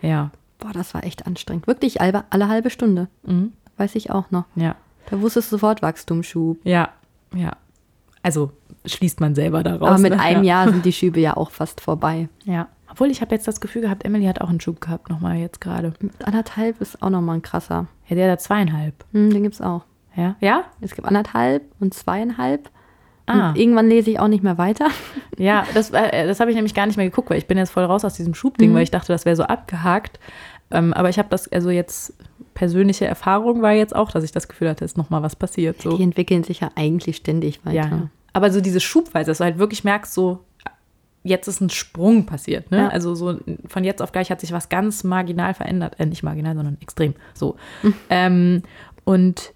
Ja. 0.04 0.30
Boah, 0.58 0.72
das 0.72 0.94
war 0.94 1.04
echt 1.04 1.26
anstrengend. 1.26 1.66
Wirklich 1.66 2.00
alle, 2.00 2.24
alle 2.30 2.48
halbe 2.48 2.70
Stunde. 2.70 3.08
Mhm. 3.24 3.52
Weiß 3.76 3.94
ich 3.96 4.10
auch 4.10 4.30
noch. 4.30 4.44
Ja. 4.54 4.76
Da 5.06 5.20
wusstest 5.20 5.50
du 5.50 5.56
sofort 5.56 5.82
Wachstumsschub. 5.82 6.58
Ja, 6.64 6.90
ja. 7.34 7.52
Also 8.22 8.52
schließt 8.86 9.20
man 9.20 9.34
selber 9.34 9.62
daraus. 9.62 9.88
Aber 9.88 9.98
mit 9.98 10.14
ne? 10.14 10.20
einem 10.20 10.44
ja. 10.44 10.64
Jahr 10.64 10.72
sind 10.72 10.84
die 10.84 10.92
Schübe 10.94 11.20
ja 11.20 11.36
auch 11.36 11.50
fast 11.50 11.80
vorbei. 11.80 12.28
Ja. 12.44 12.68
Obwohl 12.90 13.10
ich 13.10 13.20
habe 13.20 13.34
jetzt 13.34 13.48
das 13.48 13.60
Gefühl 13.60 13.82
gehabt, 13.82 14.04
Emily 14.04 14.24
hat 14.26 14.40
auch 14.40 14.48
einen 14.48 14.60
Schub 14.60 14.80
gehabt, 14.80 15.10
nochmal 15.10 15.36
jetzt 15.36 15.60
gerade. 15.60 15.92
Mit 16.00 16.24
anderthalb 16.24 16.80
ist 16.80 17.02
auch 17.02 17.10
nochmal 17.10 17.36
ein 17.36 17.42
krasser. 17.42 17.86
Ja, 18.08 18.16
der 18.16 18.32
hat 18.32 18.40
zweieinhalb. 18.40 18.94
Hm, 19.12 19.30
den 19.30 19.42
gibt 19.42 19.56
es 19.56 19.60
auch. 19.60 19.84
Ja? 20.16 20.36
Ja? 20.40 20.64
Es 20.80 20.94
gibt 20.94 21.06
anderthalb 21.08 21.64
und 21.80 21.92
zweieinhalb. 21.92 22.70
Ah. 23.26 23.50
Und 23.50 23.56
irgendwann 23.56 23.88
lese 23.88 24.10
ich 24.10 24.20
auch 24.20 24.28
nicht 24.28 24.44
mehr 24.44 24.58
weiter. 24.58 24.88
Ja, 25.38 25.66
das, 25.74 25.90
äh, 25.90 26.26
das 26.26 26.40
habe 26.40 26.50
ich 26.50 26.54
nämlich 26.54 26.74
gar 26.74 26.86
nicht 26.86 26.96
mehr 26.96 27.06
geguckt, 27.06 27.30
weil 27.30 27.38
ich 27.38 27.46
bin 27.46 27.58
jetzt 27.58 27.70
voll 27.70 27.84
raus 27.84 28.04
aus 28.04 28.14
diesem 28.14 28.34
Schubding, 28.34 28.70
mhm. 28.70 28.76
weil 28.76 28.82
ich 28.82 28.90
dachte, 28.90 29.12
das 29.12 29.24
wäre 29.24 29.34
so 29.34 29.44
abgehakt. 29.44 30.20
Ähm, 30.70 30.92
aber 30.92 31.08
ich 31.08 31.18
habe 31.18 31.28
das, 31.30 31.50
also 31.50 31.70
jetzt 31.70 32.14
persönliche 32.54 33.06
Erfahrung 33.06 33.62
war 33.62 33.72
jetzt 33.72 33.94
auch, 33.94 34.10
dass 34.10 34.24
ich 34.24 34.32
das 34.32 34.48
Gefühl 34.48 34.68
hatte, 34.68 34.84
ist 34.84 34.96
nochmal 34.96 35.22
was 35.22 35.36
passiert. 35.36 35.82
So. 35.82 35.96
Die 35.96 36.02
entwickeln 36.02 36.44
sich 36.44 36.60
ja 36.60 36.70
eigentlich 36.76 37.16
ständig 37.16 37.64
weiter. 37.64 37.76
Ja. 37.76 38.08
Aber 38.32 38.50
so 38.50 38.60
diese 38.60 38.80
Schubweise, 38.80 39.30
dass 39.30 39.38
du 39.38 39.44
halt 39.44 39.58
wirklich 39.58 39.84
merkst, 39.84 40.12
so 40.12 40.44
jetzt 41.22 41.48
ist 41.48 41.60
ein 41.60 41.70
Sprung 41.70 42.26
passiert. 42.26 42.70
Ne? 42.70 42.78
Ja. 42.78 42.88
Also 42.88 43.14
so 43.14 43.38
von 43.66 43.82
jetzt 43.82 44.02
auf 44.02 44.12
gleich 44.12 44.30
hat 44.30 44.40
sich 44.40 44.52
was 44.52 44.68
ganz 44.68 45.02
marginal 45.04 45.54
verändert. 45.54 45.98
Äh, 45.98 46.06
nicht 46.06 46.22
marginal, 46.22 46.54
sondern 46.54 46.76
extrem. 46.80 47.14
So. 47.32 47.56
Mhm. 47.82 47.94
Ähm, 48.10 48.62
und 49.04 49.52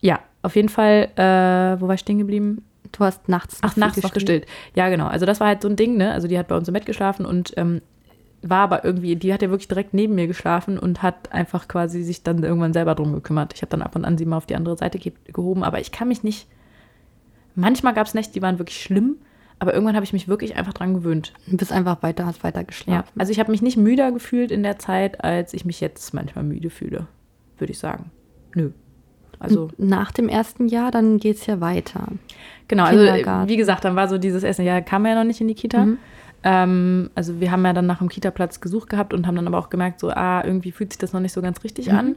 ja, 0.00 0.20
auf 0.42 0.56
jeden 0.56 0.68
Fall, 0.68 1.10
äh, 1.16 1.80
wo 1.80 1.86
war 1.86 1.94
ich 1.94 2.00
stehen 2.00 2.18
geblieben? 2.18 2.64
Du 2.90 3.04
hast 3.04 3.28
nachts 3.28 3.58
Ach, 3.62 3.76
nachts 3.76 4.02
noch 4.02 4.12
gestillt. 4.12 4.46
Ja, 4.74 4.88
genau. 4.88 5.06
Also 5.06 5.24
das 5.24 5.40
war 5.40 5.46
halt 5.46 5.62
so 5.62 5.68
ein 5.68 5.76
Ding, 5.76 5.96
ne? 5.96 6.12
Also 6.12 6.28
die 6.28 6.38
hat 6.38 6.48
bei 6.48 6.56
uns 6.56 6.68
im 6.68 6.74
Bett 6.74 6.86
geschlafen 6.86 7.24
und 7.24 7.52
ähm, 7.56 7.80
war 8.42 8.60
aber 8.60 8.84
irgendwie, 8.84 9.14
die 9.14 9.32
hat 9.32 9.40
ja 9.40 9.50
wirklich 9.50 9.68
direkt 9.68 9.94
neben 9.94 10.14
mir 10.14 10.26
geschlafen 10.26 10.78
und 10.78 11.02
hat 11.02 11.32
einfach 11.32 11.68
quasi 11.68 12.02
sich 12.02 12.22
dann 12.22 12.42
irgendwann 12.42 12.72
selber 12.72 12.94
drum 12.94 13.12
gekümmert. 13.12 13.54
Ich 13.54 13.62
habe 13.62 13.70
dann 13.70 13.82
ab 13.82 13.94
und 13.94 14.04
an 14.04 14.18
sie 14.18 14.26
mal 14.26 14.36
auf 14.36 14.46
die 14.46 14.56
andere 14.56 14.76
Seite 14.76 14.98
ge 14.98 15.12
gehoben, 15.32 15.62
aber 15.62 15.80
ich 15.80 15.92
kann 15.92 16.08
mich 16.08 16.24
nicht 16.24 16.48
Manchmal 17.54 17.94
gab 17.94 18.06
es 18.06 18.14
Nächte, 18.14 18.32
die 18.32 18.42
waren 18.42 18.58
wirklich 18.58 18.80
schlimm, 18.80 19.16
aber 19.58 19.74
irgendwann 19.74 19.94
habe 19.94 20.04
ich 20.04 20.12
mich 20.12 20.28
wirklich 20.28 20.56
einfach 20.56 20.72
dran 20.72 20.94
gewöhnt. 20.94 21.32
Du 21.46 21.56
bist 21.56 21.72
einfach 21.72 22.02
weiter, 22.02 22.26
hast 22.26 22.42
weiter 22.42 22.64
geschlafen. 22.64 23.08
Ja, 23.14 23.20
also 23.20 23.30
ich 23.30 23.38
habe 23.38 23.50
mich 23.50 23.62
nicht 23.62 23.76
müder 23.76 24.10
gefühlt 24.12 24.50
in 24.50 24.62
der 24.62 24.78
Zeit, 24.78 25.22
als 25.22 25.54
ich 25.54 25.64
mich 25.64 25.80
jetzt 25.80 26.14
manchmal 26.14 26.44
müde 26.44 26.70
fühle, 26.70 27.06
würde 27.58 27.72
ich 27.72 27.78
sagen. 27.78 28.10
Nö. 28.54 28.70
Also 29.42 29.70
nach 29.76 30.12
dem 30.12 30.28
ersten 30.28 30.68
Jahr, 30.68 30.90
dann 30.90 31.18
geht 31.18 31.36
es 31.36 31.46
ja 31.46 31.60
weiter. 31.60 32.06
Genau, 32.68 32.84
also 32.84 33.02
wie 33.48 33.56
gesagt, 33.56 33.84
dann 33.84 33.96
war 33.96 34.08
so 34.08 34.18
dieses 34.18 34.42
erste 34.42 34.62
Jahr, 34.62 34.80
kam 34.82 35.04
er 35.04 35.12
ja 35.12 35.18
noch 35.18 35.26
nicht 35.26 35.40
in 35.40 35.48
die 35.48 35.54
Kita. 35.54 35.84
Mhm. 35.84 35.98
Ähm, 36.44 37.10
also 37.14 37.40
wir 37.40 37.50
haben 37.50 37.64
ja 37.64 37.72
dann 37.72 37.86
nach 37.86 38.00
einem 38.00 38.08
Kita-Platz 38.08 38.60
gesucht 38.60 38.88
gehabt 38.88 39.14
und 39.14 39.26
haben 39.26 39.36
dann 39.36 39.46
aber 39.46 39.58
auch 39.58 39.70
gemerkt, 39.70 40.00
so, 40.00 40.10
ah, 40.10 40.42
irgendwie 40.44 40.72
fühlt 40.72 40.92
sich 40.92 40.98
das 40.98 41.12
noch 41.12 41.20
nicht 41.20 41.32
so 41.32 41.42
ganz 41.42 41.62
richtig 41.64 41.90
mhm. 41.90 41.98
an. 41.98 42.16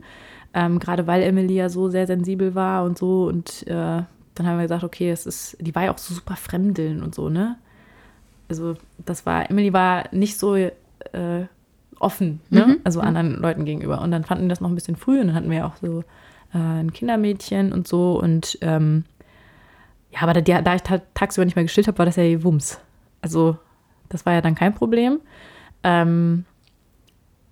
Ähm, 0.53 0.79
Gerade 0.79 1.07
weil 1.07 1.21
Emily 1.23 1.55
ja 1.55 1.69
so 1.69 1.89
sehr 1.89 2.07
sensibel 2.07 2.55
war 2.55 2.83
und 2.85 2.97
so. 2.97 3.25
Und 3.25 3.67
äh, 3.67 3.73
dann 4.35 4.47
haben 4.47 4.57
wir 4.57 4.63
gesagt, 4.63 4.83
okay, 4.83 5.11
es 5.11 5.25
ist, 5.25 5.57
die 5.59 5.75
war 5.75 5.85
ja 5.85 5.93
auch 5.93 5.97
so 5.97 6.13
super 6.13 6.35
fremdeln 6.35 7.03
und 7.03 7.15
so, 7.15 7.29
ne? 7.29 7.57
Also 8.47 8.75
das 9.03 9.25
war, 9.25 9.49
Emily 9.49 9.73
war 9.73 10.05
nicht 10.11 10.37
so 10.37 10.55
äh, 10.55 10.71
offen, 11.99 12.41
ne? 12.49 12.65
Mhm. 12.67 12.77
Also 12.83 12.99
anderen 12.99 13.41
Leuten 13.41 13.65
gegenüber. 13.65 14.01
Und 14.01 14.11
dann 14.11 14.23
fanden 14.23 14.43
die 14.43 14.49
das 14.49 14.61
noch 14.61 14.69
ein 14.69 14.75
bisschen 14.75 14.95
früh 14.95 15.19
und 15.19 15.27
dann 15.27 15.35
hatten 15.35 15.49
wir 15.49 15.65
auch 15.65 15.75
so 15.77 16.03
äh, 16.55 16.57
ein 16.57 16.93
Kindermädchen 16.93 17.71
und 17.73 17.87
so. 17.87 18.19
Und 18.19 18.57
ähm, 18.61 19.03
ja, 20.11 20.21
aber 20.21 20.33
da, 20.33 20.61
da 20.61 20.75
ich 20.75 20.81
tagsüber 21.13 21.45
nicht 21.45 21.55
mehr 21.55 21.65
gestillt 21.65 21.87
habe, 21.87 21.97
war 21.97 22.05
das 22.05 22.15
ja 22.15 22.43
Wumms. 22.43 22.79
Also 23.21 23.57
das 24.09 24.25
war 24.25 24.33
ja 24.33 24.41
dann 24.41 24.55
kein 24.55 24.73
Problem. 24.73 25.19
Ähm, 25.83 26.45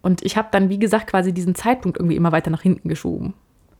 und 0.02 0.24
ich 0.24 0.38
habe 0.38 0.48
dann, 0.52 0.70
wie 0.70 0.80
gesagt, 0.80 1.08
quasi 1.08 1.34
diesen 1.34 1.56
Zeitpunkt 1.56 1.98
irgendwie 1.98 2.16
immer 2.16 2.32
weiter 2.32 2.50
nach 2.50 2.62
hinten 2.62 2.90
geschoben. 2.90 3.34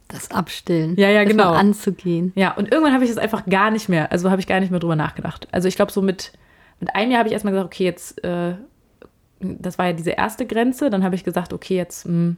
Das 0.10 0.32
Abstillen. 0.32 0.96
Ja, 0.98 1.10
ja, 1.10 1.24
genau. 1.24 1.54
Anzugehen. 1.54 2.34
Ja, 2.36 2.54
und 2.54 2.72
irgendwann 2.72 2.94
habe 2.94 3.04
ich 3.04 3.10
das 3.10 3.18
einfach 3.18 3.46
gar 3.46 3.72
nicht 3.72 3.90
mehr, 3.90 4.12
also 4.12 4.30
habe 4.30 4.42
ich 4.42 4.48
gar 4.48 4.60
nicht 4.60 4.70
mehr 4.70 4.80
drüber 4.80 4.96
nachgedacht. 4.96 5.48
Also 5.52 5.68
ich 5.68 5.76
glaube, 5.76 5.92
so 5.92 6.02
mit, 6.02 6.34
mit 6.80 6.94
einem 6.96 7.12
Jahr 7.12 7.20
habe 7.20 7.30
ich 7.30 7.34
erstmal 7.34 7.54
gesagt, 7.54 7.74
okay, 7.74 7.86
jetzt, 7.86 8.24
äh, 8.24 8.56
das 9.40 9.78
war 9.78 9.88
ja 9.88 9.94
diese 9.94 10.12
erste 10.12 10.46
Grenze, 10.46 10.90
dann 10.90 11.04
habe 11.04 11.16
ich 11.16 11.24
gesagt, 11.24 11.54
okay, 11.54 11.76
jetzt, 11.76 12.06
mh, 12.06 12.12
hm, 12.12 12.38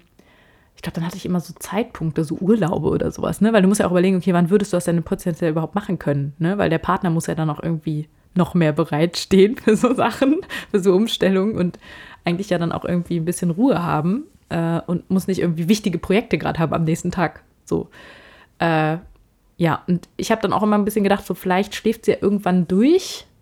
ich 0.75 0.81
glaube, 0.81 0.95
dann 0.95 1.05
hatte 1.05 1.17
ich 1.17 1.25
immer 1.25 1.39
so 1.39 1.53
Zeitpunkte, 1.57 2.23
so 2.23 2.35
Urlaube 2.35 2.89
oder 2.89 3.11
sowas, 3.11 3.41
ne? 3.41 3.53
Weil 3.53 3.61
du 3.61 3.67
musst 3.67 3.79
ja 3.79 3.87
auch 3.87 3.91
überlegen, 3.91 4.17
okay, 4.17 4.33
wann 4.33 4.49
würdest 4.49 4.73
du 4.73 4.77
das 4.77 4.85
denn 4.85 5.01
potenziell 5.03 5.51
überhaupt 5.51 5.75
machen 5.75 5.99
können, 5.99 6.33
ne? 6.37 6.57
Weil 6.57 6.69
der 6.69 6.79
Partner 6.79 7.09
muss 7.09 7.27
ja 7.27 7.35
dann 7.35 7.49
auch 7.49 7.63
irgendwie 7.63 8.07
noch 8.35 8.53
mehr 8.53 8.73
bereitstehen 8.73 9.57
für 9.63 9.75
so 9.75 9.93
Sachen, 9.93 10.41
für 10.71 10.79
so 10.79 10.93
Umstellungen 10.93 11.55
und 11.55 11.79
eigentlich 12.25 12.49
ja 12.49 12.57
dann 12.57 12.71
auch 12.71 12.85
irgendwie 12.85 13.17
ein 13.17 13.25
bisschen 13.25 13.51
Ruhe 13.51 13.81
haben 13.81 14.25
äh, 14.49 14.81
und 14.85 15.09
muss 15.09 15.27
nicht 15.27 15.39
irgendwie 15.39 15.69
wichtige 15.69 15.97
Projekte 15.97 16.37
gerade 16.37 16.59
haben 16.59 16.73
am 16.73 16.83
nächsten 16.83 17.11
Tag. 17.11 17.43
So. 17.63 17.89
Äh, 18.59 18.97
ja, 19.57 19.83
und 19.87 20.09
ich 20.17 20.31
habe 20.31 20.41
dann 20.41 20.53
auch 20.53 20.63
immer 20.63 20.77
ein 20.77 20.85
bisschen 20.85 21.03
gedacht, 21.03 21.25
so 21.25 21.33
vielleicht 21.33 21.75
schläft 21.75 22.05
sie 22.05 22.11
ja 22.11 22.17
irgendwann 22.19 22.67
durch. 22.67 23.25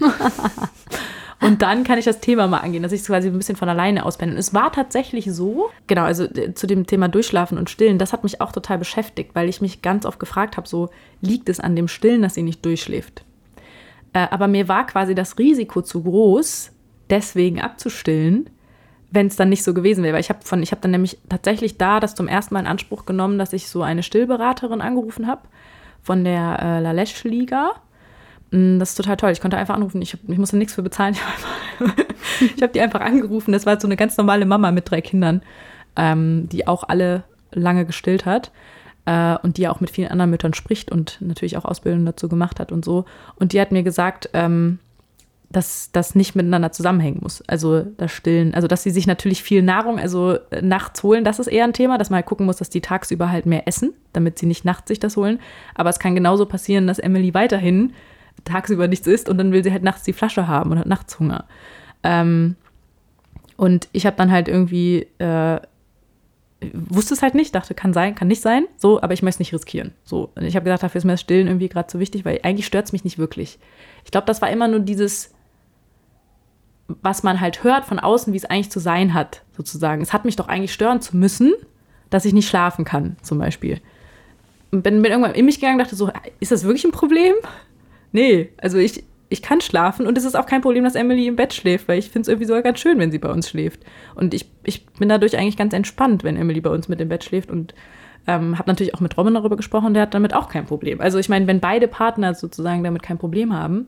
und 1.40 1.62
dann 1.62 1.84
kann 1.84 1.98
ich 1.98 2.04
das 2.04 2.20
Thema 2.20 2.48
mal 2.48 2.58
angehen, 2.58 2.82
dass 2.82 2.92
ich 2.92 3.02
es 3.02 3.06
quasi 3.06 3.28
ein 3.28 3.38
bisschen 3.38 3.56
von 3.56 3.68
alleine 3.68 4.04
ausblende. 4.04 4.34
Und 4.34 4.40
es 4.40 4.54
war 4.54 4.72
tatsächlich 4.72 5.32
so, 5.32 5.70
genau, 5.86 6.02
also 6.02 6.24
äh, 6.24 6.54
zu 6.54 6.66
dem 6.66 6.86
Thema 6.86 7.08
Durchschlafen 7.08 7.58
und 7.58 7.70
Stillen, 7.70 7.98
das 7.98 8.12
hat 8.12 8.24
mich 8.24 8.40
auch 8.40 8.50
total 8.50 8.78
beschäftigt, 8.78 9.34
weil 9.34 9.48
ich 9.48 9.60
mich 9.60 9.80
ganz 9.82 10.04
oft 10.04 10.18
gefragt 10.18 10.56
habe, 10.56 10.68
so 10.68 10.90
liegt 11.20 11.48
es 11.48 11.60
an 11.60 11.76
dem 11.76 11.86
Stillen, 11.86 12.22
dass 12.22 12.34
sie 12.34 12.42
nicht 12.42 12.64
durchschläft? 12.64 13.24
Äh, 14.12 14.26
aber 14.30 14.48
mir 14.48 14.68
war 14.68 14.86
quasi 14.86 15.14
das 15.14 15.38
Risiko 15.38 15.80
zu 15.82 16.02
groß, 16.02 16.72
deswegen 17.08 17.60
abzustillen, 17.60 18.50
wenn 19.10 19.28
es 19.28 19.36
dann 19.36 19.48
nicht 19.48 19.62
so 19.62 19.74
gewesen 19.74 20.02
wäre. 20.02 20.14
Weil 20.14 20.20
ich 20.20 20.30
habe 20.30 20.40
von, 20.42 20.64
dann 20.80 20.90
nämlich 20.90 21.18
tatsächlich 21.28 21.78
da 21.78 22.00
das 22.00 22.16
zum 22.16 22.26
ersten 22.26 22.54
Mal 22.54 22.60
in 22.60 22.66
Anspruch 22.66 23.06
genommen, 23.06 23.38
dass 23.38 23.52
ich 23.52 23.68
so 23.68 23.82
eine 23.82 24.02
Stillberaterin 24.02 24.80
angerufen 24.80 25.26
habe 25.28 25.42
von 26.02 26.24
der 26.24 26.58
äh, 26.60 26.80
Lalesh 26.80 27.22
Liga. 27.24 27.70
Mm, 27.70 27.87
das 28.50 28.90
ist 28.90 28.94
total 28.94 29.16
toll. 29.16 29.30
Ich 29.30 29.40
konnte 29.40 29.56
einfach 29.56 29.74
anrufen. 29.74 30.00
Ich, 30.00 30.14
hab, 30.14 30.20
ich 30.26 30.38
musste 30.38 30.56
nichts 30.56 30.74
für 30.74 30.82
bezahlen. 30.82 31.16
Ich 32.40 32.62
habe 32.62 32.72
die 32.72 32.80
einfach 32.80 33.00
angerufen. 33.00 33.52
Das 33.52 33.66
war 33.66 33.80
so 33.80 33.88
eine 33.88 33.96
ganz 33.96 34.16
normale 34.16 34.44
Mama 34.44 34.70
mit 34.70 34.90
drei 34.90 35.00
Kindern, 35.00 35.42
ähm, 35.96 36.48
die 36.50 36.66
auch 36.66 36.84
alle 36.86 37.24
lange 37.52 37.84
gestillt 37.84 38.26
hat 38.26 38.52
äh, 39.06 39.36
und 39.42 39.56
die 39.56 39.66
auch 39.66 39.80
mit 39.80 39.90
vielen 39.90 40.08
anderen 40.08 40.30
Müttern 40.30 40.54
spricht 40.54 40.92
und 40.92 41.18
natürlich 41.20 41.56
auch 41.56 41.64
Ausbildung 41.64 42.04
dazu 42.04 42.28
gemacht 42.28 42.60
hat 42.60 42.70
und 42.70 42.84
so. 42.84 43.06
Und 43.36 43.52
die 43.52 43.60
hat 43.60 43.72
mir 43.72 43.82
gesagt, 43.82 44.30
ähm, 44.34 44.78
dass 45.50 45.90
das 45.92 46.14
nicht 46.14 46.36
miteinander 46.36 46.72
zusammenhängen 46.72 47.20
muss. 47.22 47.42
Also 47.46 47.82
das 47.96 48.12
Stillen, 48.12 48.54
also 48.54 48.68
dass 48.68 48.82
sie 48.82 48.90
sich 48.90 49.06
natürlich 49.06 49.42
viel 49.42 49.62
Nahrung, 49.62 49.98
also 49.98 50.38
äh, 50.50 50.60
nachts 50.60 51.02
holen, 51.02 51.24
das 51.24 51.38
ist 51.38 51.46
eher 51.46 51.64
ein 51.64 51.72
Thema, 51.72 51.96
dass 51.96 52.10
man 52.10 52.18
halt 52.18 52.26
gucken 52.26 52.46
muss, 52.46 52.58
dass 52.58 52.68
die 52.68 52.82
tagsüber 52.82 53.30
halt 53.30 53.46
mehr 53.46 53.66
essen, 53.66 53.94
damit 54.12 54.38
sie 54.38 54.46
nicht 54.46 54.64
nachts 54.64 54.88
sich 54.88 55.00
das 55.00 55.16
holen. 55.16 55.40
Aber 55.74 55.88
es 55.88 55.98
kann 55.98 56.14
genauso 56.14 56.44
passieren, 56.44 56.86
dass 56.86 56.98
Emily 56.98 57.32
weiterhin 57.32 57.94
tagsüber 58.44 58.88
nichts 58.88 59.06
isst 59.06 59.28
und 59.28 59.38
dann 59.38 59.52
will 59.52 59.64
sie 59.64 59.72
halt 59.72 59.82
nachts 59.82 60.04
die 60.04 60.12
Flasche 60.12 60.48
haben 60.48 60.70
und 60.70 60.78
hat 60.78 60.86
nachts 60.86 61.18
Hunger. 61.18 61.44
Ähm, 62.02 62.56
und 63.56 63.88
ich 63.92 64.06
habe 64.06 64.16
dann 64.16 64.30
halt 64.30 64.48
irgendwie 64.48 65.06
äh, 65.18 65.60
wusste 66.72 67.14
es 67.14 67.22
halt 67.22 67.34
nicht, 67.34 67.54
dachte, 67.54 67.74
kann 67.74 67.92
sein, 67.92 68.14
kann 68.14 68.28
nicht 68.28 68.42
sein, 68.42 68.66
so, 68.76 69.00
aber 69.00 69.12
ich 69.12 69.22
möchte 69.22 69.36
es 69.36 69.40
nicht 69.40 69.52
riskieren. 69.52 69.92
So, 70.04 70.30
und 70.34 70.42
ich 70.42 70.56
habe 70.56 70.64
gedacht, 70.64 70.82
dafür 70.82 70.98
ist 70.98 71.04
mir 71.04 71.12
das 71.12 71.20
Stillen 71.20 71.46
irgendwie 71.46 71.68
gerade 71.68 71.90
so 71.90 72.00
wichtig, 72.00 72.24
weil 72.24 72.40
eigentlich 72.42 72.66
stört 72.66 72.86
es 72.86 72.92
mich 72.92 73.04
nicht 73.04 73.18
wirklich. 73.18 73.58
Ich 74.04 74.10
glaube, 74.10 74.26
das 74.26 74.42
war 74.42 74.50
immer 74.50 74.66
nur 74.66 74.80
dieses, 74.80 75.32
was 76.88 77.22
man 77.22 77.40
halt 77.40 77.62
hört 77.62 77.84
von 77.84 77.98
außen, 77.98 78.32
wie 78.32 78.36
es 78.36 78.44
eigentlich 78.44 78.70
zu 78.70 78.80
sein 78.80 79.14
hat, 79.14 79.42
sozusagen. 79.56 80.02
Es 80.02 80.12
hat 80.12 80.24
mich 80.24 80.36
doch 80.36 80.48
eigentlich 80.48 80.72
stören 80.72 81.00
zu 81.00 81.16
müssen, 81.16 81.54
dass 82.10 82.24
ich 82.24 82.32
nicht 82.32 82.48
schlafen 82.48 82.84
kann, 82.84 83.16
zum 83.22 83.38
Beispiel. 83.38 83.80
Und 84.72 84.82
bin, 84.82 85.00
bin 85.00 85.12
irgendwann 85.12 85.34
in 85.34 85.44
mich 85.44 85.56
gegangen 85.56 85.78
und 85.78 85.84
dachte 85.84 85.96
so, 85.96 86.10
ist 86.40 86.50
das 86.50 86.64
wirklich 86.64 86.84
ein 86.84 86.92
Problem? 86.92 87.34
Nee, 88.12 88.50
also 88.58 88.78
ich, 88.78 89.04
ich 89.28 89.42
kann 89.42 89.60
schlafen 89.60 90.06
und 90.06 90.16
es 90.16 90.24
ist 90.24 90.36
auch 90.36 90.46
kein 90.46 90.62
Problem, 90.62 90.84
dass 90.84 90.94
Emily 90.94 91.26
im 91.26 91.36
Bett 91.36 91.52
schläft, 91.52 91.88
weil 91.88 91.98
ich 91.98 92.10
finde 92.10 92.22
es 92.22 92.28
irgendwie 92.28 92.46
sogar 92.46 92.62
ganz 92.62 92.80
schön, 92.80 92.98
wenn 92.98 93.10
sie 93.10 93.18
bei 93.18 93.30
uns 93.30 93.48
schläft. 93.48 93.80
Und 94.14 94.34
ich, 94.34 94.50
ich 94.64 94.86
bin 94.86 95.08
dadurch 95.08 95.36
eigentlich 95.36 95.56
ganz 95.56 95.74
entspannt, 95.74 96.24
wenn 96.24 96.36
Emily 96.36 96.60
bei 96.60 96.70
uns 96.70 96.88
mit 96.88 97.00
im 97.00 97.08
Bett 97.08 97.24
schläft 97.24 97.50
und 97.50 97.74
ähm, 98.26 98.58
habe 98.58 98.70
natürlich 98.70 98.94
auch 98.94 99.00
mit 99.00 99.16
Robin 99.16 99.34
darüber 99.34 99.56
gesprochen, 99.56 99.94
der 99.94 100.02
hat 100.02 100.14
damit 100.14 100.34
auch 100.34 100.48
kein 100.48 100.66
Problem. 100.66 101.00
Also 101.00 101.18
ich 101.18 101.28
meine, 101.28 101.46
wenn 101.46 101.60
beide 101.60 101.88
Partner 101.88 102.34
sozusagen 102.34 102.84
damit 102.84 103.02
kein 103.02 103.18
Problem 103.18 103.52
haben, 103.52 103.86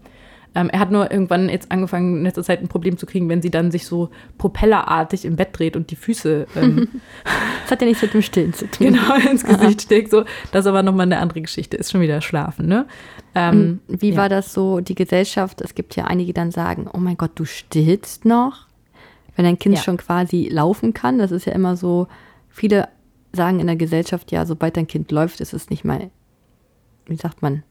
ähm, 0.55 0.69
er 0.69 0.81
hat 0.81 0.91
nur 0.91 1.11
irgendwann 1.11 1.49
jetzt 1.49 1.71
angefangen, 1.71 2.19
in 2.19 2.23
letzter 2.25 2.43
Zeit 2.43 2.61
ein 2.61 2.69
Problem 2.69 2.97
zu 2.97 3.07
kriegen, 3.07 3.29
wenn 3.29 3.41
sie 3.41 3.51
dann 3.51 3.71
sich 3.71 3.87
so 3.87 4.11
propellerartig 4.37 5.25
im 5.25 5.37
Bett 5.37 5.51
dreht 5.53 5.77
und 5.77 5.91
die 5.91 5.97
Füße. 5.97 6.47
Ähm, 6.57 6.89
das 7.63 7.71
hat 7.71 7.81
ja 7.81 7.87
nichts 7.87 8.03
mit 8.03 8.15
dem 8.15 8.23
Stillen 8.23 8.53
zu 8.53 8.69
tun. 8.69 8.89
Genau, 8.89 9.15
ins 9.31 9.45
Gesicht 9.47 9.83
steckt. 9.83 10.11
So. 10.11 10.25
Das 10.51 10.65
ist 10.65 10.67
aber 10.67 10.83
nochmal 10.83 11.07
eine 11.07 11.19
andere 11.19 11.41
Geschichte. 11.41 11.77
Ist 11.77 11.93
schon 11.93 12.01
wieder 12.01 12.21
Schlafen, 12.21 12.67
ne? 12.67 12.87
Ähm, 13.35 13.81
wie 13.87 14.11
ja. 14.11 14.17
war 14.17 14.29
das 14.29 14.53
so, 14.53 14.81
die 14.81 14.97
Gesellschaft? 14.97 15.61
Es 15.61 15.77
gibt 15.77 15.95
ja 15.95 16.05
einige, 16.05 16.29
die 16.29 16.35
dann 16.35 16.51
sagen: 16.51 16.89
Oh 16.93 16.99
mein 16.99 17.17
Gott, 17.17 17.33
du 17.37 17.45
stillst 17.45 18.25
noch? 18.25 18.67
Wenn 19.37 19.45
dein 19.45 19.59
Kind 19.59 19.77
ja. 19.77 19.83
schon 19.83 19.99
quasi 19.99 20.49
laufen 20.51 20.95
kann. 20.95 21.19
Das 21.19 21.31
ist 21.31 21.45
ja 21.45 21.53
immer 21.53 21.77
so, 21.77 22.09
viele 22.49 22.89
sagen 23.33 23.61
in 23.61 23.69
der 23.69 23.77
Gesellschaft, 23.77 24.33
ja, 24.33 24.45
sobald 24.45 24.77
dein 24.77 24.89
Kind 24.89 25.13
läuft, 25.13 25.41
ist 25.41 25.53
es 25.53 25.71
nicht 25.71 25.85
mal, 25.85 26.11
wie 27.07 27.15
sagt 27.15 27.43
man, 27.43 27.63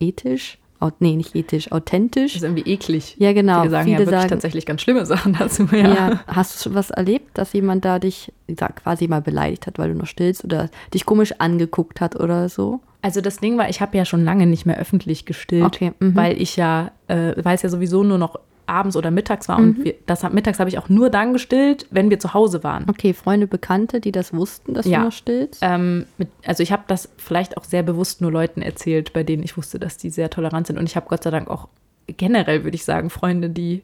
ethisch 0.00 0.59
nee, 0.98 1.14
nicht 1.14 1.34
ethisch, 1.36 1.70
authentisch. 1.72 2.32
Das 2.32 2.42
ist 2.42 2.48
irgendwie 2.48 2.70
eklig. 2.70 3.16
Ja, 3.18 3.32
genau. 3.32 3.60
Viele 3.60 3.70
sagen 3.70 3.84
Viele 3.84 3.94
ja 3.94 4.00
wirklich 4.00 4.20
sagen, 4.20 4.30
tatsächlich 4.30 4.66
ganz 4.66 4.80
schlimme 4.80 5.04
Sachen 5.06 5.34
dazu. 5.34 5.68
Ja. 5.72 5.94
ja. 5.94 6.20
hast 6.26 6.58
du 6.58 6.62
schon 6.64 6.74
was 6.74 6.90
erlebt, 6.90 7.36
dass 7.36 7.52
jemand 7.52 7.84
da 7.84 7.98
dich 7.98 8.32
quasi 8.76 9.06
mal 9.06 9.20
beleidigt 9.20 9.66
hat, 9.66 9.78
weil 9.78 9.92
du 9.92 9.98
noch 9.98 10.06
stillst 10.06 10.44
oder 10.44 10.70
dich 10.92 11.04
komisch 11.06 11.34
angeguckt 11.38 12.00
hat 12.00 12.16
oder 12.16 12.48
so? 12.48 12.80
Also 13.02 13.20
das 13.20 13.38
Ding 13.38 13.56
war, 13.56 13.68
ich 13.68 13.80
habe 13.80 13.96
ja 13.96 14.04
schon 14.04 14.24
lange 14.24 14.46
nicht 14.46 14.66
mehr 14.66 14.78
öffentlich 14.78 15.24
gestillt, 15.24 15.64
okay, 15.64 15.92
mhm. 16.00 16.14
weil 16.14 16.40
ich 16.40 16.56
ja, 16.56 16.92
äh, 17.08 17.32
weil 17.42 17.54
es 17.54 17.62
ja 17.62 17.68
sowieso 17.68 18.02
nur 18.02 18.18
noch 18.18 18.36
abends 18.70 18.96
oder 18.96 19.10
mittags 19.10 19.48
war. 19.48 19.58
Mhm. 19.58 19.68
Und 19.68 19.84
wir, 19.84 19.94
das, 20.06 20.22
mittags 20.30 20.58
habe 20.58 20.70
ich 20.70 20.78
auch 20.78 20.88
nur 20.88 21.10
dann 21.10 21.32
gestillt, 21.32 21.86
wenn 21.90 22.08
wir 22.10 22.18
zu 22.18 22.32
Hause 22.32 22.62
waren. 22.64 22.88
Okay, 22.88 23.12
Freunde, 23.12 23.46
Bekannte, 23.46 24.00
die 24.00 24.12
das 24.12 24.32
wussten, 24.32 24.74
dass 24.74 24.86
ja. 24.86 24.98
du 24.98 25.04
noch 25.06 25.12
stillst? 25.12 25.60
Ähm, 25.62 26.06
mit, 26.16 26.28
also 26.46 26.62
ich 26.62 26.72
habe 26.72 26.84
das 26.86 27.08
vielleicht 27.16 27.56
auch 27.56 27.64
sehr 27.64 27.82
bewusst 27.82 28.20
nur 28.20 28.32
Leuten 28.32 28.62
erzählt, 28.62 29.12
bei 29.12 29.24
denen 29.24 29.42
ich 29.42 29.56
wusste, 29.56 29.78
dass 29.78 29.96
die 29.96 30.10
sehr 30.10 30.30
tolerant 30.30 30.68
sind. 30.68 30.78
Und 30.78 30.86
ich 30.86 30.96
habe 30.96 31.06
Gott 31.08 31.22
sei 31.24 31.30
Dank 31.30 31.48
auch 31.48 31.68
generell, 32.06 32.64
würde 32.64 32.74
ich 32.74 32.84
sagen, 32.84 33.10
Freunde, 33.10 33.50
die 33.50 33.82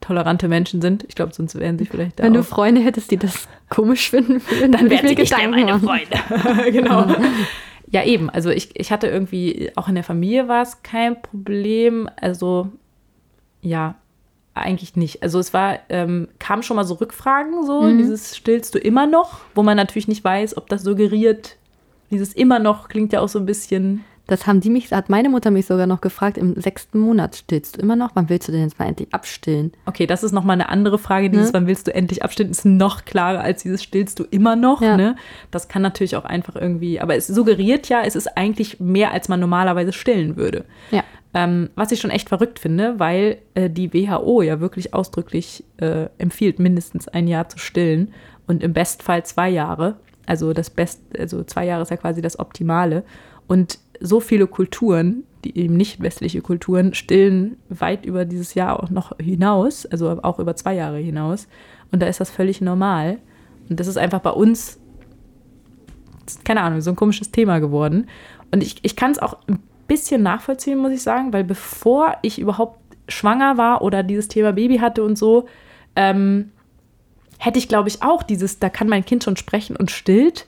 tolerante 0.00 0.48
Menschen 0.48 0.82
sind. 0.82 1.04
Ich 1.08 1.14
glaube, 1.14 1.32
sonst 1.32 1.58
wären 1.58 1.78
sie 1.78 1.86
vielleicht 1.86 2.18
da. 2.18 2.24
Wenn 2.24 2.34
du 2.34 2.42
Freunde 2.42 2.82
hättest, 2.82 3.10
die 3.10 3.16
das 3.16 3.48
komisch 3.70 4.10
finden 4.10 4.40
würden, 4.48 4.72
dann 4.72 4.90
wären 4.90 5.08
sie 5.08 5.14
nicht 5.14 5.32
meine 5.50 5.78
Freunde. 5.78 6.70
genau. 6.72 7.06
Ja, 7.86 8.02
eben. 8.02 8.28
Also 8.28 8.50
ich, 8.50 8.70
ich 8.74 8.90
hatte 8.90 9.06
irgendwie, 9.06 9.70
auch 9.76 9.88
in 9.88 9.94
der 9.94 10.02
Familie 10.02 10.48
war 10.48 10.62
es 10.62 10.82
kein 10.82 11.22
Problem. 11.22 12.08
Also 12.20 12.72
ja, 13.60 13.94
eigentlich 14.54 14.96
nicht. 14.96 15.22
Also 15.22 15.38
es 15.38 15.52
war, 15.52 15.80
ähm, 15.88 16.28
kam 16.38 16.62
schon 16.62 16.76
mal 16.76 16.84
so 16.84 16.94
Rückfragen, 16.94 17.66
so, 17.66 17.82
mhm. 17.82 17.98
dieses 17.98 18.36
stillst 18.36 18.74
du 18.74 18.78
immer 18.78 19.06
noch, 19.06 19.40
wo 19.54 19.62
man 19.62 19.76
natürlich 19.76 20.08
nicht 20.08 20.24
weiß, 20.24 20.56
ob 20.56 20.68
das 20.68 20.82
suggeriert, 20.82 21.56
dieses 22.10 22.32
immer 22.32 22.58
noch 22.58 22.88
klingt 22.88 23.12
ja 23.12 23.20
auch 23.20 23.28
so 23.28 23.38
ein 23.40 23.46
bisschen. 23.46 24.04
Das 24.26 24.46
haben 24.46 24.60
die 24.60 24.70
mich, 24.70 24.90
hat 24.90 25.10
meine 25.10 25.28
Mutter 25.28 25.50
mich 25.50 25.66
sogar 25.66 25.86
noch 25.86 26.00
gefragt, 26.00 26.38
im 26.38 26.58
sechsten 26.58 26.98
Monat 26.98 27.36
stillst 27.36 27.76
du 27.76 27.82
immer 27.82 27.94
noch? 27.94 28.12
Wann 28.14 28.30
willst 28.30 28.48
du 28.48 28.52
denn 28.52 28.62
jetzt 28.62 28.78
mal 28.78 28.86
endlich 28.86 29.12
abstillen? 29.12 29.72
Okay, 29.84 30.06
das 30.06 30.22
ist 30.22 30.32
nochmal 30.32 30.54
eine 30.54 30.70
andere 30.70 30.96
Frage. 30.96 31.28
Dieses, 31.28 31.48
ne? 31.48 31.54
wann 31.54 31.66
willst 31.66 31.86
du 31.88 31.94
endlich 31.94 32.22
abstillen, 32.22 32.50
ist 32.50 32.64
noch 32.64 33.04
klarer 33.04 33.40
als 33.40 33.64
dieses 33.64 33.82
stillst 33.82 34.18
du 34.18 34.24
immer 34.24 34.56
noch. 34.56 34.80
Ja. 34.80 34.96
Ne? 34.96 35.16
Das 35.50 35.68
kann 35.68 35.82
natürlich 35.82 36.16
auch 36.16 36.24
einfach 36.24 36.56
irgendwie, 36.56 37.00
aber 37.00 37.16
es 37.16 37.26
suggeriert 37.26 37.90
ja, 37.90 38.02
es 38.02 38.16
ist 38.16 38.38
eigentlich 38.38 38.80
mehr, 38.80 39.12
als 39.12 39.28
man 39.28 39.40
normalerweise 39.40 39.92
stillen 39.92 40.36
würde. 40.36 40.64
Ja. 40.90 41.04
Ähm, 41.36 41.70
was 41.74 41.90
ich 41.90 42.00
schon 42.00 42.12
echt 42.12 42.28
verrückt 42.28 42.60
finde, 42.60 43.00
weil 43.00 43.38
äh, 43.54 43.68
die 43.68 43.92
WHO 43.92 44.40
ja 44.42 44.60
wirklich 44.60 44.94
ausdrücklich 44.94 45.64
äh, 45.78 46.08
empfiehlt, 46.16 46.60
mindestens 46.60 47.08
ein 47.08 47.26
Jahr 47.26 47.48
zu 47.48 47.58
stillen 47.58 48.14
und 48.46 48.62
im 48.62 48.72
Bestfall 48.72 49.24
zwei 49.24 49.50
Jahre. 49.50 49.96
Also 50.26 50.52
das 50.52 50.70
Best, 50.70 51.02
also 51.18 51.42
zwei 51.42 51.66
Jahre 51.66 51.82
ist 51.82 51.90
ja 51.90 51.96
quasi 51.96 52.22
das 52.22 52.38
Optimale. 52.38 53.02
Und 53.48 53.80
so 54.00 54.20
viele 54.20 54.46
Kulturen, 54.46 55.24
die 55.44 55.58
eben 55.58 55.76
nicht 55.76 56.00
westliche 56.00 56.40
Kulturen, 56.40 56.94
stillen 56.94 57.56
weit 57.68 58.06
über 58.06 58.24
dieses 58.24 58.54
Jahr 58.54 58.80
auch 58.80 58.90
noch 58.90 59.12
hinaus, 59.18 59.86
also 59.86 60.22
auch 60.22 60.38
über 60.38 60.54
zwei 60.54 60.74
Jahre 60.74 60.98
hinaus. 60.98 61.48
Und 61.90 62.00
da 62.00 62.06
ist 62.06 62.20
das 62.20 62.30
völlig 62.30 62.60
normal. 62.60 63.18
Und 63.68 63.80
das 63.80 63.88
ist 63.88 63.98
einfach 63.98 64.20
bei 64.20 64.30
uns, 64.30 64.78
keine 66.44 66.62
Ahnung, 66.62 66.80
so 66.80 66.90
ein 66.90 66.96
komisches 66.96 67.32
Thema 67.32 67.58
geworden. 67.58 68.06
Und 68.52 68.62
ich, 68.62 68.76
ich 68.82 68.94
kann 68.94 69.10
es 69.10 69.18
auch 69.18 69.36
ein 69.48 69.58
bisschen 69.86 70.22
nachvollziehen, 70.22 70.78
muss 70.78 70.92
ich 70.92 71.02
sagen, 71.02 71.32
weil 71.32 71.44
bevor 71.44 72.16
ich 72.22 72.38
überhaupt 72.38 72.78
schwanger 73.08 73.58
war 73.58 73.82
oder 73.82 74.02
dieses 74.02 74.28
Thema 74.28 74.52
Baby 74.52 74.78
hatte 74.78 75.04
und 75.04 75.16
so, 75.16 75.46
ähm, 75.96 76.52
hätte 77.38 77.58
ich, 77.58 77.68
glaube 77.68 77.88
ich, 77.88 78.02
auch 78.02 78.22
dieses, 78.22 78.58
da 78.58 78.68
kann 78.68 78.88
mein 78.88 79.04
Kind 79.04 79.24
schon 79.24 79.36
sprechen 79.36 79.76
und 79.76 79.90
stillt. 79.90 80.46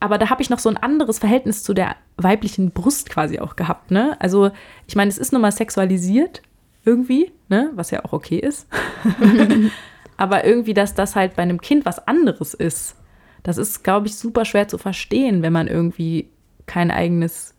Aber 0.00 0.16
da 0.18 0.30
habe 0.30 0.42
ich 0.42 0.50
noch 0.50 0.60
so 0.60 0.68
ein 0.68 0.76
anderes 0.76 1.18
Verhältnis 1.18 1.62
zu 1.62 1.74
der 1.74 1.96
weiblichen 2.16 2.70
Brust 2.70 3.10
quasi 3.10 3.40
auch 3.40 3.56
gehabt. 3.56 3.90
Ne? 3.90 4.16
Also, 4.20 4.50
ich 4.86 4.96
meine, 4.96 5.08
es 5.08 5.18
ist 5.18 5.32
nun 5.32 5.42
mal 5.42 5.52
sexualisiert 5.52 6.42
irgendwie, 6.84 7.32
ne? 7.48 7.70
was 7.74 7.90
ja 7.90 8.04
auch 8.04 8.12
okay 8.12 8.38
ist. 8.38 8.68
Aber 10.16 10.44
irgendwie, 10.44 10.74
dass 10.74 10.94
das 10.94 11.16
halt 11.16 11.36
bei 11.36 11.42
einem 11.42 11.60
Kind 11.60 11.84
was 11.84 12.06
anderes 12.06 12.54
ist, 12.54 12.96
das 13.42 13.58
ist, 13.58 13.82
glaube 13.84 14.06
ich, 14.06 14.16
super 14.16 14.44
schwer 14.44 14.68
zu 14.68 14.78
verstehen, 14.78 15.42
wenn 15.42 15.52
man 15.52 15.68
irgendwie 15.68 16.28
kein 16.66 16.90
eigenes 16.90 17.54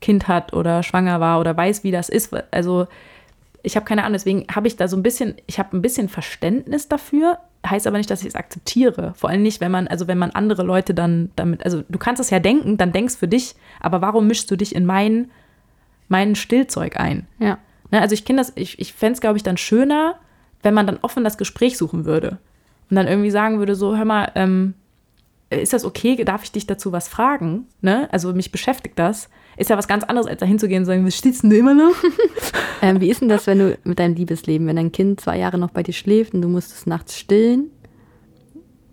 Kind 0.00 0.28
hat 0.28 0.52
oder 0.52 0.82
schwanger 0.82 1.20
war 1.20 1.40
oder 1.40 1.56
weiß, 1.56 1.84
wie 1.84 1.90
das 1.90 2.08
ist. 2.08 2.34
Also 2.50 2.86
ich 3.62 3.76
habe 3.76 3.84
keine 3.84 4.02
Ahnung, 4.02 4.14
deswegen 4.14 4.46
habe 4.54 4.66
ich 4.66 4.76
da 4.76 4.88
so 4.88 4.96
ein 4.96 5.02
bisschen, 5.02 5.34
ich 5.46 5.58
habe 5.58 5.76
ein 5.76 5.82
bisschen 5.82 6.08
Verständnis 6.08 6.88
dafür, 6.88 7.38
heißt 7.66 7.86
aber 7.86 7.98
nicht, 7.98 8.10
dass 8.10 8.22
ich 8.22 8.28
es 8.28 8.34
akzeptiere. 8.34 9.12
Vor 9.14 9.28
allem 9.28 9.42
nicht, 9.42 9.60
wenn 9.60 9.70
man, 9.70 9.86
also 9.88 10.08
wenn 10.08 10.18
man 10.18 10.30
andere 10.30 10.62
Leute 10.62 10.94
dann 10.94 11.30
damit, 11.36 11.64
also 11.64 11.82
du 11.88 11.98
kannst 11.98 12.20
es 12.20 12.30
ja 12.30 12.38
denken, 12.38 12.78
dann 12.78 12.92
denkst 12.92 13.16
für 13.16 13.28
dich, 13.28 13.54
aber 13.80 14.00
warum 14.00 14.26
mischst 14.26 14.50
du 14.50 14.56
dich 14.56 14.74
in 14.74 14.86
mein, 14.86 15.30
mein 16.08 16.34
Stillzeug 16.34 16.98
ein? 16.98 17.26
Ja. 17.38 17.58
Ne, 17.90 18.00
also 18.00 18.14
ich 18.14 18.24
kenne 18.24 18.38
das, 18.38 18.52
ich, 18.54 18.78
ich 18.78 18.92
fände 18.94 19.14
es, 19.14 19.20
glaube 19.20 19.36
ich, 19.36 19.42
dann 19.42 19.56
schöner, 19.56 20.14
wenn 20.62 20.74
man 20.74 20.86
dann 20.86 20.98
offen 21.02 21.24
das 21.24 21.38
Gespräch 21.38 21.76
suchen 21.76 22.04
würde. 22.04 22.38
Und 22.88 22.96
dann 22.96 23.06
irgendwie 23.06 23.30
sagen 23.30 23.58
würde, 23.58 23.74
so, 23.74 23.96
hör 23.96 24.04
mal, 24.04 24.32
ähm, 24.34 24.74
ist 25.50 25.72
das 25.72 25.84
okay? 25.84 26.22
Darf 26.24 26.44
ich 26.44 26.52
dich 26.52 26.66
dazu 26.66 26.92
was 26.92 27.08
fragen? 27.08 27.66
Ne? 27.82 28.08
Also 28.12 28.32
mich 28.32 28.52
beschäftigt 28.52 28.98
das. 28.98 29.28
Ist 29.56 29.70
ja 29.70 29.76
was 29.76 29.88
ganz 29.88 30.04
anderes, 30.04 30.26
als 30.26 30.40
da 30.40 30.46
hinzugehen 30.46 30.82
und 30.82 30.86
sagen, 30.86 31.06
was 31.06 31.16
stehst 31.16 31.42
denn 31.42 31.50
du 31.50 31.58
immer 31.58 31.74
noch? 31.74 31.94
ähm, 32.82 33.00
wie 33.00 33.10
ist 33.10 33.20
denn 33.20 33.28
das, 33.28 33.46
wenn 33.46 33.58
du 33.58 33.78
mit 33.84 33.98
deinem 33.98 34.14
Liebesleben, 34.14 34.66
wenn 34.66 34.76
dein 34.76 34.92
Kind 34.92 35.20
zwei 35.20 35.38
Jahre 35.38 35.58
noch 35.58 35.70
bei 35.70 35.82
dir 35.82 35.92
schläft 35.92 36.34
und 36.34 36.42
du 36.42 36.48
musst 36.48 36.72
es 36.72 36.86
nachts 36.86 37.18
stillen? 37.18 37.70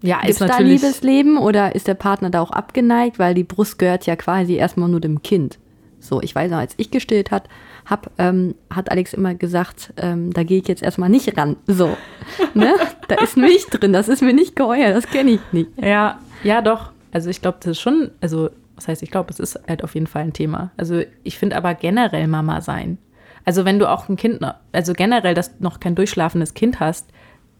Ja, 0.02 0.17
Gibt's 0.17 0.32
ist 0.32 0.41
da 0.41 0.48
natürlich. 0.48 0.82
Liebesleben 0.82 1.38
oder 1.38 1.76
ist 1.76 1.88
der 1.88 1.93
Partner 1.93 2.30
da 2.30 2.41
auch 2.41 2.52
abgeneigt, 2.52 3.17
weil 3.17 3.34
die 3.34 3.43
Brust 3.43 3.80
gehört 3.80 4.06
ja 4.06 4.15
quasi 4.15 4.56
erstmal 4.56 4.89
nur 4.89 5.00
dem 5.00 5.22
Kind. 5.24 5.58
So, 6.00 6.22
ich 6.22 6.36
weiß 6.36 6.52
noch, 6.52 6.60
als 6.60 6.74
ich 6.78 6.91
gestillt 6.91 7.32
hat, 7.32 7.50
hab, 7.86 8.12
ähm, 8.17 8.56
hat 8.70 8.91
Alex 8.91 9.13
immer 9.13 9.34
gesagt, 9.34 9.93
ähm, 9.98 10.32
da 10.34 10.43
gehe 10.43 10.60
ich 10.60 10.67
jetzt 10.67 10.84
erstmal 10.84 11.10
nicht 11.10 11.36
ran. 11.38 11.56
So, 11.65 11.98
ne? 12.54 12.74
Da 13.08 13.15
ist 13.15 13.38
Milch 13.38 13.65
drin, 13.67 13.93
das 13.93 14.08
ist 14.08 14.22
mir 14.22 14.34
nicht 14.34 14.56
geheuer, 14.56 14.93
das 14.93 15.08
kenne 15.08 15.32
ich 15.32 15.39
nicht. 15.52 15.72
Ja, 15.82 16.20
ja, 16.43 16.62
doch. 16.62 16.91
Also 17.12 17.30
ich 17.30 17.41
glaube, 17.41 17.58
das 17.62 17.72
ist 17.72 17.80
schon, 17.80 18.12
also 18.22 18.50
was 18.78 18.88
heißt, 18.88 19.04
ich 19.04 19.12
glaube, 19.12 19.32
es 19.32 19.40
ist 19.40 19.60
halt 19.68 19.84
auf 19.84 19.96
jeden 19.96 20.08
Fall 20.08 20.24
ein 20.24 20.34
Thema. 20.34 20.72
Also 20.78 21.02
ich 21.24 21.38
finde 21.38 21.58
aber 21.58 21.74
generell 21.74 22.28
Mama 22.28 22.62
sein. 22.62 22.98
Also 23.44 23.66
wenn 23.66 23.80
du 23.80 23.90
auch 23.90 24.08
ein 24.08 24.16
Kind, 24.16 24.40
also 24.72 24.94
generell, 24.94 25.34
dass 25.34 25.60
noch 25.60 25.80
kein 25.80 25.96
durchschlafendes 25.96 26.54
Kind 26.54 26.80
hast, 26.80 27.10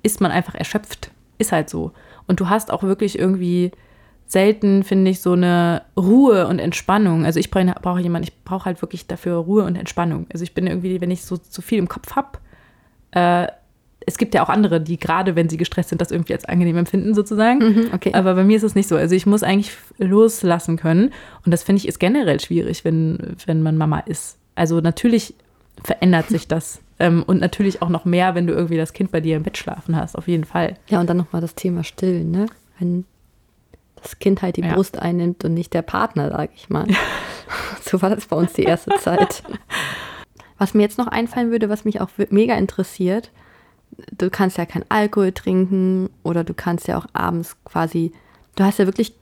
ist 0.04 0.22
man 0.22 0.32
einfach 0.32 0.56
erschöpft. 0.56 1.12
Ist 1.38 1.52
halt 1.52 1.70
so. 1.70 1.92
Und 2.28 2.40
du 2.40 2.50
hast 2.50 2.72
auch 2.72 2.84
wirklich 2.84 3.18
irgendwie 3.18 3.72
selten, 4.28 4.84
finde 4.84 5.12
ich, 5.12 5.22
so 5.22 5.32
eine 5.32 5.84
Ruhe 5.96 6.48
und 6.48 6.60
Entspannung. 6.60 7.26
Also 7.26 7.40
ich 7.40 7.50
brauche 7.50 7.74
brauch 7.82 8.00
jemanden, 8.00 8.28
ich 8.28 8.44
brauche 8.44 8.66
halt 8.66 8.82
wirklich 8.82 9.08
dafür 9.08 9.38
Ruhe 9.38 9.64
und 9.64 9.76
Entspannung. 9.76 10.28
Also 10.32 10.44
ich 10.44 10.54
bin 10.54 10.68
irgendwie, 10.68 11.02
wenn 11.02 11.12
ich 11.12 11.24
so 11.24 11.38
zu 11.38 11.62
viel 11.62 11.80
im 11.80 11.88
Kopf 11.88 12.16
habe, 12.16 12.38
äh, 13.12 13.48
es 14.08 14.18
gibt 14.18 14.34
ja 14.34 14.42
auch 14.42 14.48
andere, 14.48 14.80
die 14.80 14.98
gerade, 14.98 15.36
wenn 15.36 15.50
sie 15.50 15.58
gestresst 15.58 15.90
sind, 15.90 16.00
das 16.00 16.12
irgendwie 16.12 16.34
als 16.34 16.46
angenehm 16.46 16.78
empfinden, 16.78 17.14
sozusagen. 17.14 17.60
Mhm, 17.60 17.90
okay. 17.94 18.14
Aber 18.14 18.36
bei 18.36 18.46
mir 18.46 18.56
ist 18.56 18.64
es 18.64 18.74
nicht 18.74 18.88
so. 18.88 18.96
Also 18.96 19.14
ich 19.14 19.26
muss 19.26 19.44
eigentlich 19.44 19.74
loslassen 19.98 20.78
können. 20.78 21.12
Und 21.46 21.52
das 21.52 21.62
finde 21.62 21.82
ich 21.82 21.90
ist 21.90 22.00
generell 22.00 22.40
schwierig, 22.40 22.86
wenn, 22.86 23.36
wenn 23.46 23.62
man 23.62 23.76
Mama 23.76 24.00
ist. 24.00 24.38
Also 24.56 24.80
natürlich 24.80 25.36
verändert 25.84 26.30
sich 26.30 26.48
das. 26.48 26.80
Ähm, 27.00 27.22
und 27.28 27.42
natürlich 27.42 27.82
auch 27.82 27.90
noch 27.90 28.06
mehr, 28.06 28.34
wenn 28.34 28.48
du 28.48 28.54
irgendwie 28.54 28.78
das 28.78 28.94
Kind 28.94 29.12
bei 29.12 29.20
dir 29.20 29.36
im 29.36 29.44
Bett 29.44 29.58
schlafen 29.58 29.98
hast, 29.98 30.18
auf 30.18 30.30
jeden 30.30 30.46
Fall. 30.46 30.76
Ja, 30.88 31.02
und 31.02 31.10
dann 31.10 31.18
nochmal 31.18 31.42
das 31.42 31.54
Thema 31.54 31.84
Stillen, 31.84 32.32
ne? 32.32 32.46
Wenn 32.80 33.04
das 34.02 34.20
Kind 34.20 34.42
halt 34.42 34.56
die 34.56 34.62
Ja. 34.62 34.74
Brust 34.74 34.98
einnimmt 34.98 35.44
und 35.44 35.54
nicht 35.54 35.74
der 35.74 35.82
Partner, 35.82 36.30
sag 36.30 36.52
ich 36.56 36.70
mal. 36.70 36.88
so 37.82 38.02
war 38.02 38.10
das 38.10 38.26
bei 38.28 38.38
uns 38.38 38.54
die 38.54 38.64
erste 38.64 38.96
Zeit. 39.02 39.44
Was 40.58 40.74
mir 40.74 40.84
jetzt 40.84 40.98
noch 40.98 41.08
einfallen 41.08 41.52
würde, 41.52 41.70
was 41.70 41.86
mich 41.86 42.02
auch 42.02 42.10
mega 42.32 42.56
interessiert, 42.56 43.30
du 44.12 44.30
kannst 44.30 44.58
ja 44.58 44.66
kein 44.66 44.86
Alkohol 44.90 45.32
trinken 45.32 46.10
oder 46.24 46.44
du 46.44 46.54
kannst 46.54 46.88
ja 46.88 46.98
auch 46.98 47.08
abends 47.14 47.56
quasi, 47.64 48.12
du 48.56 48.64
hast 48.64 48.80
ja 48.80 48.86
wirklich 48.86 49.14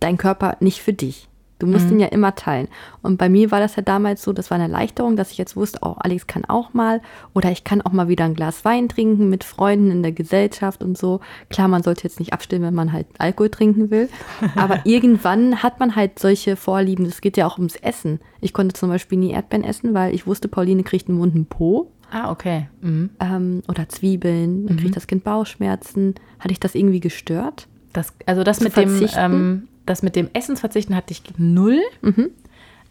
deinen 0.00 0.18
Körper 0.18 0.56
nicht 0.60 0.82
für 0.82 0.92
dich. 0.92 1.28
Du 1.60 1.68
musst 1.68 1.88
ihn 1.90 2.00
ja 2.00 2.08
immer 2.08 2.34
teilen. 2.34 2.68
Und 3.00 3.16
bei 3.16 3.28
mir 3.28 3.50
war 3.50 3.60
das 3.60 3.76
ja 3.76 3.82
damals 3.82 4.22
so, 4.22 4.32
das 4.32 4.50
war 4.50 4.56
eine 4.56 4.64
Erleichterung, 4.64 5.16
dass 5.16 5.30
ich 5.30 5.38
jetzt 5.38 5.56
wusste, 5.56 5.78
oh, 5.82 5.94
Alex 5.98 6.26
kann 6.26 6.44
auch 6.44 6.74
mal 6.74 7.00
oder 7.32 7.50
ich 7.52 7.62
kann 7.62 7.80
auch 7.80 7.92
mal 7.92 8.08
wieder 8.08 8.24
ein 8.24 8.34
Glas 8.34 8.64
Wein 8.64 8.88
trinken 8.88 9.30
mit 9.30 9.44
Freunden 9.44 9.90
in 9.90 10.02
der 10.02 10.12
Gesellschaft 10.12 10.82
und 10.82 10.98
so. 10.98 11.20
Klar, 11.48 11.68
man 11.68 11.82
sollte 11.82 12.02
jetzt 12.02 12.18
nicht 12.18 12.32
abstimmen, 12.32 12.66
wenn 12.66 12.74
man 12.74 12.92
halt 12.92 13.06
Alkohol 13.18 13.50
trinken 13.50 13.90
will. 13.90 14.10
Aber 14.56 14.80
irgendwann 14.84 15.62
hat 15.62 15.78
man 15.80 15.94
halt 15.94 16.18
solche 16.18 16.56
Vorlieben. 16.56 17.06
Es 17.06 17.20
geht 17.20 17.36
ja 17.36 17.46
auch 17.46 17.56
ums 17.56 17.76
Essen. 17.76 18.20
Ich 18.40 18.52
konnte 18.52 18.74
zum 18.74 18.90
Beispiel 18.90 19.18
nie 19.18 19.30
Erdbeeren 19.30 19.64
essen, 19.64 19.94
weil 19.94 20.12
ich 20.12 20.26
wusste, 20.26 20.48
Pauline 20.48 20.82
kriegt 20.82 21.08
einen 21.08 21.20
wunden 21.20 21.46
Po 21.46 21.93
Ah, 22.10 22.30
okay. 22.30 22.68
Mhm. 22.80 23.10
ähm, 23.20 23.62
oder 23.68 23.88
Zwiebeln, 23.88 24.66
dann 24.66 24.76
kriegt 24.76 24.96
das 24.96 25.06
Kind 25.06 25.24
Bauchschmerzen. 25.24 26.14
Hatte 26.38 26.52
ich 26.52 26.60
das 26.60 26.74
irgendwie 26.74 27.00
gestört? 27.00 27.68
Das, 27.92 28.12
also 28.26 28.42
das 28.42 28.60
mit, 28.60 28.76
dem, 28.76 29.08
ähm, 29.16 29.68
das 29.86 30.02
mit 30.02 30.16
dem 30.16 30.28
Essensverzichten 30.32 30.94
hatte 30.96 31.12
ich 31.12 31.22
null. 31.38 31.80
Mhm. 32.02 32.30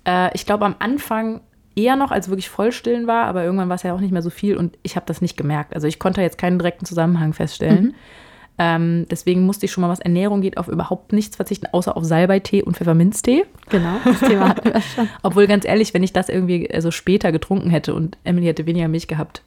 Äh, 0.05 0.33
ich 0.33 0.45
glaube 0.45 0.65
am 0.65 0.75
Anfang 0.79 1.41
eher 1.75 1.95
noch, 1.95 2.11
als 2.11 2.29
wirklich 2.29 2.49
vollstillen 2.49 3.07
war, 3.07 3.25
aber 3.25 3.43
irgendwann 3.43 3.69
war 3.69 3.75
es 3.75 3.83
ja 3.83 3.93
auch 3.93 3.99
nicht 3.99 4.11
mehr 4.11 4.21
so 4.21 4.29
viel 4.29 4.57
und 4.57 4.77
ich 4.83 4.95
habe 4.95 5.05
das 5.05 5.21
nicht 5.21 5.37
gemerkt. 5.37 5.73
Also 5.73 5.87
ich 5.87 5.99
konnte 5.99 6.21
jetzt 6.21 6.37
keinen 6.37 6.59
direkten 6.59 6.85
Zusammenhang 6.85 7.33
feststellen. 7.33 7.95
Ähm, 8.59 9.07
deswegen 9.09 9.45
musste 9.45 9.65
ich 9.65 9.71
schon 9.71 9.81
mal, 9.81 9.89
was 9.89 9.99
Ernährung 9.99 10.41
geht, 10.41 10.57
auf 10.57 10.67
überhaupt 10.67 11.11
nichts 11.11 11.35
verzichten, 11.35 11.67
außer 11.71 11.97
auf 11.97 12.03
Salbeitee 12.03 12.61
und 12.61 12.77
Pfefferminztee. 12.77 13.45
Genau, 13.69 13.97
das 14.03 14.19
Thema 14.19 14.49
hatten 14.49 14.73
wir 14.73 14.81
schon. 14.81 15.09
Obwohl 15.23 15.47
ganz 15.47 15.65
ehrlich, 15.65 15.93
wenn 15.93 16.03
ich 16.03 16.13
das 16.13 16.29
irgendwie 16.29 16.69
also 16.71 16.91
später 16.91 17.31
getrunken 17.31 17.69
hätte 17.71 17.93
und 17.95 18.17
Emily 18.23 18.45
hätte 18.45 18.65
weniger 18.67 18.87
Milch 18.87 19.07
gehabt, 19.07 19.41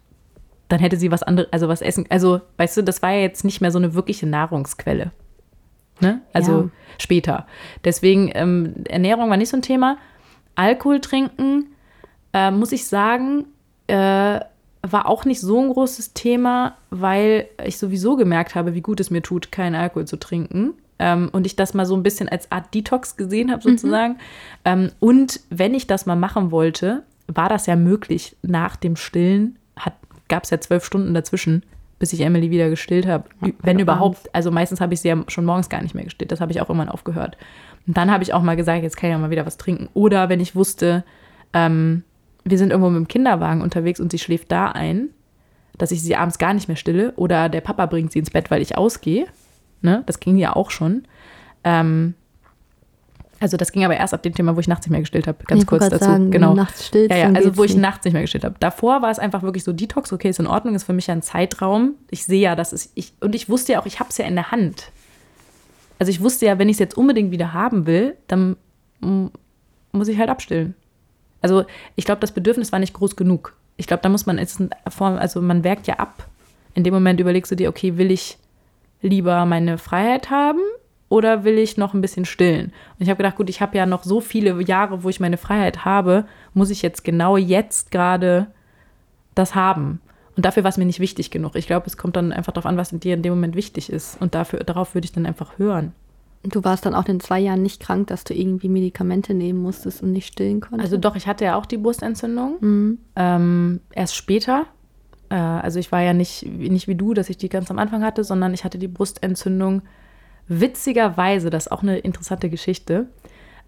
dann 0.69 0.81
hätte 0.81 0.97
sie 0.97 1.13
was 1.13 1.23
anderes, 1.23 1.53
also 1.53 1.69
was 1.69 1.81
essen. 1.83 2.07
Also, 2.09 2.41
weißt 2.57 2.79
du, 2.79 2.83
das 2.83 3.01
war 3.01 3.13
ja 3.13 3.21
jetzt 3.21 3.45
nicht 3.45 3.61
mehr 3.61 3.71
so 3.71 3.79
eine 3.79 3.95
wirkliche 3.95 4.27
Nahrungsquelle. 4.27 5.13
Ne? 6.01 6.21
Also 6.33 6.63
Ja. 6.63 6.69
später. 6.99 7.47
Deswegen, 7.85 8.31
ähm, 8.35 8.75
Ernährung 8.89 9.31
war 9.31 9.37
nicht 9.37 9.49
so 9.51 9.57
ein 9.57 9.63
Thema. 9.63 9.99
Alkohol 10.57 11.01
trinken, 11.01 11.67
äh, 12.33 12.51
muss 12.51 12.73
ich 12.73 12.87
sagen, 12.87 13.45
äh, 13.87 14.41
war 14.93 15.07
auch 15.07 15.25
nicht 15.25 15.41
so 15.41 15.61
ein 15.61 15.71
großes 15.71 16.13
Thema, 16.15 16.77
weil 16.91 17.49
ich 17.65 17.79
sowieso 17.79 18.17
gemerkt 18.17 18.55
habe, 18.55 18.75
wie 18.75 18.81
gut 18.81 19.01
es 19.01 19.11
mir 19.11 19.23
tut, 19.23 19.53
keinen 19.53 19.75
Alkohol 19.75 20.07
zu 20.07 20.19
trinken. 20.19 20.75
Ähm, 20.99 21.29
und 21.33 21.47
ich 21.47 21.57
das 21.57 21.75
mal 21.75 21.85
so 21.85 21.95
ein 21.95 22.03
bisschen 22.03 22.29
als 22.29 22.51
Art 22.51 22.75
Detox 22.75 23.17
gesehen 23.17 23.51
habe, 23.51 23.63
sozusagen. 23.63 24.19
Ähm, 24.65 24.91
und 24.99 25.41
wenn 25.51 25.75
ich 25.75 25.87
das 25.87 26.07
mal 26.07 26.17
machen 26.17 26.51
wollte, 26.51 27.03
war 27.27 27.49
das 27.49 27.67
ja 27.67 27.77
möglich. 27.77 28.37
Nach 28.43 28.77
dem 28.77 28.97
Stillen 28.97 29.59
gab 30.29 30.45
es 30.45 30.51
ja 30.51 30.61
zwölf 30.61 30.85
Stunden 30.85 31.15
dazwischen, 31.15 31.63
bis 31.99 32.13
ich 32.13 32.21
Emily 32.21 32.51
wieder 32.51 32.71
gestillt 32.71 33.07
habe. 33.07 33.29
Ja, 33.43 33.51
wenn 33.63 33.79
überhaupt. 33.79 34.35
Also 34.35 34.51
meistens 34.51 34.81
habe 34.81 34.95
ich 34.95 35.01
sie 35.01 35.09
ja 35.09 35.23
schon 35.29 35.45
morgens 35.45 35.69
gar 35.69 35.83
nicht 35.83 35.95
mehr 35.95 36.05
gestillt. 36.05 36.33
Das 36.33 36.41
habe 36.41 36.53
ich 36.53 36.61
auch 36.61 36.69
irgendwann 36.69 36.89
aufgehört. 36.89 37.37
Und 37.87 37.97
dann 37.97 38.11
habe 38.11 38.23
ich 38.23 38.33
auch 38.33 38.43
mal 38.43 38.57
gesagt, 38.57 38.83
jetzt 38.83 38.97
kann 38.97 39.11
ich 39.11 39.15
ja 39.15 39.19
mal 39.19 39.31
wieder 39.31 39.47
was 39.47 39.57
trinken. 39.57 39.89
Oder 39.95 40.29
wenn 40.29 40.41
ich 40.41 40.57
wusste, 40.57 41.05
ähm, 41.53 42.05
wir 42.49 42.59
sind 42.59 42.71
irgendwo 42.71 42.91
mit 42.91 42.99
dem 42.99 43.09
Kinderwagen 43.09 43.61
unterwegs 43.61 43.99
und 44.01 44.13
sie 44.13 44.19
schläft 44.19 44.53
da 44.53 44.69
ein, 44.71 45.09
dass 45.77 45.91
ich 45.91 46.01
sie 46.03 46.15
abends 46.17 46.39
gar 46.39 46.55
nicht 46.55 46.69
mehr 46.69 46.77
stille. 46.77 47.13
Oder 47.17 47.49
der 47.49 47.61
Papa 47.61 47.87
bringt 47.87 48.13
sie 48.13 48.21
ins 48.21 48.31
Bett, 48.31 48.51
weil 48.51 48.63
ich 48.63 48.79
ausgehe. 48.79 49.27
Ne? 49.83 50.05
Das 50.07 50.21
ging 50.21 50.37
ja 50.37 50.55
auch 50.55 50.71
schon. 50.71 51.03
Ähm, 51.65 52.15
also 53.41 53.57
das 53.57 53.73
ging 53.73 53.85
aber 53.85 53.97
erst 53.97 54.15
ab 54.15 54.23
dem 54.23 54.33
Thema, 54.33 54.57
wo 54.57 54.61
ich 54.61 54.69
nachts 54.69 54.87
nicht 54.87 54.93
mehr 54.93 55.01
gestillt 55.01 55.27
habe. 55.27 55.45
Ganz 55.45 55.63
Ich 55.63 55.67
kurz 55.67 55.89
dazu. 55.89 56.05
Sagen, 56.05 56.31
genau. 56.31 56.55
Nachts 56.55 56.87
stillst, 56.87 57.11
Ja, 57.11 57.17
ja, 57.19 57.33
also 57.33 57.57
wo 57.57 57.65
ich 57.65 57.73
nicht. 57.73 57.83
nachts 57.83 58.05
nicht 58.05 58.15
mehr 58.15 58.23
gestillt 58.23 58.45
habe. 58.45 58.55
Davor 58.61 59.03
war 59.03 59.11
es 59.11 59.19
einfach 59.19 59.43
wirklich 59.43 59.65
so 59.65 59.73
Detox, 59.73 60.13
okay, 60.13 60.31
ist 60.31 60.39
in 60.39 60.47
Ordnung, 60.47 60.75
ist 60.75 60.85
für 60.85 60.93
mich 60.95 61.09
ja 61.09 61.15
ein 61.15 61.23
Zeitraum. 61.23 61.97
Ich 62.11 62.25
sehe 62.25 62.41
ja, 62.41 62.55
dass 62.57 62.73
es 62.73 62.93
ich 62.95 63.13
und 63.21 63.35
ich 63.35 63.49
wusste 63.51 63.73
ja 63.73 63.81
auch, 63.81 63.87
ich 63.87 63.99
habe 64.01 64.09
es 64.11 64.17
ja 64.19 64.25
in 64.25 64.37
der 64.37 64.53
Hand. 64.53 64.91
Also 65.99 66.11
ich 66.11 66.23
wusste 66.23 66.47
ja, 66.47 66.59
wenn 66.59 66.69
ich 66.69 66.75
es 66.77 66.79
jetzt 66.81 66.97
unbedingt 66.97 67.31
wieder 67.33 67.53
haben 67.53 67.87
will, 67.87 68.15
dann 68.29 68.57
muss 69.93 70.09
ich 70.09 70.19
halt 70.19 70.31
abstillen. 70.31 70.75
Also 71.43 71.65
ich 71.95 72.05
glaube, 72.05 72.21
das 72.21 72.33
Bedürfnis 72.33 72.73
war 72.73 72.79
nicht 72.79 72.95
groß 72.95 73.17
genug. 73.17 73.55
Ich 73.77 73.87
glaube, 73.87 74.03
da 74.03 74.09
muss 74.09 74.27
man 74.27 74.39
jetzt, 74.39 74.61
also 74.99 75.43
man 75.43 75.65
werkt 75.65 75.87
ja 75.87 75.95
ab. 75.95 76.27
In 76.75 76.85
dem 76.85 76.95
Moment 76.95 77.21
überlegst 77.21 77.51
du 77.51 77.57
dir, 77.57 77.69
okay, 77.69 77.97
will 77.97 78.11
ich 78.11 78.39
lieber 79.03 79.45
meine 79.47 79.79
Freiheit 79.79 80.31
haben 80.31 80.61
oder 81.09 81.45
will 81.45 81.59
ich 81.59 81.77
noch 81.77 81.95
ein 81.95 82.01
bisschen 82.01 82.25
stillen? 82.25 82.67
Und 82.67 83.03
ich 83.03 83.09
habe 83.09 83.19
gedacht, 83.19 83.37
gut, 83.37 83.51
ich 83.51 83.61
habe 83.61 83.77
ja 83.77 83.87
noch 83.87 84.05
so 84.05 84.21
viele 84.21 84.61
Jahre, 84.63 85.03
wo 85.03 85.09
ich 85.09 85.21
meine 85.21 85.37
Freiheit 85.37 85.85
habe, 85.85 86.27
muss 86.55 86.71
ich 86.71 86.83
jetzt 86.83 87.05
genau 87.05 87.37
jetzt 87.37 87.91
gerade 87.91 88.49
das 89.35 89.55
haben. 89.55 90.01
Und 90.37 90.45
dafür 90.45 90.65
war 90.65 90.69
es 90.69 90.77
mir 90.77 90.85
nicht 90.85 91.01
wichtig 91.01 91.31
genug. 91.31 91.55
Ich 91.55 91.67
glaube, 91.67 91.87
es 91.87 91.97
kommt 91.97 92.17
dann 92.17 92.33
einfach 92.33 92.53
darauf 92.53 92.67
an, 92.67 92.77
was 92.77 92.91
dir 92.91 93.15
in 93.15 93.23
dem 93.23 93.33
Moment 93.33 93.55
wichtig 93.55 93.91
ist. 93.91 94.21
Und 94.21 94.35
dafür, 94.35 94.61
darauf 94.61 94.95
würde 94.95 95.07
ich 95.07 95.13
dann 95.13 95.25
einfach 95.25 95.59
hören. 95.59 95.93
Du 96.49 96.65
warst 96.65 96.87
dann 96.87 96.95
auch 96.95 97.07
in 97.07 97.21
zwei 97.21 97.41
Jahren 97.41 97.63
nicht 97.63 97.81
krank, 97.81 98.07
dass 98.09 98.25
du 98.25 98.35
irgendwie 98.35 98.69
Medikamente 98.69 99.35
nehmen 99.35 99.61
musstest 99.61 100.03
und 100.03 100.13
nicht 100.13 100.27
stillen 100.27 100.61
konntest? 100.61 100.85
Also 100.85 100.97
doch, 100.97 101.17
ich 101.17 101.27
hatte 101.27 101.45
ja 101.45 101.57
auch 101.57 101.67
die 101.67 101.77
Brustentzündung. 101.77 102.57
Mhm. 102.61 102.99
Ähm, 103.17 103.81
erst 103.93 104.15
später. 104.15 104.67
Äh, 105.29 105.35
also 105.35 105.79
ich 105.79 105.93
war 105.93 106.03
ja 106.03 106.13
nicht, 106.13 106.47
nicht 106.47 106.89
wie 106.89 106.95
du, 106.95 107.15
dass 107.15 107.29
ich 107.29 107.37
die 107.37 107.49
ganz 107.49 107.71
am 107.71 107.79
Anfang 107.79 108.05
hatte, 108.05 108.25
sondern 108.25 108.55
ich 108.55 108.65
hatte 108.65 108.79
die 108.79 108.89
Brustentzündung 108.89 109.83
witzigerweise, 110.49 111.51
das 111.51 111.67
ist 111.67 111.73
auch 111.73 111.83
eine 111.83 111.99
interessante 111.99 112.49
Geschichte, 112.49 113.07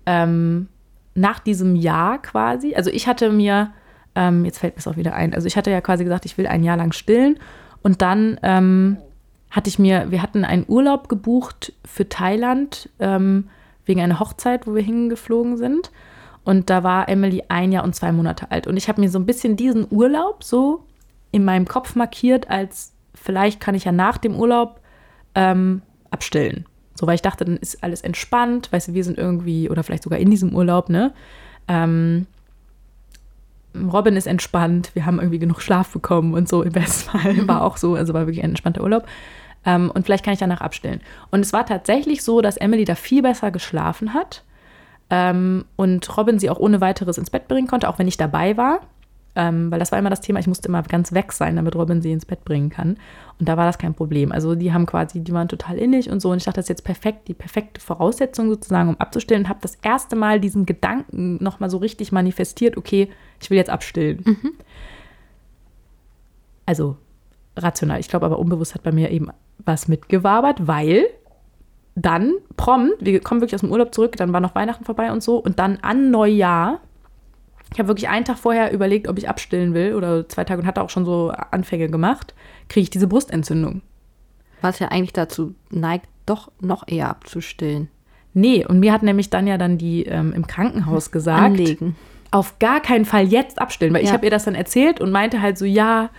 ähm, 0.07 0.69
nach 1.15 1.41
diesem 1.41 1.75
Jahr 1.75 2.23
quasi, 2.23 2.75
also 2.75 2.91
ich 2.91 3.09
hatte 3.09 3.31
mir, 3.31 3.73
ähm, 4.15 4.45
jetzt 4.45 4.59
fällt 4.59 4.77
mir 4.77 4.81
es 4.81 4.87
auch 4.87 4.97
wieder 4.97 5.15
ein, 5.15 5.35
also 5.35 5.47
ich 5.47 5.57
hatte 5.57 5.71
ja 5.71 5.81
quasi 5.81 6.05
gesagt, 6.05 6.25
ich 6.25 6.39
will 6.39 6.47
ein 6.47 6.63
Jahr 6.63 6.77
lang 6.77 6.93
stillen 6.93 7.39
und 7.83 8.01
dann 8.01 8.39
ähm, 8.43 8.99
hatte 9.51 9.69
ich 9.69 9.79
mir, 9.79 10.11
wir 10.11 10.23
hatten 10.23 10.45
einen 10.45 10.65
Urlaub 10.69 11.09
gebucht 11.09 11.73
für 11.85 12.09
Thailand 12.09 12.91
ähm, 12.99 13.49
wegen 13.85 14.01
einer 14.01 14.21
Hochzeit, 14.21 14.67
wo 14.67 14.75
wir 14.75 14.83
hingeflogen 14.83 15.57
sind. 15.57 15.91
Und 16.45 16.71
da 16.71 16.83
war 16.83 17.09
Emily 17.09 17.45
ein 17.49 17.73
Jahr 17.73 17.85
und 17.85 17.95
zwei 17.95 18.13
Monate 18.13 18.51
alt. 18.51 18.67
Und 18.67 18.77
ich 18.77 18.89
habe 18.89 19.01
mir 19.01 19.11
so 19.11 19.19
ein 19.19 19.27
bisschen 19.27 19.57
diesen 19.57 19.87
Urlaub 19.91 20.45
so 20.45 20.85
in 21.31 21.45
meinem 21.45 21.67
Kopf 21.67 21.95
markiert, 21.95 22.49
als 22.51 22.93
vielleicht 23.15 23.61
kann 23.61 23.75
ich 23.75 23.85
ja 23.85 23.93
nach 23.93 24.19
dem 24.19 24.35
Urlaub 24.35 24.81
ähm, 25.35 25.83
abstellen. 26.11 26.65
So, 26.95 27.07
weil 27.07 27.15
ich 27.15 27.23
dachte, 27.23 27.45
dann 27.45 27.57
ist 27.59 27.83
alles 27.85 28.01
entspannt, 28.01 28.73
weißt 28.73 28.89
du, 28.89 28.95
wir 28.95 29.05
sind 29.05 29.19
irgendwie, 29.19 29.71
oder 29.71 29.83
vielleicht 29.83 30.03
sogar 30.03 30.19
in 30.19 30.31
diesem 30.31 30.55
Urlaub, 30.55 30.89
ne? 30.89 31.13
Ähm, 31.69 32.27
Robin 33.75 34.17
ist 34.17 34.27
entspannt, 34.27 34.91
wir 34.95 35.07
haben 35.07 35.19
irgendwie 35.19 35.39
genug 35.39 35.61
Schlaf 35.61 35.93
bekommen 35.93 36.35
und 36.35 36.49
so 36.49 36.63
im 36.63 36.75
Westfall 36.75 37.35
mhm. 37.35 37.49
war 37.49 37.63
auch 37.63 37.77
so, 37.77 37.95
also 37.95 38.15
war 38.15 38.27
wirklich 38.27 38.43
ein 38.43 38.51
entspannter 38.51 38.83
Urlaub. 38.83 39.07
Ähm, 39.65 39.91
und 39.93 40.05
vielleicht 40.05 40.25
kann 40.25 40.35
ich 40.35 40.41
danach 40.41 40.61
abstillen. 40.61 41.01
Und 41.31 41.41
es 41.41 41.53
war 41.53 41.67
tatsächlich 41.67 42.23
so, 42.23 42.41
dass 42.41 42.57
Emily 42.57 42.85
da 42.85 42.95
viel 42.95 43.23
besser 43.23 43.51
geschlafen 43.51 44.15
hat 44.15 44.45
ähm, 45.11 45.65
und 45.77 46.17
Robin 46.17 46.39
sie 46.39 46.51
auch 46.51 46.59
ohne 46.59 46.81
weiteres 46.81 47.19
ins 47.19 47.31
Bett 47.31 47.49
bringen 47.49 47.67
konnte, 47.67 47.89
auch 47.89 47.99
wenn 47.99 48.09
ich 48.09 48.17
dabei 48.17 48.57
war. 48.57 48.81
Ähm, 49.35 49.71
weil 49.71 49.79
das 49.79 49.93
war 49.93 49.99
immer 49.99 50.11
das 50.11 50.21
Thema, 50.21 50.41
ich 50.41 50.47
musste 50.47 50.69
immer 50.69 50.83
ganz 50.83 51.13
weg 51.13 51.33
sein, 51.33 51.57
damit 51.57 51.77
Robin 51.77 52.03
sie 52.03 52.11
ins 52.11 52.27
Bett 52.27 52.45
bringen 52.45 52.71
kann. 52.71 52.97
Und 53.39 53.49
da 53.49 53.57
war 53.57 53.67
das 53.67 53.79
kein 53.79 53.95
Problem. 53.95 54.33
Also 54.33 54.55
die 54.55 54.73
haben 54.73 54.87
quasi, 54.87 55.21
die 55.21 55.33
waren 55.33 55.49
total 55.49 55.79
innig 55.79 56.11
und 56.11 56.21
so. 56.21 56.31
Und 56.31 56.39
ich 56.39 56.45
dachte, 56.45 56.57
das 56.57 56.65
ist 56.65 56.71
jetzt 56.71 56.85
perfekt, 56.85 57.29
die 57.29 57.35
perfekte 57.35 57.81
Voraussetzung 57.81 58.49
sozusagen, 58.49 58.89
um 58.89 58.97
abzustillen. 58.99 59.45
Und 59.45 59.49
habe 59.49 59.61
das 59.63 59.77
erste 59.77 60.17
Mal 60.17 60.41
diesen 60.41 60.67
Gedanken 60.67 61.43
nochmal 61.43 61.71
so 61.71 61.77
richtig 61.77 62.11
manifestiert, 62.11 62.77
okay, 62.77 63.09
ich 63.41 63.51
will 63.51 63.59
jetzt 63.59 63.71
abstillen. 63.71 64.23
Mhm. 64.25 64.53
Also 66.67 66.97
rational. 67.57 68.01
Ich 68.01 68.09
glaube 68.09 68.27
aber 68.27 68.39
unbewusst 68.39 68.75
hat 68.75 68.83
bei 68.83 68.93
mir 68.93 69.11
eben 69.11 69.29
was 69.65 69.89
mitgewabert, 69.89 70.67
weil 70.67 71.07
dann 71.95 72.35
prompt, 72.57 72.97
wir 73.01 73.21
kommen 73.21 73.41
wirklich 73.41 73.55
aus 73.55 73.63
dem 73.63 73.73
Urlaub 73.73 73.95
zurück, 73.95 74.17
dann 74.17 74.33
war 74.33 74.41
noch 74.41 74.55
Weihnachten 74.55 74.85
vorbei 74.85 75.13
und 75.13 75.23
so. 75.23 75.37
Und 75.37 75.59
dann 75.59 75.79
an 75.83 76.11
Neujahr 76.11 76.81
ich 77.73 77.79
habe 77.79 77.89
wirklich 77.89 78.09
einen 78.09 78.25
Tag 78.25 78.39
vorher 78.39 78.73
überlegt, 78.73 79.09
ob 79.09 79.19
ich 79.19 79.29
abstillen 79.29 79.75
will 79.75 79.95
oder 79.95 80.29
zwei 80.29 80.45
Tage 80.45 80.61
und 80.61 80.67
hatte 80.67 80.83
auch 80.83 80.91
schon 80.91 81.05
so 81.05 81.31
Anfänge 81.51 81.89
gemacht, 81.89 82.35
kriege 82.69 82.85
ich 82.85 82.91
diese 82.91 83.07
Brustentzündung. 83.07 83.83
Was 84.61 84.79
ja 84.79 84.89
eigentlich 84.89 85.13
dazu 85.13 85.55
neigt, 85.71 86.07
doch 86.27 86.51
noch 86.61 86.87
eher 86.89 87.09
abzustillen. 87.11 87.89
Nee, 88.35 88.65
und 88.67 88.81
mir 88.81 88.93
hat 88.93 89.03
nämlich 89.03 89.31
dann 89.31 89.47
ja 89.47 89.59
dann 89.59 89.79
die 89.79 90.05
ähm, 90.05 90.33
im 90.33 90.47
Krankenhaus 90.47 91.11
gesagt, 91.11 91.43
Anlegen. 91.43 91.97
auf 92.31 92.59
gar 92.59 92.81
keinen 92.81 93.05
Fall 93.05 93.27
jetzt 93.27 93.61
abstillen, 93.61 93.95
weil 93.95 94.03
ja. 94.03 94.09
ich 94.09 94.13
habe 94.13 94.27
ihr 94.27 94.31
das 94.31 94.45
dann 94.45 94.55
erzählt 94.55 95.01
und 95.01 95.11
meinte 95.11 95.41
halt 95.41 95.59
so, 95.59 95.65
ja, 95.65 96.11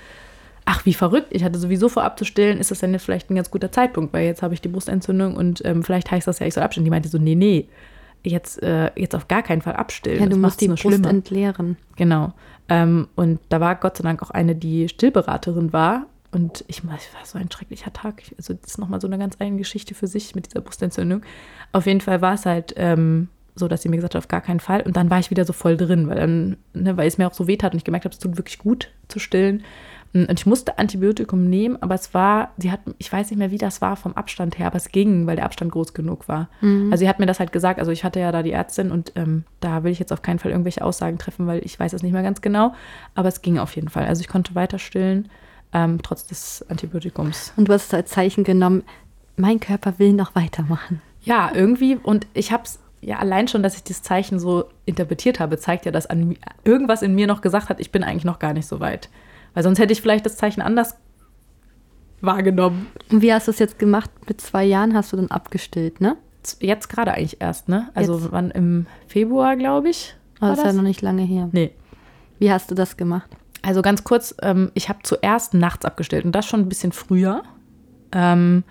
ach, 0.66 0.86
wie 0.86 0.93
verrückt, 0.93 1.28
ich 1.32 1.43
hatte 1.43 1.58
sowieso 1.58 1.89
vor 1.89 2.04
abzustillen, 2.04 2.60
ist 2.60 2.72
das 2.72 2.80
denn 2.80 2.93
jetzt 2.93 3.06
vielleicht 3.06 3.30
ein 3.30 3.36
ganz 3.36 3.50
guter 3.50 3.72
Zeitpunkt, 3.72 4.14
weil 4.14 4.26
jetzt 4.26 4.43
habe 4.43 4.54
ich 4.54 4.62
die 4.62 4.68
Brustentzündung 4.68 5.36
und 5.36 5.64
ähm, 5.66 5.84
vielleicht 5.84 6.12
heißt 6.12 6.28
das 6.28 6.39
ja, 6.39 6.47
ich 6.47 6.54
soll 6.54 6.64
abstillen. 6.64 6.86
Die 6.86 6.91
meinte 6.91 7.10
so, 7.10 7.18
nee, 7.18 7.36
nee, 7.36 7.68
jetzt, 8.24 8.61
äh, 8.63 8.91
jetzt 8.95 9.15
auf 9.15 9.28
gar 9.28 9.43
keinen 9.43 9.61
Fall 9.61 9.76
abstillen. 9.76 10.20
Ja, 10.20 10.26
du 10.26 10.32
das 10.32 10.39
musst 10.39 10.61
die 10.61 10.67
Brust 10.67 10.82
schlimmer. 10.82 11.09
entleeren. 11.09 11.78
Genau. 11.95 12.34
Ähm, 12.67 13.07
und 13.15 13.39
da 13.49 13.59
war 13.59 13.76
Gott 13.76 13.97
sei 13.97 14.03
Dank 14.03 14.22
auch 14.22 14.32
eine, 14.32 14.55
die 14.55 14.89
Stillberaterin 14.89 15.74
war. 15.74 16.05
Und 16.32 16.63
ich, 16.67 16.86
war 16.86 16.99
so 17.24 17.39
ein 17.39 17.49
schrecklicher 17.49 17.91
Tag. 17.91 18.22
Also 18.38 18.53
das 18.53 18.72
ist 18.72 18.78
nochmal 18.78 19.01
so 19.01 19.07
eine 19.07 19.17
ganz 19.17 19.38
eigene 19.39 19.57
Geschichte 19.57 19.95
für 19.95 20.07
sich 20.07 20.36
mit 20.36 20.45
dieser 20.45 20.61
Brustentzündung. 20.61 21.24
Auf 21.72 21.88
jeden 21.88 22.01
Fall 22.01 22.22
war 22.22 22.36
es 22.36 22.45
halt 22.45 22.74
ähm, 22.78 23.30
so, 23.55 23.67
dass 23.67 23.82
sie 23.82 23.89
mir 23.89 23.95
gesagt 23.95 24.13
hat, 24.15 24.20
auf 24.20 24.28
gar 24.28 24.41
keinen 24.41 24.59
Fall. 24.59 24.82
Und 24.82 24.95
dann 24.95 25.09
war 25.09 25.20
ich 25.20 25.32
wieder 25.32 25.45
so 25.45 25.53
voll 25.53 25.76
drin, 25.76 26.07
weil 26.07 26.17
dann, 26.17 26.57
ne, 26.74 26.97
weil 26.97 27.07
es 27.07 27.17
mir 27.17 27.28
auch 27.28 27.34
so 27.34 27.47
weh 27.47 27.57
tat 27.57 27.74
und 27.74 27.78
ich 27.78 27.84
gemerkt 27.84 28.05
habe, 28.05 28.13
es 28.13 28.20
tut 28.20 28.38
wirklich 28.38 28.59
gut 28.59 28.89
zu 29.07 29.20
stillen. 29.20 29.63
Und 30.12 30.39
ich 30.39 30.45
musste 30.45 30.80
Antibiotikum 30.80 31.49
nehmen, 31.49 31.78
aber 31.82 31.93
es 31.93 32.14
war, 32.16 32.51
sie 32.57 32.72
hat, 32.72 32.80
ich 32.97 33.12
weiß 33.12 33.30
nicht 33.30 33.38
mehr, 33.38 33.51
wie 33.51 33.60
das 33.60 33.80
war 33.80 33.95
vom 33.95 34.14
Abstand 34.14 34.57
her, 34.57 34.68
aber 34.68 34.78
es 34.78 34.89
ging, 34.89 35.28
weil 35.28 35.36
der 35.36 35.45
Abstand 35.45 35.72
groß 35.72 35.93
genug 35.93 36.28
war. 36.28 36.49
Mhm. 36.62 36.91
Also 36.91 37.03
sie 37.03 37.10
hat 37.10 37.20
mir 37.20 37.28
das 37.28 37.39
halt 37.39 37.51
gesagt, 37.51 37.80
also 37.80 37.91
ich 37.91 38.03
hatte 38.03 38.20
ja 38.20 38.32
da 38.32 38.41
die 38.41 38.51
Ärztin 38.51 38.91
und 38.91 39.12
ähm, 39.16 39.43
da 39.60 39.84
will 39.84 39.91
ich 39.91 39.99
jetzt 39.99 40.12
auf 40.12 40.24
keinen 40.24 40.39
Fall 40.39 40.51
irgendwelche 40.51 40.84
Aussagen 40.84 41.20
treffen, 41.20 41.45
weil 41.45 41.64
ich 41.64 41.80
weiß 41.80 41.93
es 41.93 42.01
nicht 42.01 42.14
mehr 42.14 42.24
ganz 42.24 42.41
genau, 42.41 42.74
aber 43.14 43.28
es 43.28 43.43
ging 43.43 43.60
auf 43.60 43.76
jeden 43.76 43.89
Fall. 43.89 44.05
Also 44.05 44.22
ich 44.22 44.28
konnte 44.28 44.55
weiter 44.55 44.80
stillen, 44.80 45.30
ähm, 45.74 45.99
trotz 46.01 46.26
des 46.26 46.66
Antibiotikums. 46.70 47.53
Und 47.55 47.70
du 47.70 47.74
hast 47.74 47.88
es 47.88 47.93
als 47.93 48.10
Zeichen 48.10 48.43
genommen, 48.43 48.84
mein 49.38 49.60
Körper 49.60 49.99
will 49.99 50.14
noch 50.14 50.34
weitermachen. 50.34 51.01
Ja, 51.22 51.51
irgendwie 51.53 51.97
und 52.01 52.26
ich 52.34 52.51
habe 52.51 52.64
es 52.64 52.80
ja, 53.01 53.20
allein 53.20 53.47
schon, 53.47 53.64
dass 53.64 53.76
ich 53.76 53.84
dieses 53.84 54.01
Zeichen 54.01 54.39
so 54.39 54.66
interpretiert 54.86 55.39
habe, 55.39 55.57
zeigt 55.57 55.86
ja, 55.86 55.91
dass 55.91 56.07
an, 56.07 56.36
irgendwas 56.64 57.01
in 57.01 57.16
mir 57.16 57.28
noch 57.28 57.41
gesagt 57.41 57.70
hat, 57.70 57.80
ich 57.80 57.91
bin 57.91 58.03
eigentlich 58.03 58.26
noch 58.26 58.39
gar 58.39 58.53
nicht 58.53 58.68
so 58.68 58.80
weit. 58.80 59.10
Weil 59.54 59.64
sonst 59.64 59.80
hätte 59.80 59.93
ich 59.93 60.02
vielleicht 60.02 60.26
das 60.26 60.38
Zeichen 60.38 60.62
anders 60.62 60.95
wahrgenommen. 62.22 62.88
Und 63.12 63.22
wie 63.22 63.34
hast 63.34 63.47
du 63.47 63.52
es 63.52 63.60
jetzt 63.60 63.80
gemacht? 63.80 64.10
Mit 64.28 64.41
zwei 64.41 64.64
Jahren 64.64 64.93
hast 64.93 65.14
du 65.14 65.18
dann 65.18 65.32
abgestillt, 65.32 66.02
ne? 66.02 66.18
Jetzt 66.60 66.89
gerade 66.89 67.14
eigentlich 67.14 67.41
erst, 67.41 67.70
ne? 67.70 67.89
Also 67.93 68.18
jetzt. 68.18 68.32
wann 68.32 68.52
im 68.52 68.88
Februar, 69.08 69.56
glaube 69.56 69.89
ich. 69.89 70.16
Aber 70.39 70.52
das 70.52 70.60
ist 70.60 70.66
ja 70.66 70.74
noch 70.74 70.84
nicht 70.84 71.02
lange 71.02 71.24
her. 71.24 71.50
Nee. 71.52 71.72
Wie 72.39 72.52
hast 72.52 72.72
du 72.72 72.76
das 72.76 72.97
gemacht? 72.97 73.30
Also 73.62 73.82
ganz 73.82 74.04
kurz, 74.04 74.34
ähm, 74.41 74.72
ich 74.74 74.88
habe 74.88 75.00
zuerst 75.04 75.54
nachts 75.54 75.86
abgestillt 75.86 76.24
und 76.24 76.34
das 76.34 76.45
schon 76.45 76.62
ein 76.62 76.70
bisschen 76.70 76.93
früher. 76.93 77.43
Ähm, 78.14 78.64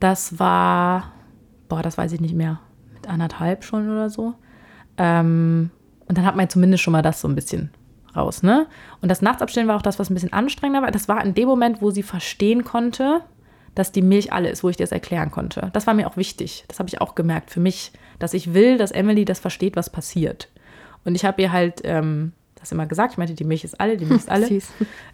das 0.00 0.38
war, 0.38 1.12
boah, 1.68 1.82
das 1.82 1.98
weiß 1.98 2.12
ich 2.12 2.20
nicht 2.20 2.34
mehr, 2.34 2.60
mit 2.94 3.08
anderthalb 3.08 3.64
schon 3.64 3.90
oder 3.90 4.08
so. 4.08 4.34
Ähm, 4.96 5.70
und 6.08 6.16
dann 6.16 6.24
hat 6.24 6.36
man 6.36 6.48
zumindest 6.48 6.82
schon 6.82 6.92
mal 6.92 7.02
das 7.02 7.20
so 7.20 7.28
ein 7.28 7.34
bisschen 7.34 7.70
raus, 8.16 8.42
ne? 8.42 8.66
Und 9.00 9.08
das 9.08 9.22
Nachtabstellen 9.22 9.68
war 9.68 9.76
auch 9.76 9.82
das, 9.82 9.98
was 9.98 10.10
ein 10.10 10.14
bisschen 10.14 10.32
anstrengender 10.32 10.82
war. 10.82 10.90
Das 10.90 11.08
war 11.08 11.24
in 11.24 11.34
dem 11.34 11.48
Moment, 11.48 11.82
wo 11.82 11.90
sie 11.90 12.02
verstehen 12.02 12.64
konnte, 12.64 13.20
dass 13.74 13.92
die 13.92 14.02
Milch 14.02 14.32
alle 14.32 14.48
ist, 14.48 14.64
wo 14.64 14.70
ich 14.70 14.76
dir 14.76 14.84
das 14.84 14.92
erklären 14.92 15.30
konnte. 15.30 15.70
Das 15.72 15.86
war 15.86 15.94
mir 15.94 16.08
auch 16.08 16.16
wichtig. 16.16 16.64
Das 16.68 16.78
habe 16.78 16.88
ich 16.88 17.00
auch 17.00 17.14
gemerkt 17.14 17.50
für 17.50 17.60
mich, 17.60 17.92
dass 18.18 18.34
ich 18.34 18.54
will, 18.54 18.78
dass 18.78 18.90
Emily 18.90 19.24
das 19.24 19.38
versteht, 19.38 19.76
was 19.76 19.90
passiert. 19.90 20.48
Und 21.04 21.14
ich 21.14 21.24
habe 21.24 21.42
ihr 21.42 21.52
halt 21.52 21.82
ähm, 21.84 22.32
das 22.66 22.72
immer 22.72 22.86
gesagt. 22.86 23.12
Ich 23.12 23.18
meinte, 23.18 23.34
die 23.34 23.44
Milch 23.44 23.64
ist 23.64 23.80
alle, 23.80 23.96
die 23.96 24.04
Milch 24.04 24.22
ist 24.22 24.30
alle. 24.30 24.48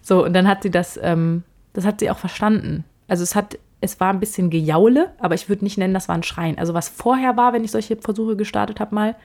so, 0.00 0.24
und 0.24 0.32
dann 0.32 0.48
hat 0.48 0.62
sie 0.62 0.70
das, 0.70 0.98
ähm, 1.02 1.42
das 1.72 1.84
hat 1.84 2.00
sie 2.00 2.10
auch 2.10 2.18
verstanden. 2.18 2.84
Also 3.08 3.22
es 3.22 3.34
hat, 3.34 3.58
es 3.80 4.00
war 4.00 4.12
ein 4.12 4.20
bisschen 4.20 4.48
Gejaule, 4.48 5.12
aber 5.18 5.34
ich 5.34 5.48
würde 5.48 5.64
nicht 5.64 5.76
nennen, 5.76 5.94
das 5.94 6.08
war 6.08 6.16
ein 6.16 6.22
Schreien. 6.22 6.58
Also 6.58 6.72
was 6.72 6.88
vorher 6.88 7.36
war, 7.36 7.52
wenn 7.52 7.64
ich 7.64 7.70
solche 7.70 7.96
Versuche 7.96 8.36
gestartet 8.36 8.80
habe 8.80 8.94
mal, 8.94 9.16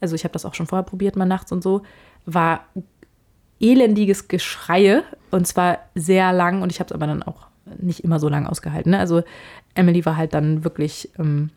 also 0.00 0.14
ich 0.14 0.24
habe 0.24 0.32
das 0.32 0.44
auch 0.44 0.54
schon 0.54 0.66
vorher 0.66 0.84
probiert, 0.84 1.16
mal 1.16 1.24
nachts 1.24 1.52
und 1.52 1.62
so, 1.62 1.82
war 2.26 2.66
elendiges 3.64 4.28
Geschreie 4.28 5.02
und 5.30 5.46
zwar 5.46 5.78
sehr 5.94 6.32
lang 6.32 6.62
und 6.62 6.70
ich 6.70 6.80
habe 6.80 6.88
es 6.88 6.92
aber 6.92 7.06
dann 7.06 7.22
auch 7.22 7.46
nicht 7.78 8.04
immer 8.04 8.20
so 8.20 8.28
lang 8.28 8.46
ausgehalten. 8.46 8.90
Ne? 8.90 8.98
Also 8.98 9.22
Emily 9.74 10.04
war 10.04 10.16
halt 10.16 10.34
dann 10.34 10.64
wirklich, 10.64 11.10
ähm, 11.18 11.50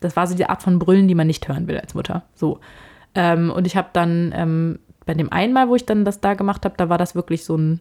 das 0.00 0.16
war 0.16 0.26
so 0.26 0.34
die 0.34 0.46
Art 0.46 0.62
von 0.62 0.78
Brüllen, 0.78 1.08
die 1.08 1.14
man 1.14 1.26
nicht 1.26 1.46
hören 1.46 1.68
will 1.68 1.78
als 1.78 1.94
Mutter. 1.94 2.22
So. 2.34 2.60
Ähm, 3.14 3.50
und 3.50 3.66
ich 3.66 3.76
habe 3.76 3.88
dann 3.92 4.32
ähm, 4.34 4.78
bei 5.04 5.14
dem 5.14 5.30
einen 5.30 5.52
Mal, 5.52 5.68
wo 5.68 5.76
ich 5.76 5.84
dann 5.84 6.04
das 6.04 6.20
da 6.20 6.34
gemacht 6.34 6.64
habe, 6.64 6.74
da 6.78 6.88
war 6.88 6.98
das 6.98 7.14
wirklich 7.14 7.44
so 7.44 7.56
ein, 7.56 7.80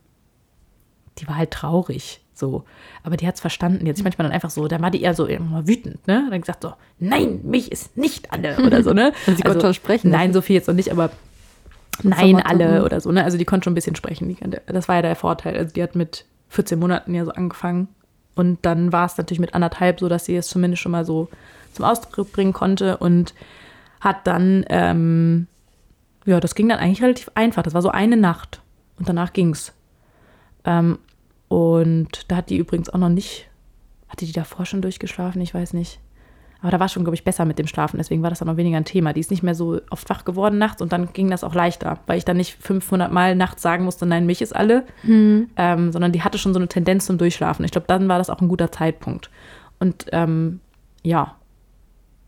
die 1.17 1.27
war 1.27 1.37
halt 1.37 1.51
traurig. 1.51 2.21
So. 2.33 2.65
Aber 3.03 3.15
die 3.15 3.25
hat 3.25 3.35
es 3.35 3.41
verstanden. 3.41 3.85
Jetzt 3.85 4.03
manchmal 4.03 4.27
dann 4.27 4.33
einfach 4.35 4.49
so, 4.49 4.67
da 4.67 4.81
war 4.81 4.91
die 4.91 5.01
eher 5.01 5.13
so 5.13 5.25
immer 5.25 5.65
wütend, 5.65 6.05
ne? 6.07 6.27
Dann 6.29 6.41
gesagt 6.41 6.63
so, 6.63 6.73
nein, 6.99 7.39
mich 7.43 7.71
ist 7.71 7.95
nicht 7.95 8.33
alle 8.33 8.57
oder 8.65 8.83
so, 8.83 8.91
ne? 8.91 9.13
sie 9.25 9.31
also, 9.31 9.43
konnte 9.43 9.61
schon 9.61 9.73
sprechen. 9.73 10.11
Nein, 10.11 10.33
so 10.33 10.41
viel 10.41 10.55
jetzt 10.55 10.67
noch 10.67 10.75
nicht, 10.75 10.91
aber 10.91 11.11
Nein, 12.03 12.41
alle 12.41 12.83
oder 12.83 12.99
so. 12.99 13.11
Ne? 13.11 13.23
Also 13.23 13.37
die 13.37 13.45
konnte 13.45 13.65
schon 13.65 13.71
ein 13.73 13.75
bisschen 13.75 13.95
sprechen. 13.95 14.35
das 14.67 14.87
war 14.87 14.95
ja 14.95 15.01
der 15.01 15.15
Vorteil. 15.15 15.57
Also 15.57 15.73
die 15.73 15.83
hat 15.83 15.95
mit 15.95 16.25
14 16.49 16.79
Monaten 16.79 17.13
ja 17.13 17.25
so 17.25 17.31
angefangen. 17.31 17.87
Und 18.35 18.59
dann 18.63 18.91
war 18.91 19.05
es 19.05 19.17
natürlich 19.17 19.39
mit 19.39 19.53
anderthalb 19.53 19.99
so, 19.99 20.09
dass 20.09 20.25
sie 20.25 20.35
es 20.35 20.47
zumindest 20.47 20.81
schon 20.81 20.91
mal 20.91 21.05
so 21.05 21.29
zum 21.73 21.85
Ausdruck 21.85 22.31
bringen 22.31 22.53
konnte 22.53 22.97
und 22.97 23.33
hat 24.01 24.27
dann, 24.27 24.65
ähm, 24.69 25.47
ja, 26.25 26.39
das 26.39 26.55
ging 26.55 26.69
dann 26.69 26.79
eigentlich 26.79 27.01
relativ 27.01 27.31
einfach. 27.35 27.63
Das 27.63 27.73
war 27.73 27.81
so 27.81 27.89
eine 27.89 28.17
Nacht 28.17 28.61
und 28.97 29.07
danach 29.07 29.33
ging's. 29.33 29.73
Ähm, 30.65 30.99
und 31.47 32.29
da 32.29 32.37
hat 32.37 32.49
die 32.49 32.57
übrigens 32.57 32.89
auch 32.89 32.97
noch 32.97 33.09
nicht, 33.09 33.47
hatte 34.09 34.25
die 34.25 34.31
davor 34.31 34.65
schon 34.65 34.81
durchgeschlafen? 34.81 35.41
Ich 35.41 35.53
weiß 35.53 35.73
nicht. 35.73 35.99
Aber 36.61 36.71
da 36.71 36.79
war 36.79 36.89
schon, 36.89 37.03
glaube 37.03 37.15
ich, 37.15 37.23
besser 37.23 37.45
mit 37.45 37.59
dem 37.59 37.67
Schlafen. 37.67 37.97
Deswegen 37.97 38.23
war 38.23 38.29
das 38.29 38.39
dann 38.39 38.49
auch 38.49 38.57
weniger 38.57 38.77
ein 38.77 38.85
Thema. 38.85 39.13
Die 39.13 39.19
ist 39.19 39.31
nicht 39.31 39.43
mehr 39.43 39.55
so 39.55 39.79
oft 39.89 40.09
wach 40.09 40.25
geworden 40.25 40.57
nachts 40.57 40.81
und 40.81 40.91
dann 40.91 41.13
ging 41.13 41.29
das 41.29 41.43
auch 41.43 41.53
leichter, 41.53 41.99
weil 42.07 42.17
ich 42.17 42.25
dann 42.25 42.37
nicht 42.37 42.57
500 42.61 43.11
Mal 43.11 43.35
nachts 43.35 43.61
sagen 43.61 43.85
musste, 43.85 44.05
nein, 44.05 44.25
mich 44.25 44.41
ist 44.41 44.55
alle, 44.55 44.83
mhm. 45.03 45.49
ähm, 45.57 45.91
sondern 45.91 46.11
die 46.11 46.23
hatte 46.23 46.37
schon 46.37 46.53
so 46.53 46.59
eine 46.59 46.67
Tendenz 46.67 47.05
zum 47.05 47.17
Durchschlafen. 47.17 47.65
Ich 47.65 47.71
glaube, 47.71 47.87
dann 47.87 48.07
war 48.07 48.17
das 48.17 48.29
auch 48.29 48.41
ein 48.41 48.47
guter 48.47 48.71
Zeitpunkt. 48.71 49.29
Und 49.79 50.07
ähm, 50.11 50.59
ja, 51.03 51.35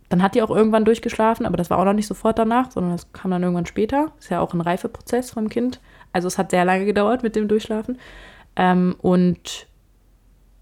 dann 0.09 0.23
hat 0.23 0.35
die 0.35 0.41
auch 0.41 0.49
irgendwann 0.49 0.85
durchgeschlafen, 0.85 1.45
aber 1.45 1.57
das 1.57 1.69
war 1.69 1.79
auch 1.79 1.85
noch 1.85 1.93
nicht 1.93 2.07
sofort 2.07 2.39
danach, 2.39 2.71
sondern 2.71 2.93
das 2.93 3.11
kam 3.11 3.31
dann 3.31 3.43
irgendwann 3.43 3.65
später. 3.65 4.11
Ist 4.19 4.29
ja 4.29 4.39
auch 4.39 4.53
ein 4.53 4.61
Reifeprozess 4.61 5.31
vom 5.31 5.49
Kind. 5.49 5.81
Also 6.13 6.27
es 6.27 6.37
hat 6.37 6.51
sehr 6.51 6.63
lange 6.63 6.85
gedauert 6.85 7.23
mit 7.23 7.35
dem 7.35 7.47
Durchschlafen. 7.47 7.97
Ähm, 8.55 8.95
und 8.99 9.66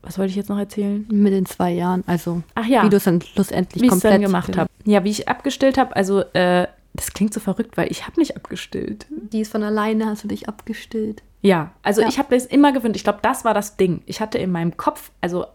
was 0.06 0.18
wollte 0.18 0.30
ich 0.30 0.36
jetzt 0.36 0.50
noch 0.50 0.58
erzählen? 0.58 1.06
Mit 1.10 1.34
den 1.34 1.46
zwei 1.46 1.72
Jahren, 1.72 2.04
also 2.08 2.44
Ach 2.54 2.66
ja. 2.66 2.84
wie 2.84 2.90
du 2.90 2.98
es 2.98 3.04
dann 3.04 3.22
schlussendlich 3.22 3.84
wie 3.84 3.88
komplett 3.88 4.14
dann 4.14 4.22
gemacht 4.22 4.58
habe. 4.58 4.70
Ja, 4.86 5.04
wie 5.04 5.10
ich 5.10 5.28
abgestillt 5.28 5.78
habe, 5.78 5.96
also 5.96 6.22
äh, 6.34 6.68
das 6.94 7.14
klingt 7.14 7.34
so 7.34 7.40
verrückt, 7.40 7.78
weil 7.78 7.92
ich 7.92 8.08
habe 8.08 8.20
nicht 8.20 8.36
abgestillt. 8.36 9.08
Die 9.10 9.42
ist 9.42 9.52
von 9.52 9.64
alleine, 9.64 10.06
hast 10.06 10.24
du 10.24 10.28
dich 10.28 10.48
abgestillt. 10.48 11.24
Ja, 11.42 11.72
also 11.84 12.02
ja. 12.02 12.08
ich 12.08 12.18
habe 12.18 12.34
das 12.34 12.46
immer 12.46 12.72
gewöhnt. 12.72 12.96
Ich 12.96 13.04
glaube, 13.04 13.20
das 13.22 13.46
war 13.46 13.54
das 13.54 13.78
Ding. 13.78 14.02
Ich 14.06 14.22
hatte 14.22 14.38
in 14.38 14.52
meinem 14.52 14.78
Kopf, 14.78 15.12
also 15.22 15.46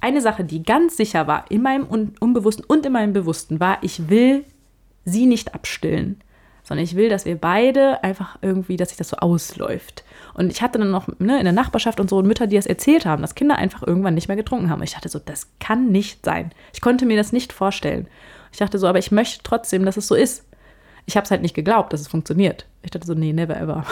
eine 0.00 0.20
Sache, 0.20 0.44
die 0.44 0.62
ganz 0.62 0.96
sicher 0.96 1.26
war, 1.26 1.50
in 1.50 1.62
meinem 1.62 1.86
Un 1.90 2.14
Unbewussten 2.20 2.64
und 2.64 2.84
in 2.86 2.92
meinem 2.92 3.12
Bewussten, 3.12 3.60
war, 3.60 3.78
ich 3.82 4.08
will 4.08 4.44
sie 5.04 5.26
nicht 5.26 5.54
abstillen, 5.54 6.20
sondern 6.64 6.84
ich 6.84 6.96
will, 6.96 7.08
dass 7.08 7.24
wir 7.24 7.36
beide 7.36 8.02
einfach 8.04 8.38
irgendwie, 8.42 8.76
dass 8.76 8.90
sich 8.90 8.98
das 8.98 9.08
so 9.08 9.16
ausläuft. 9.16 10.04
Und 10.38 10.52
ich 10.52 10.62
hatte 10.62 10.78
dann 10.78 10.92
noch 10.92 11.08
ne, 11.18 11.36
in 11.38 11.44
der 11.44 11.52
Nachbarschaft 11.52 11.98
und 11.98 12.08
so 12.08 12.22
Mütter, 12.22 12.46
die 12.46 12.54
das 12.54 12.66
erzählt 12.66 13.06
haben, 13.06 13.22
dass 13.22 13.34
Kinder 13.34 13.56
einfach 13.56 13.84
irgendwann 13.84 14.14
nicht 14.14 14.28
mehr 14.28 14.36
getrunken 14.36 14.70
haben. 14.70 14.78
Und 14.78 14.84
ich 14.84 14.94
dachte 14.94 15.08
so, 15.08 15.18
das 15.18 15.48
kann 15.58 15.90
nicht 15.90 16.24
sein. 16.24 16.52
Ich 16.72 16.80
konnte 16.80 17.06
mir 17.06 17.16
das 17.16 17.32
nicht 17.32 17.52
vorstellen. 17.52 18.06
Ich 18.52 18.58
dachte 18.58 18.78
so, 18.78 18.86
aber 18.86 19.00
ich 19.00 19.10
möchte 19.10 19.42
trotzdem, 19.42 19.84
dass 19.84 19.96
es 19.96 20.06
so 20.06 20.14
ist. 20.14 20.44
Ich 21.06 21.16
habe 21.16 21.24
es 21.24 21.32
halt 21.32 21.42
nicht 21.42 21.56
geglaubt, 21.56 21.92
dass 21.92 22.00
es 22.00 22.06
funktioniert. 22.06 22.66
Ich 22.84 22.92
dachte 22.92 23.08
so, 23.08 23.14
nee, 23.14 23.32
never 23.32 23.56
ever. 23.60 23.84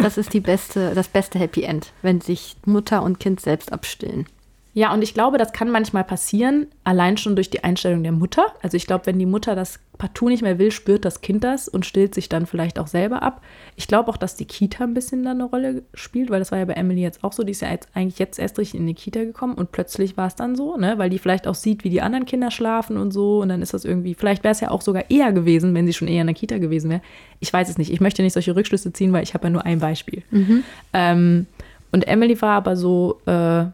das 0.00 0.18
ist 0.18 0.32
die 0.32 0.40
beste, 0.40 0.94
das 0.94 1.08
beste 1.08 1.40
Happy 1.40 1.64
End, 1.64 1.92
wenn 2.02 2.20
sich 2.20 2.56
Mutter 2.64 3.02
und 3.02 3.18
Kind 3.18 3.40
selbst 3.40 3.72
abstillen. 3.72 4.26
Ja, 4.74 4.92
und 4.94 5.02
ich 5.02 5.12
glaube, 5.12 5.36
das 5.36 5.52
kann 5.52 5.70
manchmal 5.70 6.02
passieren, 6.02 6.66
allein 6.82 7.18
schon 7.18 7.36
durch 7.36 7.50
die 7.50 7.62
Einstellung 7.62 8.02
der 8.02 8.12
Mutter. 8.12 8.46
Also 8.62 8.78
ich 8.78 8.86
glaube, 8.86 9.04
wenn 9.04 9.18
die 9.18 9.26
Mutter 9.26 9.54
das 9.54 9.80
partout 9.98 10.30
nicht 10.30 10.42
mehr 10.42 10.58
will, 10.58 10.70
spürt 10.70 11.04
das 11.04 11.20
Kind 11.20 11.44
das 11.44 11.68
und 11.68 11.84
stillt 11.84 12.14
sich 12.14 12.30
dann 12.30 12.46
vielleicht 12.46 12.78
auch 12.78 12.86
selber 12.86 13.22
ab. 13.22 13.42
Ich 13.76 13.86
glaube 13.86 14.10
auch, 14.10 14.16
dass 14.16 14.34
die 14.34 14.46
Kita 14.46 14.82
ein 14.84 14.94
bisschen 14.94 15.24
da 15.24 15.32
eine 15.32 15.44
Rolle 15.44 15.82
spielt, 15.92 16.30
weil 16.30 16.38
das 16.38 16.52
war 16.52 16.58
ja 16.58 16.64
bei 16.64 16.72
Emily 16.72 17.02
jetzt 17.02 17.22
auch 17.22 17.34
so. 17.34 17.42
Die 17.42 17.52
ist 17.52 17.60
ja 17.60 17.70
jetzt 17.70 17.88
eigentlich 17.92 18.18
jetzt 18.18 18.38
erst 18.38 18.58
richtig 18.58 18.80
in 18.80 18.86
die 18.86 18.94
Kita 18.94 19.22
gekommen 19.24 19.54
und 19.54 19.72
plötzlich 19.72 20.16
war 20.16 20.26
es 20.26 20.36
dann 20.36 20.56
so, 20.56 20.78
ne? 20.78 20.96
Weil 20.96 21.10
die 21.10 21.18
vielleicht 21.18 21.46
auch 21.46 21.54
sieht, 21.54 21.84
wie 21.84 21.90
die 21.90 22.00
anderen 22.00 22.24
Kinder 22.24 22.50
schlafen 22.50 22.96
und 22.96 23.12
so. 23.12 23.42
Und 23.42 23.50
dann 23.50 23.60
ist 23.60 23.74
das 23.74 23.84
irgendwie, 23.84 24.14
vielleicht 24.14 24.42
wäre 24.42 24.52
es 24.52 24.60
ja 24.60 24.70
auch 24.70 24.80
sogar 24.80 25.10
eher 25.10 25.32
gewesen, 25.32 25.74
wenn 25.74 25.86
sie 25.86 25.92
schon 25.92 26.08
eher 26.08 26.22
in 26.22 26.28
der 26.28 26.34
Kita 26.34 26.56
gewesen 26.56 26.88
wäre. 26.88 27.02
Ich 27.40 27.52
weiß 27.52 27.68
es 27.68 27.76
nicht. 27.76 27.92
Ich 27.92 28.00
möchte 28.00 28.22
nicht 28.22 28.32
solche 28.32 28.56
Rückschlüsse 28.56 28.92
ziehen, 28.94 29.12
weil 29.12 29.22
ich 29.22 29.34
habe 29.34 29.44
ja 29.44 29.50
nur 29.50 29.66
ein 29.66 29.80
Beispiel. 29.80 30.22
Mhm. 30.30 30.64
Ähm, 30.94 31.46
und 31.92 32.08
Emily 32.08 32.40
war 32.40 32.56
aber 32.56 32.74
so, 32.74 33.20
äh, 33.26 33.66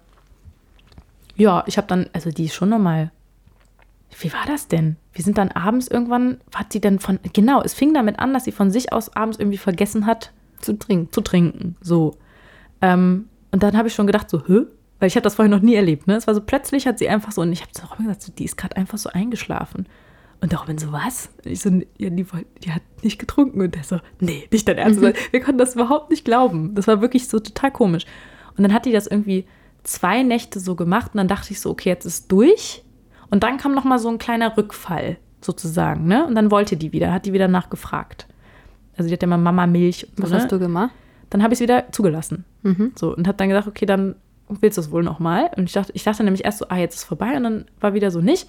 ja, 1.38 1.64
ich 1.66 1.78
habe 1.78 1.86
dann, 1.86 2.10
also 2.12 2.30
die 2.30 2.46
ist 2.46 2.54
schon 2.54 2.68
nochmal. 2.68 3.10
Wie 4.20 4.32
war 4.32 4.44
das 4.46 4.68
denn? 4.68 4.96
Wir 5.12 5.22
sind 5.22 5.38
dann 5.38 5.50
abends 5.52 5.86
irgendwann, 5.86 6.38
hat 6.54 6.72
sie 6.72 6.80
denn 6.80 6.98
von, 6.98 7.20
genau, 7.32 7.62
es 7.62 7.74
fing 7.74 7.94
damit 7.94 8.18
an, 8.18 8.32
dass 8.32 8.44
sie 8.44 8.52
von 8.52 8.70
sich 8.70 8.92
aus 8.92 9.14
abends 9.14 9.38
irgendwie 9.38 9.58
vergessen 9.58 10.06
hat, 10.06 10.32
zu 10.60 10.72
trinken. 10.72 11.12
Zu 11.12 11.20
trinken, 11.20 11.76
so. 11.80 12.16
Ähm, 12.80 13.28
und 13.52 13.62
dann 13.62 13.76
habe 13.76 13.88
ich 13.88 13.94
schon 13.94 14.06
gedacht, 14.06 14.28
so, 14.28 14.46
hä? 14.46 14.62
Weil 14.98 15.06
ich 15.06 15.14
habe 15.14 15.22
das 15.22 15.36
vorher 15.36 15.54
noch 15.54 15.62
nie 15.62 15.76
erlebt, 15.76 16.08
ne? 16.08 16.16
Es 16.16 16.26
war 16.26 16.34
so, 16.34 16.40
plötzlich 16.40 16.86
hat 16.86 16.98
sie 16.98 17.08
einfach 17.08 17.30
so, 17.30 17.42
und 17.42 17.52
ich 17.52 17.60
habe 17.62 17.70
zu 17.72 17.86
Robin 17.86 18.06
gesagt, 18.06 18.22
so, 18.22 18.32
die 18.32 18.44
ist 18.44 18.56
gerade 18.56 18.76
einfach 18.76 18.98
so 18.98 19.10
eingeschlafen. 19.10 19.86
Und 20.40 20.52
der 20.52 20.60
Robin 20.60 20.78
so, 20.78 20.90
was? 20.90 21.30
Und 21.44 21.52
ich 21.52 21.60
so, 21.60 21.70
ja, 21.98 22.10
die, 22.10 22.26
die, 22.64 22.72
hat 22.72 22.82
nicht 23.02 23.18
getrunken. 23.18 23.60
Und 23.60 23.74
der 23.74 23.84
so, 23.84 24.00
nee, 24.20 24.48
nicht 24.50 24.66
dein 24.66 24.78
Ernst. 24.78 25.00
Wir 25.30 25.40
konnten 25.40 25.58
das 25.58 25.74
überhaupt 25.74 26.10
nicht 26.10 26.24
glauben. 26.24 26.74
Das 26.74 26.86
war 26.88 27.00
wirklich 27.00 27.28
so 27.28 27.38
total 27.38 27.70
komisch. 27.70 28.06
Und 28.56 28.62
dann 28.62 28.72
hat 28.72 28.86
die 28.86 28.92
das 28.92 29.06
irgendwie 29.06 29.46
zwei 29.82 30.22
Nächte 30.22 30.60
so 30.60 30.74
gemacht 30.74 31.12
und 31.14 31.18
dann 31.18 31.28
dachte 31.28 31.52
ich 31.52 31.60
so, 31.60 31.70
okay, 31.70 31.88
jetzt 31.88 32.04
ist 32.04 32.30
durch. 32.30 32.82
Und 33.30 33.42
dann 33.42 33.58
kam 33.58 33.74
noch 33.74 33.84
mal 33.84 33.98
so 33.98 34.08
ein 34.08 34.18
kleiner 34.18 34.56
Rückfall 34.56 35.18
sozusagen, 35.40 36.06
ne? 36.06 36.26
Und 36.26 36.34
dann 36.34 36.50
wollte 36.50 36.76
die 36.76 36.92
wieder, 36.92 37.12
hat 37.12 37.26
die 37.26 37.32
wieder 37.32 37.48
nachgefragt. 37.48 38.26
Also 38.96 39.08
die 39.08 39.14
hat 39.14 39.22
ja 39.22 39.28
mal 39.28 39.38
Mama 39.38 39.66
Milch. 39.66 40.08
Was 40.16 40.30
so, 40.30 40.36
hast 40.36 40.42
ne? 40.44 40.48
du 40.48 40.58
gemacht? 40.58 40.90
Dann 41.30 41.42
habe 41.42 41.52
ich 41.52 41.58
es 41.58 41.62
wieder 41.62 41.92
zugelassen. 41.92 42.44
Mhm. 42.62 42.92
So 42.96 43.14
und 43.14 43.28
habe 43.28 43.36
dann 43.36 43.48
gesagt, 43.48 43.68
okay, 43.68 43.86
dann 43.86 44.16
willst 44.48 44.78
du 44.78 44.80
es 44.80 44.90
wohl 44.90 45.02
noch 45.02 45.18
mal? 45.18 45.50
Und 45.56 45.64
ich 45.64 45.72
dachte, 45.72 45.92
ich 45.94 46.04
dachte 46.04 46.24
nämlich 46.24 46.44
erst 46.44 46.58
so, 46.58 46.66
ah, 46.68 46.76
jetzt 46.76 46.94
ist 46.94 47.02
es 47.02 47.06
vorbei 47.06 47.36
und 47.36 47.44
dann 47.44 47.64
war 47.80 47.94
wieder 47.94 48.10
so 48.10 48.20
nicht. 48.20 48.48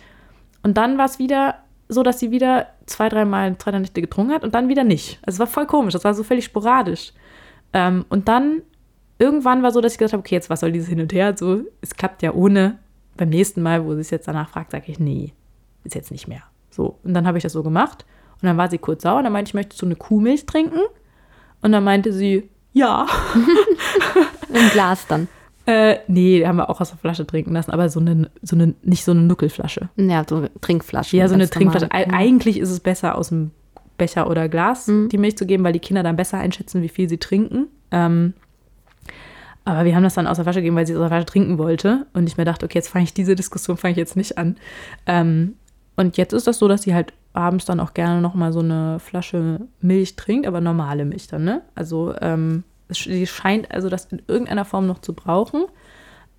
Und 0.63 0.77
dann 0.77 0.97
war 0.97 1.05
es 1.05 1.19
wieder 1.19 1.55
so, 1.89 2.03
dass 2.03 2.19
sie 2.19 2.31
wieder 2.31 2.67
zwei, 2.85 3.09
dreimal, 3.09 3.57
zwei, 3.57 3.71
drei 3.71 3.79
Nächte 3.79 4.01
getrunken 4.01 4.33
hat 4.33 4.43
und 4.43 4.55
dann 4.55 4.69
wieder 4.69 4.83
nicht. 4.83 5.19
Also 5.23 5.35
es 5.35 5.39
war 5.39 5.47
voll 5.47 5.65
komisch, 5.65 5.93
das 5.93 6.03
war 6.03 6.13
so 6.13 6.23
völlig 6.23 6.45
sporadisch. 6.45 7.13
Ähm, 7.73 8.05
und 8.09 8.27
dann 8.27 8.61
irgendwann 9.19 9.61
war 9.61 9.71
so, 9.71 9.81
dass 9.81 9.93
ich 9.93 9.97
gesagt 9.99 10.13
habe, 10.13 10.21
okay, 10.21 10.35
jetzt 10.35 10.49
was 10.49 10.61
soll 10.61 10.71
dieses 10.71 10.89
Hin 10.89 11.01
und 11.01 11.13
Her? 11.13 11.35
So, 11.37 11.61
es 11.81 11.93
klappt 11.95 12.23
ja 12.23 12.33
ohne. 12.33 12.79
Beim 13.17 13.29
nächsten 13.29 13.61
Mal, 13.61 13.85
wo 13.85 13.93
sie 13.95 14.01
es 14.01 14.09
jetzt 14.11 14.29
danach 14.29 14.49
fragt, 14.49 14.71
sage 14.71 14.85
ich, 14.87 14.97
nee, 14.97 15.33
ist 15.83 15.93
jetzt 15.93 16.09
nicht 16.09 16.27
mehr. 16.27 16.43
So, 16.69 16.97
und 17.03 17.13
dann 17.13 17.27
habe 17.27 17.37
ich 17.37 17.43
das 17.43 17.51
so 17.51 17.63
gemacht. 17.63 18.05
Und 18.41 18.47
dann 18.47 18.55
war 18.55 18.69
sie 18.69 18.77
kurz 18.77 19.03
sauer 19.03 19.17
und 19.17 19.25
dann 19.25 19.33
meinte 19.33 19.49
ich, 19.49 19.53
möchtest 19.53 19.81
du 19.81 19.85
eine 19.85 19.97
Kuhmilch 19.97 20.45
trinken? 20.45 20.79
Und 21.61 21.73
dann 21.73 21.83
meinte 21.83 22.13
sie, 22.13 22.49
ja. 22.71 23.05
Im 24.53 24.69
Glas 24.69 25.05
dann. 25.07 25.27
Äh, 25.65 25.97
nee, 26.07 26.45
haben 26.45 26.55
wir 26.55 26.69
auch 26.69 26.79
aus 26.79 26.89
der 26.89 26.97
Flasche 26.97 27.27
trinken 27.27 27.53
lassen, 27.53 27.71
aber 27.71 27.89
so 27.89 27.99
eine, 27.99 28.31
so 28.41 28.55
eine, 28.55 28.73
nicht 28.81 29.03
so 29.03 29.11
eine 29.11 29.21
Nuckelflasche. 29.21 29.89
Ja, 29.97 30.23
so 30.27 30.37
eine 30.37 30.51
Trinkflasche. 30.61 31.17
Ja, 31.17 31.27
so 31.27 31.35
eine 31.35 31.49
Trinkflasche. 31.49 31.87
Normal. 31.87 32.15
Eigentlich 32.15 32.57
ist 32.57 32.71
es 32.71 32.79
besser, 32.79 33.15
aus 33.15 33.29
dem 33.29 33.51
Becher 33.97 34.29
oder 34.29 34.47
Glas 34.47 34.87
mhm. 34.87 35.09
die 35.09 35.17
Milch 35.17 35.37
zu 35.37 35.45
geben, 35.45 35.63
weil 35.63 35.73
die 35.73 35.79
Kinder 35.79 36.01
dann 36.01 36.15
besser 36.15 36.37
einschätzen, 36.37 36.81
wie 36.81 36.89
viel 36.89 37.09
sie 37.09 37.17
trinken. 37.17 37.67
Ähm, 37.91 38.33
aber 39.65 39.85
wir 39.85 39.95
haben 39.95 40.03
das 40.03 40.15
dann 40.15 40.27
aus 40.27 40.37
der 40.37 40.45
Flasche 40.45 40.59
gegeben, 40.59 40.75
weil 40.75 40.87
sie 40.87 40.93
aus 40.95 40.99
der 40.99 41.09
Flasche 41.09 41.25
trinken 41.25 41.57
wollte. 41.57 42.07
Und 42.13 42.27
ich 42.27 42.37
mir 42.37 42.45
dachte, 42.45 42.65
okay, 42.65 42.77
jetzt 42.77 42.89
fange 42.89 43.03
ich 43.03 43.13
diese 43.13 43.35
Diskussion 43.35 43.77
fange 43.77 43.91
ich 43.91 43.97
jetzt 43.97 44.15
nicht 44.15 44.37
an. 44.37 44.57
Ähm, 45.05 45.55
und 45.95 46.17
jetzt 46.17 46.33
ist 46.33 46.47
das 46.47 46.59
so, 46.59 46.67
dass 46.67 46.83
sie 46.83 46.93
halt 46.93 47.13
abends 47.33 47.65
dann 47.65 47.79
auch 47.79 47.93
gerne 47.93 48.21
noch 48.21 48.33
mal 48.33 48.51
so 48.53 48.59
eine 48.59 48.99
Flasche 48.99 49.67
Milch 49.81 50.15
trinkt, 50.15 50.47
aber 50.47 50.61
normale 50.61 51.05
Milch 51.05 51.27
dann, 51.27 51.43
ne? 51.43 51.61
Also 51.75 52.15
ähm, 52.21 52.63
sie 52.89 53.27
scheint 53.27 53.71
also 53.71 53.89
das 53.89 54.05
in 54.05 54.21
irgendeiner 54.27 54.65
Form 54.65 54.87
noch 54.87 54.99
zu 54.99 55.13
brauchen, 55.13 55.65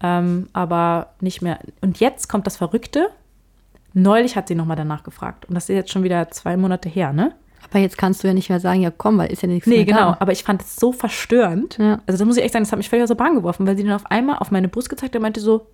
ähm, 0.02 0.48
aber 0.52 1.14
nicht 1.20 1.42
mehr. 1.42 1.58
Und 1.80 2.00
jetzt 2.00 2.28
kommt 2.28 2.46
das 2.46 2.56
Verrückte. 2.56 3.08
Neulich 3.92 4.36
hat 4.36 4.48
sie 4.48 4.54
noch 4.54 4.66
mal 4.66 4.76
danach 4.76 5.02
gefragt. 5.02 5.46
Und 5.46 5.54
das 5.54 5.68
ist 5.68 5.74
jetzt 5.74 5.92
schon 5.92 6.02
wieder 6.02 6.30
zwei 6.30 6.56
Monate 6.56 6.88
her, 6.88 7.12
ne? 7.12 7.34
Aber 7.70 7.78
jetzt 7.78 7.96
kannst 7.96 8.22
du 8.22 8.28
ja 8.28 8.34
nicht 8.34 8.48
mehr 8.48 8.60
sagen, 8.60 8.82
ja 8.82 8.90
komm, 8.90 9.18
weil 9.18 9.32
ist 9.32 9.42
ja 9.42 9.48
nichts 9.48 9.66
nee, 9.66 9.76
mehr 9.76 9.84
Nee, 9.84 9.92
genau. 9.92 10.10
Da. 10.12 10.16
Aber 10.20 10.32
ich 10.32 10.42
fand 10.42 10.62
es 10.62 10.76
so 10.76 10.92
verstörend. 10.92 11.78
Ja. 11.78 12.00
Also 12.06 12.18
da 12.18 12.24
muss 12.24 12.36
ich 12.36 12.42
echt 12.42 12.52
sagen, 12.52 12.64
das 12.64 12.72
hat 12.72 12.78
mich 12.78 12.88
völlig 12.88 13.04
aus 13.04 13.08
der 13.08 13.14
Bahn 13.14 13.34
geworfen, 13.34 13.66
weil 13.66 13.76
sie 13.76 13.84
dann 13.84 13.94
auf 13.94 14.06
einmal 14.10 14.38
auf 14.38 14.50
meine 14.50 14.68
Brust 14.68 14.90
gezeigt 14.90 15.14
hat 15.14 15.16
und 15.18 15.22
meinte 15.22 15.40
so, 15.40 15.66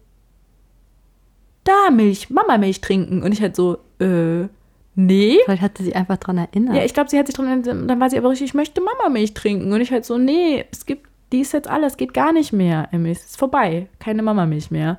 da 1.65 1.91
Milch, 1.91 2.31
Mama 2.31 2.59
Milch 2.59 2.81
trinken. 2.81 3.23
Und 3.23 3.33
ich 3.33 3.43
halt 3.43 3.57
so, 3.57 3.79
äh, 3.99 4.47
nee. 4.95 5.39
Vielleicht 5.45 5.63
hat 5.63 5.79
sie 5.79 5.85
sich 5.85 5.97
einfach 5.97 6.17
dran 6.19 6.39
erinnert. 6.39 6.77
Ja, 6.77 6.85
ich 6.85 6.95
glaube, 6.95 7.11
sie 7.11 7.19
hat 7.19 7.27
sich 7.27 7.35
dran 7.35 7.47
erinnert. 7.47 7.91
Dann 7.91 8.01
war 8.01 8.11
sie 8.11 8.19
aber 8.19 8.31
richtig, 8.31 8.49
ich 8.49 8.55
möchte 8.55 8.81
Mama 8.81 9.09
Milch 9.09 9.35
trinken. 9.35 9.73
Und 9.73 9.81
ich 9.81 9.91
halt 9.91 10.05
so, 10.05 10.19
nee, 10.19 10.65
es 10.71 10.87
gibt, 10.87 11.07
die 11.33 11.41
ist 11.41 11.53
jetzt 11.53 11.69
alles, 11.69 11.97
geht 11.97 12.15
gar 12.15 12.33
nicht 12.33 12.53
mehr, 12.53 12.89
Emmy. 12.93 13.11
Es 13.11 13.25
ist 13.25 13.39
vorbei. 13.39 13.89
Keine 13.99 14.23
Mama 14.23 14.47
Milch 14.47 14.71
mehr. 14.71 14.99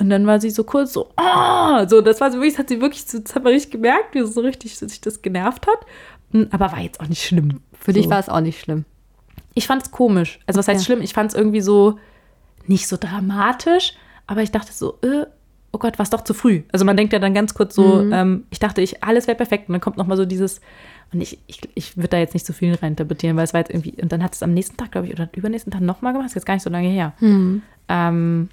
Und 0.00 0.10
dann 0.10 0.26
war 0.26 0.40
sie 0.40 0.50
so 0.50 0.64
kurz 0.64 0.92
so, 0.92 1.08
oh, 1.16 1.86
so, 1.88 2.00
das 2.00 2.20
war 2.20 2.30
so 2.30 2.38
wirklich, 2.38 2.54
das 2.54 2.60
hat 2.60 2.68
sie 2.68 2.80
wirklich, 2.80 3.04
das 3.04 3.34
hat 3.34 3.42
man 3.42 3.52
richtig 3.52 3.72
gemerkt, 3.72 4.14
wie 4.14 4.24
sie 4.24 4.32
so 4.32 4.40
richtig 4.42 4.78
sich 4.78 5.00
das 5.00 5.22
genervt 5.22 5.66
hat. 5.66 5.78
Hm, 6.32 6.48
aber 6.50 6.72
war 6.72 6.80
jetzt 6.80 7.00
auch 7.00 7.08
nicht 7.08 7.24
schlimm. 7.24 7.60
Für 7.78 7.92
so. 7.92 8.00
dich 8.00 8.10
war 8.10 8.18
es 8.18 8.28
auch 8.28 8.40
nicht 8.40 8.60
schlimm. 8.60 8.84
Ich 9.54 9.66
fand 9.66 9.82
es 9.82 9.90
komisch. 9.90 10.38
Also, 10.46 10.58
was 10.58 10.68
heißt 10.68 10.84
schlimm? 10.84 11.00
Ich 11.00 11.14
fand 11.14 11.32
es 11.32 11.36
irgendwie 11.36 11.60
so 11.60 11.98
nicht 12.66 12.86
so 12.86 12.96
dramatisch, 12.98 13.94
aber 14.26 14.42
ich 14.42 14.50
dachte 14.50 14.72
so, 14.72 14.98
äh, 15.02 15.26
oh 15.72 15.78
Gott, 15.78 15.98
war 15.98 16.04
es 16.04 16.10
doch 16.10 16.22
zu 16.22 16.34
früh. 16.34 16.62
Also, 16.70 16.84
man 16.84 16.96
denkt 16.96 17.12
ja 17.12 17.18
dann 17.18 17.34
ganz 17.34 17.54
kurz 17.54 17.74
so, 17.74 18.02
mhm. 18.02 18.12
ähm, 18.12 18.44
ich 18.50 18.58
dachte, 18.58 18.82
ich, 18.82 19.02
alles 19.02 19.26
wäre 19.26 19.36
perfekt. 19.36 19.68
Und 19.68 19.72
dann 19.72 19.80
kommt 19.80 19.96
nochmal 19.96 20.16
so 20.16 20.26
dieses, 20.26 20.60
und 21.12 21.20
ich, 21.20 21.38
ich, 21.46 21.60
ich 21.74 21.96
würde 21.96 22.08
da 22.08 22.18
jetzt 22.18 22.34
nicht 22.34 22.46
so 22.46 22.52
viel 22.52 22.74
reininterpretieren, 22.74 23.36
weil 23.36 23.44
es 23.44 23.54
war 23.54 23.60
jetzt 23.60 23.70
irgendwie, 23.70 23.94
und 24.00 24.12
dann 24.12 24.22
hat 24.22 24.34
es 24.34 24.42
am 24.42 24.52
nächsten 24.52 24.76
Tag, 24.76 24.92
glaube 24.92 25.06
ich, 25.06 25.14
oder 25.14 25.28
übernächsten 25.34 25.72
Tag 25.72 25.80
nochmal 25.80 26.12
gemacht. 26.12 26.26
Das 26.26 26.32
ist 26.32 26.36
jetzt 26.36 26.46
gar 26.46 26.54
nicht 26.54 26.62
so 26.62 26.70
lange 26.70 26.88
her. 26.88 27.14
Mhm. 27.20 27.62
Ähm, 27.88 28.48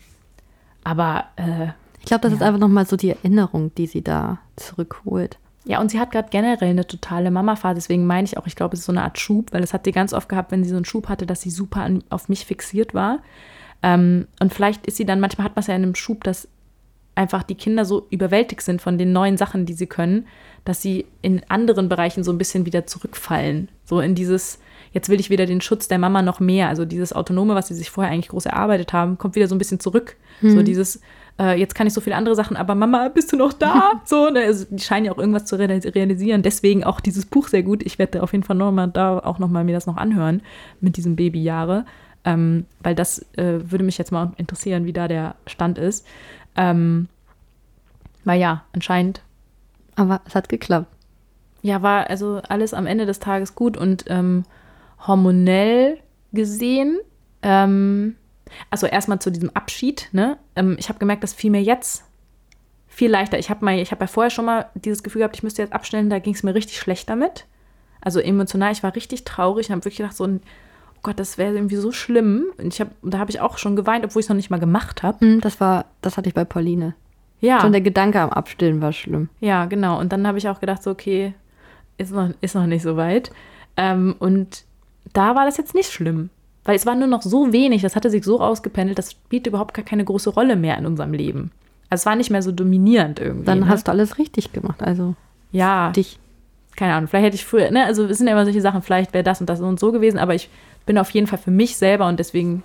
aber, 0.84 1.26
äh, 1.36 1.67
ich 1.99 2.05
glaube, 2.05 2.21
das 2.21 2.32
ja. 2.32 2.38
ist 2.38 2.43
einfach 2.43 2.59
nochmal 2.59 2.86
so 2.86 2.95
die 2.95 3.09
Erinnerung, 3.09 3.73
die 3.76 3.88
sie 3.88 4.01
da 4.03 4.39
zurückholt. 4.55 5.38
Ja, 5.66 5.82
und 5.82 5.89
sie 5.89 5.99
hat 5.99 6.11
gerade 6.11 6.30
generell 6.30 6.70
eine 6.70 6.86
totale 6.86 7.32
Mama-Phase. 7.32 7.76
Deswegen 7.76 8.05
meine 8.05 8.26
ich 8.26 8.38
auch, 8.38 8.45
ich 8.45 8.55
glaube, 8.55 8.76
es 8.76 8.82
ist 8.82 8.86
so 8.86 8.91
eine 8.91 9.03
Art 9.03 9.20
Schub, 9.20 9.51
weil 9.51 9.63
es 9.63 9.74
hat 9.74 9.86
sie 9.86 9.91
ganz 9.91 10.13
oft 10.13 10.30
gehabt, 10.30 10.51
wenn 10.51 10.63
sie 10.63 10.70
so 10.70 10.76
einen 10.76 10.86
Schub 10.86 11.09
hatte, 11.09 11.26
dass 11.26 11.41
sie 11.41 11.49
super 11.49 11.82
an, 11.82 12.03
auf 12.09 12.30
mich 12.30 12.45
fixiert 12.45 12.93
war. 12.93 13.20
Ähm, 13.82 14.28
und 14.39 14.53
vielleicht 14.53 14.86
ist 14.86 14.97
sie 14.97 15.05
dann, 15.05 15.20
manchmal 15.20 15.45
hat 15.45 15.55
man 15.55 15.61
es 15.61 15.68
ja 15.68 15.76
in 15.76 15.84
einem 15.84 15.95
Schub, 15.95 16.24
dass 16.24 16.47
einfach 17.16 17.43
die 17.43 17.55
Kinder 17.55 17.86
so 17.86 18.07
überwältigt 18.09 18.61
sind 18.61 18.82
von 18.82 18.97
den 18.97 19.11
neuen 19.11 19.38
Sachen, 19.38 19.66
die 19.66 19.74
sie 19.74 19.88
können, 19.88 20.28
dass 20.66 20.82
sie 20.82 21.05
in 21.22 21.41
anderen 21.47 21.89
Bereichen 21.89 22.24
so 22.24 22.32
ein 22.32 22.38
bisschen 22.38 22.66
wieder 22.66 22.86
zurückfallen. 22.86 23.70
So 23.86 24.01
in 24.01 24.16
dieses, 24.16 24.59
jetzt 24.91 25.09
will 25.09 25.20
ich 25.20 25.30
wieder 25.30 25.45
den 25.45 25.61
Schutz 25.61 25.88
der 25.88 25.97
Mama 25.97 26.22
noch 26.22 26.39
mehr. 26.39 26.68
Also 26.68 26.86
dieses 26.86 27.13
Autonome, 27.13 27.55
was 27.55 27.70
sie 27.70 27.76
sich 27.76 27.89
vorher 27.89 28.11
eigentlich 28.11 28.30
groß 28.30 28.47
erarbeitet 28.47 28.91
haben, 28.93 29.18
kommt 29.18 29.36
wieder 29.36 29.47
so 29.47 29.55
ein 29.55 29.59
bisschen 29.59 29.80
zurück. 29.80 30.18
Hm. 30.41 30.51
So 30.51 30.63
dieses, 30.63 30.99
äh, 31.40 31.60
jetzt 31.60 31.76
kann 31.76 31.88
ich 31.88 31.94
so 31.94 32.02
viele 32.02 32.16
andere 32.16 32.36
Sachen, 32.36 32.56
aber 32.56 32.76
Mama, 32.76 33.10
bist 33.10 33.32
du 33.32 33.38
noch 33.38 33.54
da? 33.54 33.94
so, 34.06 34.30
ne? 34.30 34.42
also, 34.42 34.66
die 34.70 34.82
scheinen 34.82 35.06
ja 35.06 35.12
auch 35.12 35.18
irgendwas 35.18 35.46
zu 35.46 35.58
realisieren. 35.58 36.44
Deswegen 36.44 36.84
auch 36.84 37.02
dieses 37.02 37.26
Buch 37.26 37.48
sehr 37.48 37.64
gut. 37.64 37.84
Ich 37.84 38.00
werde 38.00 38.24
auf 38.24 38.32
jeden 38.32 38.44
Fall 38.44 38.56
nochmal 38.56 38.90
da 38.90 39.20
auch 39.20 39.40
nochmal 39.40 39.64
mir 39.64 39.74
das 39.74 39.86
noch 39.86 39.98
anhören 39.98 40.42
mit 40.80 40.98
diesem 40.98 41.16
Babyjahre. 41.16 41.86
Ähm, 42.24 42.66
weil 42.82 42.96
das 42.96 43.20
äh, 43.38 43.60
würde 43.70 43.84
mich 43.84 43.98
jetzt 43.98 44.12
mal 44.12 44.32
interessieren, 44.38 44.86
wie 44.86 44.94
da 44.94 45.08
der 45.08 45.36
Stand 45.46 45.78
ist. 45.78 46.08
Ähm, 46.56 47.08
weil 48.24 48.40
ja, 48.40 48.64
anscheinend. 48.74 49.22
Aber 49.96 50.22
es 50.26 50.36
hat 50.36 50.50
geklappt. 50.50 50.88
Ja, 51.62 51.82
war 51.82 52.10
also 52.10 52.42
alles 52.48 52.74
am 52.74 52.88
Ende 52.88 53.06
des 53.06 53.20
Tages 53.20 53.56
gut 53.56 53.78
und 53.78 54.06
ähm, 54.08 54.44
hormonell 55.06 55.98
gesehen, 56.32 57.00
ähm, 57.42 58.16
also 58.70 58.88
erstmal 58.88 59.20
zu 59.20 59.32
diesem 59.32 59.49
Abschied, 59.51 60.10
ne? 60.12 60.38
Ähm, 60.56 60.76
ich 60.80 60.89
habe 60.89 60.99
gemerkt, 60.99 61.24
das 61.24 61.34
fiel 61.34 61.51
mir 61.51 61.62
jetzt 61.62 62.03
viel 62.88 63.12
leichter. 63.12 63.38
Ich 63.38 63.49
habe 63.49 63.66
hab 63.68 64.01
ja 64.01 64.08
vorher 64.08 64.30
schon 64.30 64.45
mal 64.45 64.68
dieses 64.74 65.03
Gefühl 65.03 65.20
gehabt, 65.20 65.36
ich 65.36 65.43
müsste 65.43 65.62
jetzt 65.62 65.74
abstellen, 65.74 66.10
da 66.10 66.20
ging 66.20 66.34
es 66.34 66.43
mir 66.43 66.56
richtig 66.56 66.80
schlecht 66.80 67.10
damit. 67.10 67.45
Also 68.01 68.20
emotional, 68.20 68.72
ich 68.72 68.84
war 68.84 68.95
richtig 68.95 69.26
traurig 69.26 69.68
und 69.68 69.74
habe 69.74 69.86
wirklich 69.86 69.97
gedacht, 69.97 70.16
so 70.16 70.26
ein, 70.26 70.41
oh 70.95 70.99
Gott, 71.03 71.20
das 71.20 71.38
wäre 71.38 71.53
irgendwie 71.53 71.76
so 71.76 71.91
schlimm. 71.91 72.45
Und 72.58 72.74
ich 72.74 72.80
hab, 72.80 72.89
da 73.01 73.18
habe 73.18 73.32
ich 73.32 73.41
auch 73.41 73.58
schon 73.58 73.76
geweint, 73.76 74.06
obwohl 74.06 74.22
ich 74.22 74.26
es 74.26 74.30
noch 74.30 74.36
nicht 74.36 74.49
mal 74.49 74.60
gemacht 74.60 75.03
habe. 75.03 75.20
Hm, 75.20 75.41
das 75.41 75.60
war, 75.60 75.86
das 76.01 76.16
hatte 76.16 76.30
ich 76.30 76.36
bei 76.36 76.45
Pauline. 76.45 76.95
Ja. 77.41 77.60
Schon 77.60 77.74
der 77.74 77.82
Gedanke 77.82 78.22
am 78.22 78.30
Abstillen 78.30 78.82
war 78.82 78.93
schlimm. 78.93 79.30
Ja, 79.39 79.66
genau. 79.66 79.99
Und 79.99 80.14
dann 80.14 80.26
habe 80.26 80.38
ich 80.38 80.47
auch 80.47 80.60
gedacht, 80.60 80.82
so, 80.82 80.91
okay, 80.91 81.34
ist 81.97 82.14
noch, 82.14 82.30
ist 82.41 82.56
noch 82.56 82.66
nicht 82.66 82.84
so 82.84 82.95
weit. 82.95 83.32
Ähm, 83.78 84.16
und 84.20 84.64
da 85.14 85.36
war 85.36 85.45
das 85.45 85.58
jetzt 85.58 85.76
nicht 85.76 85.91
schlimm. 85.91 86.30
Weil 86.66 86.76
es 86.76 86.86
war 86.86 86.95
nur 86.95 87.07
noch 87.07 87.22
so 87.22 87.53
wenig, 87.53 87.84
das 87.84 87.95
hatte 87.95 88.09
sich 88.09 88.26
so 88.26 88.41
ausgependelt, 88.41 88.97
das 88.97 89.11
spielt 89.11 89.47
überhaupt 89.47 89.74
gar 89.76 89.86
keine 89.86 90.03
große 90.03 90.32
Rolle 90.32 90.55
mehr 90.55 90.78
in 90.78 90.86
unserem 90.86 91.13
Leben. 91.13 91.51
Also 91.89 92.01
es 92.01 92.05
war 92.07 92.16
nicht 92.16 92.32
mehr 92.32 92.41
so 92.41 92.51
dominierend 92.51 93.20
irgendwie. 93.20 93.45
Dann 93.45 93.59
ne? 93.61 93.68
hast 93.68 93.88
du 93.88 93.91
alles 93.91 94.18
richtig 94.18 94.51
gemacht, 94.51 94.82
also. 94.82 95.16
Ja. 95.51 95.91
Dich. 95.91 96.20
Keine 96.76 96.93
Ahnung, 96.93 97.07
vielleicht 97.07 97.28
hätte 97.28 97.36
ich 97.36 97.45
früher, 97.45 97.72
ne, 97.72 97.86
also 97.86 98.03
es 98.05 98.18
sind 98.18 98.28
ja 98.28 98.34
immer 98.34 98.43
solche 98.43 98.59
Sachen, 98.59 98.82
vielleicht 98.82 99.13
wäre 99.13 99.24
das 99.24 99.39
und 99.39 99.49
das 99.49 99.61
und 99.61 99.80
so 99.80 99.93
gewesen, 99.93 100.18
aber 100.18 100.36
ich 100.36 100.49
bin 100.86 100.97
auf 100.97 101.09
jeden 101.11 101.26
Fall 101.26 101.39
für 101.39 101.51
mich 101.51 101.78
selber 101.78 102.05
und 102.07 102.20
deswegen, 102.20 102.63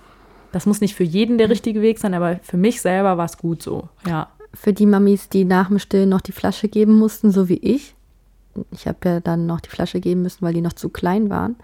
das 0.51 0.65
muss 0.65 0.81
nicht 0.81 0.95
für 0.95 1.05
jeden 1.05 1.37
der 1.37 1.49
richtige 1.49 1.81
Weg 1.81 1.97
sein, 1.97 2.13
aber 2.13 2.37
für 2.43 2.57
mich 2.57 2.81
selber 2.81 3.17
war 3.17 3.23
es 3.25 3.37
gut 3.37 3.63
so, 3.63 3.87
ja. 4.05 4.27
Für 4.53 4.73
die 4.73 4.85
Mamis, 4.85 5.29
die 5.29 5.45
nach 5.45 5.69
dem 5.69 5.79
Stillen 5.79 6.09
noch 6.09 6.19
die 6.19 6.33
Flasche 6.33 6.67
geben 6.67 6.99
mussten, 6.99 7.31
so 7.31 7.47
wie 7.47 7.59
ich, 7.59 7.95
ich 8.71 8.87
habe 8.87 8.97
ja 9.05 9.19
dann 9.19 9.45
noch 9.45 9.61
die 9.61 9.69
Flasche 9.69 10.01
geben 10.01 10.23
müssen, 10.23 10.41
weil 10.41 10.53
die 10.53 10.61
noch 10.61 10.73
zu 10.73 10.89
klein 10.89 11.29
waren. 11.29 11.55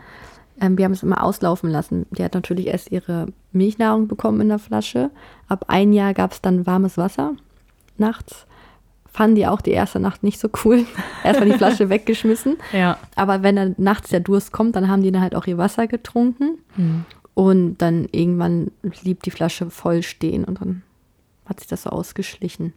Ähm, 0.60 0.78
wir 0.78 0.86
haben 0.86 0.94
es 0.94 1.04
immer 1.04 1.24
auslaufen 1.24 1.70
lassen. 1.70 2.06
Die 2.12 2.24
hat 2.24 2.34
natürlich 2.34 2.68
erst 2.68 2.92
ihre 2.92 3.28
Milchnahrung 3.52 4.08
bekommen 4.08 4.42
in 4.42 4.50
der 4.50 4.60
Flasche. 4.60 5.12
Ab 5.48 5.66
ein 5.68 5.94
Jahr 5.94 6.14
gab 6.14 6.32
es 6.32 6.42
dann 6.42 6.66
warmes 6.66 6.98
Wasser 6.98 7.34
nachts. 7.98 8.46
Fanden 9.12 9.36
die 9.36 9.48
auch 9.48 9.62
die 9.62 9.72
erste 9.72 10.00
Nacht 10.00 10.24
nicht 10.24 10.40
so 10.40 10.50
cool. 10.64 10.86
Erstmal 11.24 11.50
die 11.50 11.58
Flasche 11.58 11.90
weggeschmissen. 11.90 12.58
Ja. 12.72 12.98
Aber 13.16 13.42
wenn 13.42 13.56
dann 13.56 13.76
nachts 13.78 14.10
der 14.10 14.20
Durst 14.20 14.52
kommt, 14.52 14.76
dann 14.76 14.90
haben 14.90 15.02
die 15.02 15.12
dann 15.12 15.22
halt 15.22 15.36
auch 15.36 15.48
ihr 15.48 15.58
Wasser 15.58 15.88
getrunken. 15.88 16.60
Hm. 16.76 17.06
Und 17.34 17.78
dann 17.78 18.08
irgendwann 18.12 18.72
blieb 18.82 19.24
die 19.24 19.32
Flasche 19.32 19.70
voll 19.70 20.02
stehen 20.02 20.44
und 20.44 20.60
dann 20.60 20.82
hat 21.46 21.60
sich 21.60 21.68
das 21.68 21.84
so 21.84 21.92
ausgeschlichen. 21.92 22.74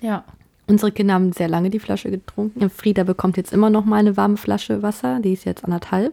Ja. 0.00 0.24
Unsere 0.66 0.92
Kinder 0.92 1.14
haben 1.14 1.32
sehr 1.32 1.48
lange 1.48 1.70
die 1.70 1.80
Flasche 1.80 2.10
getrunken. 2.10 2.70
Frieda 2.70 3.02
bekommt 3.02 3.36
jetzt 3.36 3.52
immer 3.52 3.70
noch 3.70 3.84
mal 3.84 3.96
eine 3.96 4.16
warme 4.16 4.36
Flasche 4.36 4.82
Wasser. 4.82 5.18
Die 5.20 5.32
ist 5.32 5.44
jetzt 5.44 5.64
anderthalb. 5.64 6.12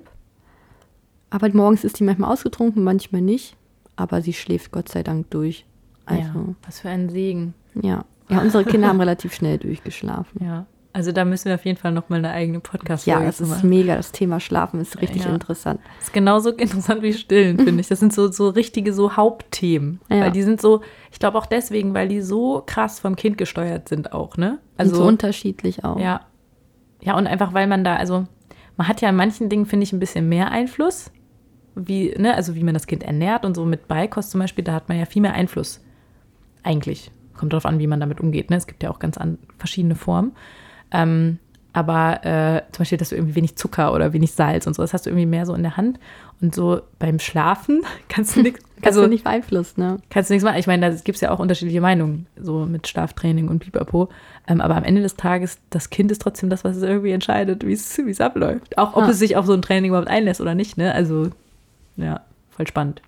Aber 1.30 1.50
morgens 1.50 1.84
ist 1.84 2.00
die 2.00 2.04
manchmal 2.04 2.32
ausgetrunken, 2.32 2.84
manchmal 2.84 3.22
nicht. 3.22 3.56
Aber 3.96 4.22
sie 4.22 4.34
schläft 4.34 4.72
Gott 4.72 4.90
sei 4.90 5.04
Dank 5.04 5.30
durch. 5.32 5.66
Also, 6.06 6.22
ja, 6.22 6.56
was 6.66 6.80
für 6.80 6.90
ein 6.90 7.10
Segen. 7.10 7.54
Ja. 7.82 8.06
Ja, 8.30 8.42
unsere 8.42 8.66
Kinder 8.66 8.90
haben 8.90 9.00
relativ 9.00 9.34
schnell 9.34 9.58
durchgeschlafen. 9.58 10.42
Ja. 10.46 10.66
Also 10.94 11.12
da 11.12 11.26
müssen 11.26 11.46
wir 11.46 11.54
auf 11.54 11.66
jeden 11.66 11.78
Fall 11.78 11.92
nochmal 11.92 12.18
eine 12.18 12.32
eigene 12.32 12.60
Podcast-Folge 12.60 13.22
Ja, 13.22 13.30
es 13.30 13.40
ist 13.40 13.64
mega. 13.64 13.96
Das 13.96 14.12
Thema 14.12 14.40
Schlafen 14.40 14.82
ist 14.82 15.00
richtig 15.00 15.26
ja. 15.26 15.32
interessant. 15.32 15.80
Ist 16.00 16.12
genauso 16.12 16.50
interessant 16.58 17.04
wie 17.04 17.14
Stillen, 17.14 17.60
finde 17.64 17.82
ich. 17.82 17.88
Das 17.88 18.00
sind 18.00 18.14
so, 18.14 18.32
so 18.32 18.50
richtige 18.50 18.94
so 18.94 19.16
Hauptthemen. 19.16 20.00
Ja. 20.10 20.22
Weil 20.22 20.32
die 20.32 20.42
sind 20.42 20.60
so, 20.60 20.82
ich 21.12 21.20
glaube 21.20 21.38
auch 21.38 21.46
deswegen, 21.46 21.94
weil 21.94 22.08
die 22.08 22.22
so 22.22 22.64
krass 22.66 23.00
vom 23.00 23.16
Kind 23.16 23.38
gesteuert 23.38 23.90
sind 23.90 24.12
auch, 24.12 24.38
ne? 24.38 24.58
Also 24.76 24.96
und 24.96 24.98
so 24.98 25.08
unterschiedlich 25.08 25.84
auch. 25.84 26.00
Ja. 26.00 26.22
Ja, 27.00 27.16
und 27.16 27.28
einfach, 27.28 27.54
weil 27.54 27.68
man 27.68 27.84
da, 27.84 27.98
also 27.98 28.26
man 28.76 28.88
hat 28.88 29.02
ja 29.02 29.10
an 29.10 29.16
manchen 29.16 29.50
Dingen, 29.50 29.68
finde 29.68 29.84
ich, 29.84 29.94
ein 29.94 30.00
bisschen 30.00 30.28
mehr 30.28 30.50
Einfluss. 30.50 31.12
Wie, 31.78 32.14
ne, 32.18 32.36
also 32.36 32.56
wie 32.56 32.64
man 32.64 32.74
das 32.74 32.88
Kind 32.88 33.04
ernährt 33.04 33.46
und 33.46 33.56
so 33.56 33.66
mit 33.66 33.88
Beikost 33.88 34.32
zum 34.32 34.42
Beispiel, 34.42 34.64
da 34.64 34.74
hat 34.74 34.90
man 34.90 34.98
ja 34.98 35.06
viel 35.06 35.22
mehr 35.22 35.34
Einfluss. 35.34 35.82
Eigentlich. 36.64 37.12
Kommt 37.36 37.54
darauf 37.54 37.66
an, 37.66 37.80
wie 37.80 37.88
man 37.88 38.00
damit 38.00 38.20
umgeht. 38.20 38.50
Ne? 38.50 38.58
Es 38.58 38.68
gibt 38.68 38.84
ja 38.84 38.90
auch 38.90 39.00
ganz 39.00 39.18
an, 39.18 39.38
verschiedene 39.58 39.96
Formen. 39.96 40.32
Ähm, 40.92 41.40
aber 41.78 42.26
äh, 42.26 42.62
zum 42.72 42.80
Beispiel, 42.80 42.98
dass 42.98 43.10
du 43.10 43.16
irgendwie 43.16 43.36
wenig 43.36 43.56
Zucker 43.56 43.94
oder 43.94 44.12
wenig 44.12 44.32
Salz 44.32 44.66
und 44.66 44.74
so, 44.74 44.82
das 44.82 44.94
hast 44.94 45.06
du 45.06 45.12
irgendwie 45.12 45.28
mehr 45.28 45.46
so 45.46 45.54
in 45.54 45.62
der 45.62 45.78
Hand. 45.78 46.00
Und 46.42 46.56
so 46.56 46.82
beim 46.98 47.20
Schlafen 47.20 47.84
kannst 48.10 48.36
du 48.36 48.42
nichts. 48.42 48.64
Also, 48.82 49.04
du 49.04 49.08
nicht 49.08 49.24
beeinflussen, 49.24 49.82
ne? 49.82 49.98
Kannst 50.10 50.32
du 50.32 50.34
nichts 50.34 50.44
machen. 50.44 50.58
Ich 50.58 50.66
meine, 50.66 50.90
da 50.90 50.96
gibt 50.96 51.16
es 51.16 51.22
ja 51.22 51.30
auch 51.30 51.38
unterschiedliche 51.38 51.80
Meinungen, 51.80 52.26
so 52.36 52.66
mit 52.66 52.88
Schlaftraining 52.88 53.48
und 53.48 53.60
Pipapo. 53.60 54.10
Ähm, 54.48 54.60
aber 54.60 54.76
am 54.76 54.84
Ende 54.84 55.04
des 55.04 55.18
Tages, 55.18 55.60
das 55.70 55.92
Kind 55.92 56.12
ist 56.12 56.22
trotzdem 56.22 56.50
das, 56.50 56.64
was 56.64 56.78
es 56.78 56.84
irgendwie 56.84 57.12
entscheidet, 57.12 57.64
wie 57.66 57.74
es 57.74 58.22
abläuft. 58.22 58.78
Auch 58.78 58.96
ob 58.96 59.04
ah. 59.04 59.10
es 59.10 59.20
sich 59.20 59.36
auf 59.36 59.46
so 59.46 59.54
ein 59.54 59.62
Training 59.62 59.90
überhaupt 59.90 60.08
einlässt 60.08 60.42
oder 60.42 60.56
nicht, 60.56 60.78
ne? 60.78 60.94
Also, 60.94 61.30
ja, 61.98 62.22
voll 62.50 62.68
spannend. 62.68 63.02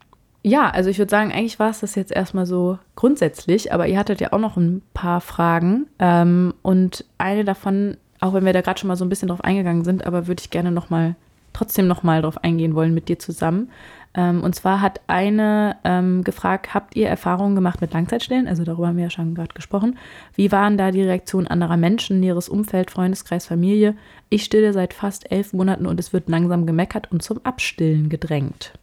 Ja, 0.44 0.70
also 0.70 0.90
ich 0.90 0.98
würde 0.98 1.10
sagen, 1.10 1.32
eigentlich 1.32 1.60
war 1.60 1.70
es 1.70 1.82
das 1.82 1.96
jetzt 1.96 2.12
erstmal 2.12 2.46
so 2.46 2.80
grundsätzlich, 2.96 3.74
aber 3.74 3.88
ihr 3.88 3.98
hattet 3.98 4.22
ja 4.22 4.32
auch 4.32 4.40
noch 4.40 4.56
ein 4.58 4.82
paar 4.94 5.22
Fragen. 5.22 5.88
Ähm, 6.00 6.54
und 6.62 7.06
eine 7.18 7.44
davon, 7.44 7.98
auch 8.22 8.34
wenn 8.34 8.46
wir 8.46 8.54
da 8.54 8.62
gerade 8.62 8.80
schon 8.80 8.88
mal 8.88 8.96
so 8.96 9.04
ein 9.04 9.10
bisschen 9.10 9.28
drauf 9.28 9.44
eingegangen 9.44 9.84
sind, 9.84 10.06
aber 10.06 10.28
würde 10.28 10.42
ich 10.42 10.50
gerne 10.50 10.72
noch 10.72 10.90
mal, 10.90 11.16
trotzdem 11.52 11.88
noch 11.88 12.04
mal 12.04 12.22
drauf 12.22 12.42
eingehen 12.44 12.74
wollen 12.74 12.94
mit 12.94 13.10
dir 13.10 13.20
zusammen. 13.20 13.70
Ähm, 14.16 14.42
und 14.44 14.56
zwar 14.56 14.82
hat 14.82 15.02
eine 15.08 15.78
ähm, 15.84 16.24
gefragt, 16.24 16.74
habt 16.74 16.96
ihr 16.96 17.08
Erfahrungen 17.08 17.56
gemacht 17.56 17.82
mit 17.82 17.94
Langzeitstellen? 17.94 18.48
Also 18.48 18.64
darüber 18.64 18.88
haben 18.88 18.98
wir 18.98 19.06
ja 19.06 19.10
schon 19.10 19.36
gerade 19.36 19.54
gesprochen. 19.54 19.98
Wie 20.36 20.52
waren 20.52 20.78
da 20.78 20.92
die 20.92 21.04
Reaktionen 21.04 21.48
anderer 21.48 21.78
Menschen, 21.78 22.20
näheres 22.20 22.50
Umfeld, 22.50 22.90
Freundeskreis, 22.92 23.46
Familie? 23.46 23.96
Ich 24.30 24.44
stille 24.44 24.74
seit 24.74 24.94
fast 24.94 25.32
elf 25.32 25.54
Monaten 25.54 25.86
und 25.86 26.00
es 26.00 26.12
wird 26.12 26.30
langsam 26.30 26.66
gemeckert 26.66 27.12
und 27.12 27.22
zum 27.22 27.40
Abstillen 27.44 28.10
gedrängt. 28.10 28.74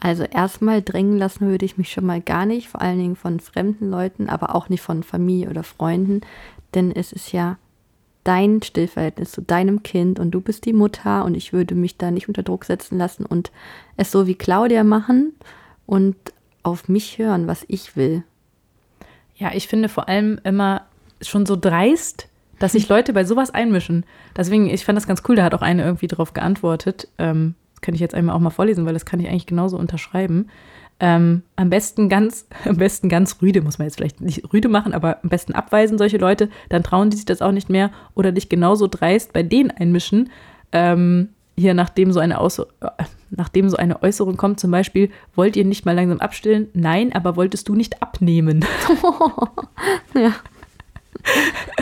Also 0.00 0.24
erstmal 0.24 0.82
drängen 0.82 1.18
lassen 1.18 1.48
würde 1.48 1.64
ich 1.64 1.78
mich 1.78 1.90
schon 1.90 2.04
mal 2.04 2.20
gar 2.20 2.46
nicht, 2.46 2.68
vor 2.68 2.82
allen 2.82 2.98
Dingen 2.98 3.16
von 3.16 3.40
fremden 3.40 3.90
Leuten, 3.90 4.28
aber 4.28 4.54
auch 4.54 4.68
nicht 4.68 4.82
von 4.82 5.02
Familie 5.02 5.48
oder 5.48 5.62
Freunden, 5.62 6.20
denn 6.74 6.92
es 6.92 7.12
ist 7.12 7.32
ja 7.32 7.56
dein 8.24 8.62
Stillverhältnis 8.62 9.32
zu 9.32 9.42
deinem 9.42 9.82
Kind 9.82 10.18
und 10.18 10.30
du 10.32 10.40
bist 10.40 10.64
die 10.64 10.72
Mutter 10.72 11.24
und 11.24 11.34
ich 11.34 11.52
würde 11.52 11.74
mich 11.74 11.98
da 11.98 12.10
nicht 12.10 12.28
unter 12.28 12.42
Druck 12.42 12.64
setzen 12.64 12.98
lassen 12.98 13.26
und 13.26 13.52
es 13.96 14.10
so 14.10 14.26
wie 14.26 14.34
Claudia 14.34 14.82
machen 14.82 15.34
und 15.86 16.16
auf 16.62 16.88
mich 16.88 17.18
hören, 17.18 17.46
was 17.46 17.64
ich 17.68 17.96
will. 17.96 18.24
Ja, 19.36 19.52
ich 19.52 19.68
finde 19.68 19.88
vor 19.88 20.08
allem 20.08 20.40
immer 20.44 20.82
schon 21.20 21.46
so 21.46 21.56
dreist, 21.56 22.28
dass 22.58 22.72
sich 22.72 22.88
Leute 22.88 23.12
bei 23.12 23.24
sowas 23.24 23.50
einmischen. 23.50 24.04
Deswegen, 24.36 24.68
ich 24.68 24.84
fand 24.84 24.96
das 24.96 25.06
ganz 25.06 25.22
cool, 25.28 25.36
da 25.36 25.44
hat 25.44 25.54
auch 25.54 25.62
eine 25.62 25.84
irgendwie 25.84 26.06
drauf 26.06 26.32
geantwortet. 26.32 27.08
Ähm, 27.18 27.54
kann 27.80 27.94
ich 27.94 28.00
jetzt 28.00 28.14
einmal 28.14 28.34
auch 28.34 28.40
mal 28.40 28.50
vorlesen, 28.50 28.86
weil 28.86 28.94
das 28.94 29.04
kann 29.04 29.20
ich 29.20 29.28
eigentlich 29.28 29.46
genauso 29.46 29.76
unterschreiben. 29.76 30.48
Ähm, 31.00 31.42
am 31.56 31.70
besten 31.70 32.08
ganz, 32.08 32.46
am 32.64 32.76
besten 32.76 33.08
ganz 33.08 33.40
rüde, 33.42 33.62
muss 33.62 33.78
man 33.78 33.86
jetzt 33.86 33.96
vielleicht 33.96 34.20
nicht 34.20 34.52
rüde 34.52 34.68
machen, 34.68 34.94
aber 34.94 35.18
am 35.22 35.28
besten 35.28 35.52
abweisen 35.52 35.98
solche 35.98 36.18
Leute, 36.18 36.48
dann 36.68 36.82
trauen 36.82 37.10
die 37.10 37.16
sich 37.16 37.26
das 37.26 37.42
auch 37.42 37.52
nicht 37.52 37.70
mehr 37.70 37.90
oder 38.14 38.32
dich 38.32 38.48
genauso 38.48 38.86
dreist 38.86 39.32
bei 39.32 39.42
denen 39.42 39.70
einmischen. 39.70 40.30
Ähm, 40.72 41.30
hier, 41.56 41.74
nachdem 41.74 42.10
so, 42.12 42.18
eine 42.20 42.40
Aus 42.40 42.60
nachdem 43.30 43.68
so 43.68 43.76
eine 43.76 44.02
Äußerung 44.02 44.36
kommt, 44.36 44.58
zum 44.58 44.70
Beispiel, 44.70 45.10
wollt 45.36 45.56
ihr 45.56 45.64
nicht 45.64 45.86
mal 45.86 45.94
langsam 45.94 46.20
abstillen? 46.20 46.68
Nein, 46.74 47.12
aber 47.14 47.36
wolltest 47.36 47.68
du 47.68 47.74
nicht 47.74 48.02
abnehmen? 48.02 48.64
ja. 50.14 50.34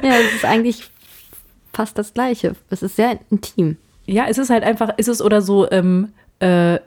Ja, 0.03 0.15
es 0.15 0.35
ist 0.35 0.45
eigentlich 0.45 0.91
fast 1.73 1.97
das 1.97 2.13
Gleiche. 2.13 2.55
Es 2.69 2.83
ist 2.83 2.97
sehr 2.97 3.19
intim 3.31 3.77
ja, 4.07 4.27
es 4.29 4.39
ist 4.39 4.51
halt 4.51 4.65
einfach, 4.65 4.91
ist 4.97 5.09
es 5.09 5.23
oder 5.23 5.43
so, 5.43 5.71
ähm, 5.71 6.13
äh, 6.41 6.79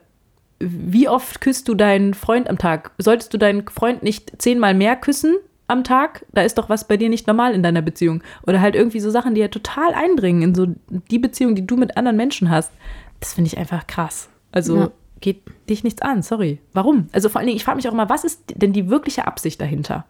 wie 0.58 1.08
oft 1.08 1.40
küsst 1.40 1.68
du 1.68 1.74
deinen 1.74 2.14
Freund 2.14 2.48
am 2.48 2.58
Tag? 2.58 2.92
Solltest 2.98 3.32
du 3.34 3.38
deinen 3.38 3.66
Freund 3.68 4.02
nicht 4.02 4.40
zehnmal 4.40 4.74
mehr 4.74 4.96
küssen 4.96 5.36
am 5.68 5.84
Tag? 5.84 6.24
Da 6.32 6.42
ist 6.42 6.58
doch 6.58 6.68
was 6.68 6.88
bei 6.88 6.96
dir 6.96 7.08
nicht 7.08 7.26
normal 7.26 7.54
in 7.54 7.62
deiner 7.62 7.82
Beziehung. 7.82 8.22
Oder 8.46 8.60
halt 8.60 8.74
irgendwie 8.74 9.00
so 9.00 9.10
Sachen, 9.10 9.34
die 9.34 9.40
ja 9.40 9.48
total 9.48 9.92
eindringen 9.94 10.42
in 10.42 10.54
so 10.54 10.68
die 10.88 11.18
Beziehung, 11.18 11.54
die 11.54 11.66
du 11.66 11.76
mit 11.76 11.96
anderen 11.96 12.16
Menschen 12.16 12.50
hast. 12.50 12.72
Das 13.20 13.34
finde 13.34 13.48
ich 13.48 13.58
einfach 13.58 13.86
krass. 13.86 14.28
Also 14.52 14.76
ja. 14.76 14.90
geht 15.20 15.42
dich 15.68 15.84
nichts 15.84 16.00
an, 16.02 16.22
sorry. 16.22 16.60
Warum? 16.72 17.08
Also 17.12 17.28
vor 17.28 17.38
allen 17.38 17.48
Dingen, 17.48 17.56
ich 17.56 17.64
frage 17.64 17.76
mich 17.76 17.88
auch 17.88 17.92
immer, 17.92 18.08
was 18.08 18.24
ist 18.24 18.42
denn 18.54 18.72
die 18.72 18.88
wirkliche 18.88 19.26
Absicht 19.26 19.60
dahinter? 19.60 20.06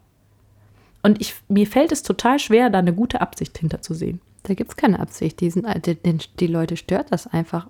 Und 1.02 1.20
ich, 1.20 1.34
mir 1.48 1.66
fällt 1.66 1.92
es 1.92 2.02
total 2.02 2.38
schwer, 2.38 2.70
da 2.70 2.78
eine 2.78 2.92
gute 2.92 3.20
Absicht 3.20 3.58
hinterzusehen. 3.58 4.20
Da 4.42 4.54
gibt 4.54 4.70
es 4.70 4.76
keine 4.76 5.00
Absicht. 5.00 5.40
Die, 5.40 5.50
sind, 5.50 5.66
die, 5.86 6.18
die, 6.38 6.46
Leute 6.46 6.76
stört 6.76 7.10
das 7.10 7.26
einfach. 7.26 7.68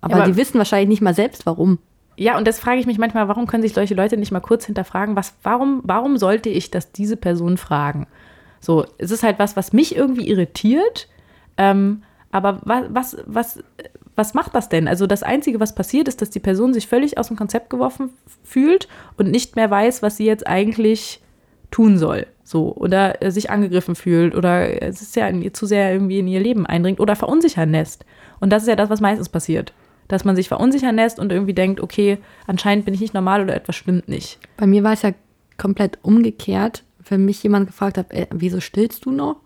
Aber, 0.00 0.16
ja, 0.16 0.22
aber, 0.22 0.30
die 0.30 0.36
wissen 0.36 0.58
wahrscheinlich 0.58 0.88
nicht 0.88 1.02
mal 1.02 1.14
selbst, 1.14 1.46
warum. 1.46 1.78
Ja, 2.16 2.38
und 2.38 2.46
das 2.46 2.60
frage 2.60 2.80
ich 2.80 2.86
mich 2.86 2.98
manchmal, 2.98 3.28
warum 3.28 3.46
können 3.46 3.62
sich 3.62 3.74
solche 3.74 3.94
Leute 3.94 4.16
nicht 4.16 4.32
mal 4.32 4.40
kurz 4.40 4.66
hinterfragen, 4.66 5.16
was, 5.16 5.34
warum, 5.42 5.80
warum 5.84 6.16
sollte 6.16 6.48
ich 6.48 6.70
das 6.70 6.92
diese 6.92 7.16
Person 7.16 7.56
fragen? 7.56 8.06
So, 8.60 8.86
es 8.98 9.10
ist 9.10 9.22
halt 9.22 9.38
was, 9.38 9.56
was 9.56 9.72
mich 9.72 9.96
irgendwie 9.96 10.28
irritiert. 10.28 11.08
Ähm, 11.56 12.02
aber 12.30 12.60
was, 12.64 12.84
was, 12.88 13.16
was, 13.26 13.62
was 14.16 14.34
macht 14.34 14.54
das 14.54 14.68
denn? 14.68 14.88
Also 14.88 15.06
das 15.06 15.22
Einzige, 15.22 15.60
was 15.60 15.74
passiert, 15.74 16.08
ist, 16.08 16.22
dass 16.22 16.30
die 16.30 16.40
Person 16.40 16.72
sich 16.72 16.86
völlig 16.86 17.18
aus 17.18 17.28
dem 17.28 17.36
Konzept 17.36 17.70
geworfen 17.70 18.10
fühlt 18.42 18.88
und 19.16 19.30
nicht 19.30 19.56
mehr 19.56 19.70
weiß, 19.70 20.02
was 20.02 20.16
sie 20.16 20.24
jetzt 20.24 20.46
eigentlich 20.46 21.20
tun 21.70 21.98
soll. 21.98 22.26
So, 22.44 22.74
oder 22.74 23.16
sich 23.28 23.50
angegriffen 23.50 23.94
fühlt 23.94 24.34
oder 24.34 24.82
es 24.82 25.00
ist 25.00 25.16
ja 25.16 25.30
zu 25.52 25.66
sehr 25.66 25.92
irgendwie 25.92 26.18
in 26.18 26.28
ihr 26.28 26.40
Leben 26.40 26.66
eindringt 26.66 27.00
oder 27.00 27.16
verunsichern 27.16 27.70
lässt. 27.70 28.04
Und 28.38 28.50
das 28.50 28.62
ist 28.62 28.68
ja 28.68 28.76
das, 28.76 28.90
was 28.90 29.00
meistens 29.00 29.28
passiert. 29.28 29.72
Dass 30.14 30.24
man 30.24 30.36
sich 30.36 30.46
verunsichern 30.46 30.94
lässt 30.94 31.18
und 31.18 31.32
irgendwie 31.32 31.54
denkt, 31.54 31.80
okay, 31.80 32.18
anscheinend 32.46 32.84
bin 32.84 32.94
ich 32.94 33.00
nicht 33.00 33.14
normal 33.14 33.42
oder 33.42 33.56
etwas 33.56 33.74
stimmt 33.74 34.08
nicht. 34.08 34.38
Bei 34.56 34.64
mir 34.64 34.84
war 34.84 34.92
es 34.92 35.02
ja 35.02 35.10
komplett 35.58 35.98
umgekehrt. 36.02 36.84
Wenn 37.08 37.24
mich 37.24 37.42
jemand 37.42 37.66
gefragt 37.66 37.98
hat, 37.98 38.06
ey, 38.10 38.28
wieso 38.30 38.60
stillst 38.60 39.04
du 39.06 39.10
noch? 39.10 39.36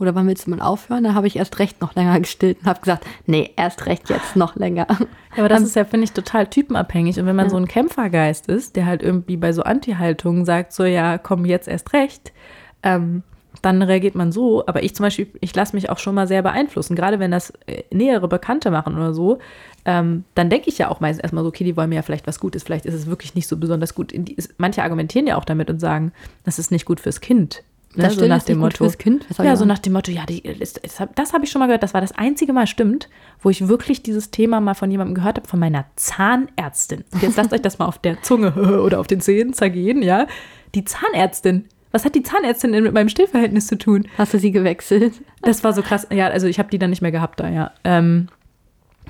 Oder 0.00 0.16
wann 0.16 0.26
willst 0.26 0.46
du 0.46 0.50
mal 0.50 0.60
aufhören? 0.60 1.04
Dann 1.04 1.14
habe 1.14 1.28
ich 1.28 1.36
erst 1.36 1.60
recht 1.60 1.80
noch 1.80 1.94
länger 1.94 2.18
gestillt 2.20 2.58
und 2.60 2.66
habe 2.66 2.80
gesagt, 2.80 3.06
nee, 3.26 3.52
erst 3.56 3.86
recht 3.86 4.10
jetzt 4.10 4.34
noch 4.34 4.56
länger. 4.56 4.88
Ja, 4.90 5.38
aber 5.38 5.48
das 5.48 5.62
ist 5.62 5.76
ja, 5.76 5.84
finde 5.84 6.04
ich, 6.04 6.12
total 6.12 6.48
typenabhängig. 6.48 7.20
Und 7.20 7.26
wenn 7.26 7.36
man 7.36 7.46
ja. 7.46 7.50
so 7.50 7.56
ein 7.56 7.68
Kämpfergeist 7.68 8.48
ist, 8.48 8.74
der 8.74 8.86
halt 8.86 9.02
irgendwie 9.02 9.36
bei 9.36 9.52
so 9.52 9.62
Anti-Haltungen 9.62 10.44
sagt, 10.44 10.72
so 10.72 10.84
ja, 10.84 11.18
komm 11.18 11.44
jetzt 11.44 11.68
erst 11.68 11.92
recht, 11.92 12.32
ähm, 12.82 13.22
dann 13.62 13.82
reagiert 13.82 14.14
man 14.14 14.32
so. 14.32 14.66
Aber 14.66 14.82
ich 14.82 14.94
zum 14.94 15.04
Beispiel, 15.04 15.28
ich 15.40 15.54
lasse 15.54 15.74
mich 15.74 15.90
auch 15.90 15.98
schon 15.98 16.14
mal 16.14 16.26
sehr 16.26 16.42
beeinflussen. 16.42 16.96
Gerade 16.96 17.18
wenn 17.18 17.30
das 17.30 17.52
äh, 17.66 17.82
nähere 17.90 18.28
Bekannte 18.28 18.70
machen 18.70 18.96
oder 18.96 19.14
so, 19.14 19.38
ähm, 19.84 20.24
dann 20.34 20.50
denke 20.50 20.68
ich 20.68 20.78
ja 20.78 20.88
auch 20.88 21.00
meistens 21.00 21.22
erstmal 21.22 21.44
so, 21.44 21.48
okay, 21.48 21.64
die 21.64 21.76
wollen 21.76 21.88
mir 21.88 21.96
ja 21.96 22.02
vielleicht 22.02 22.26
was 22.26 22.40
Gutes. 22.40 22.62
Vielleicht 22.62 22.86
ist 22.86 22.94
es 22.94 23.06
wirklich 23.06 23.34
nicht 23.34 23.46
so 23.48 23.56
besonders 23.56 23.94
gut. 23.94 24.12
Manche 24.58 24.82
argumentieren 24.82 25.26
ja 25.26 25.36
auch 25.36 25.44
damit 25.44 25.70
und 25.70 25.80
sagen, 25.80 26.12
das 26.44 26.58
ist 26.58 26.70
nicht 26.70 26.84
gut 26.84 27.00
fürs 27.00 27.20
Kind. 27.20 27.62
Ne, 27.96 28.10
so 28.10 28.26
nach 28.26 28.42
dem 28.42 28.58
Motto. 28.58 28.90
Kind? 28.98 29.24
ja, 29.38 29.56
so 29.56 29.64
nach 29.64 29.78
dem 29.78 29.94
Motto, 29.94 30.10
ja, 30.10 30.26
die, 30.26 30.42
das, 30.42 30.74
das 31.14 31.32
habe 31.32 31.44
ich 31.44 31.50
schon 31.50 31.60
mal 31.60 31.66
gehört. 31.66 31.82
Das 31.82 31.94
war 31.94 32.02
das 32.02 32.12
einzige 32.12 32.52
Mal, 32.52 32.66
stimmt, 32.66 33.08
wo 33.40 33.48
ich 33.48 33.68
wirklich 33.68 34.02
dieses 34.02 34.30
Thema 34.30 34.60
mal 34.60 34.74
von 34.74 34.90
jemandem 34.90 35.14
gehört 35.14 35.38
habe, 35.38 35.48
von 35.48 35.58
meiner 35.58 35.86
Zahnärztin. 35.96 37.04
Und 37.12 37.22
jetzt 37.22 37.36
lasst 37.36 37.54
euch 37.54 37.62
das 37.62 37.78
mal 37.78 37.86
auf 37.86 37.98
der 37.98 38.20
Zunge 38.22 38.52
oder 38.82 39.00
auf 39.00 39.06
den 39.06 39.20
Zähnen 39.20 39.54
zergehen, 39.54 40.02
ja. 40.02 40.26
Die 40.74 40.84
Zahnärztin. 40.84 41.64
Was 41.96 42.04
hat 42.04 42.14
die 42.14 42.22
Zahnärztin 42.22 42.72
denn 42.72 42.82
mit 42.82 42.92
meinem 42.92 43.08
Stillverhältnis 43.08 43.68
zu 43.68 43.78
tun? 43.78 44.06
Hast 44.18 44.34
du 44.34 44.38
sie 44.38 44.50
gewechselt? 44.50 45.14
Das 45.40 45.64
war 45.64 45.72
so 45.72 45.80
krass. 45.80 46.06
Ja, 46.12 46.26
also 46.26 46.46
ich 46.46 46.58
habe 46.58 46.68
die 46.68 46.78
dann 46.78 46.90
nicht 46.90 47.00
mehr 47.00 47.10
gehabt 47.10 47.40
da, 47.40 47.48
ja. 47.48 47.70
Ähm, 47.84 48.28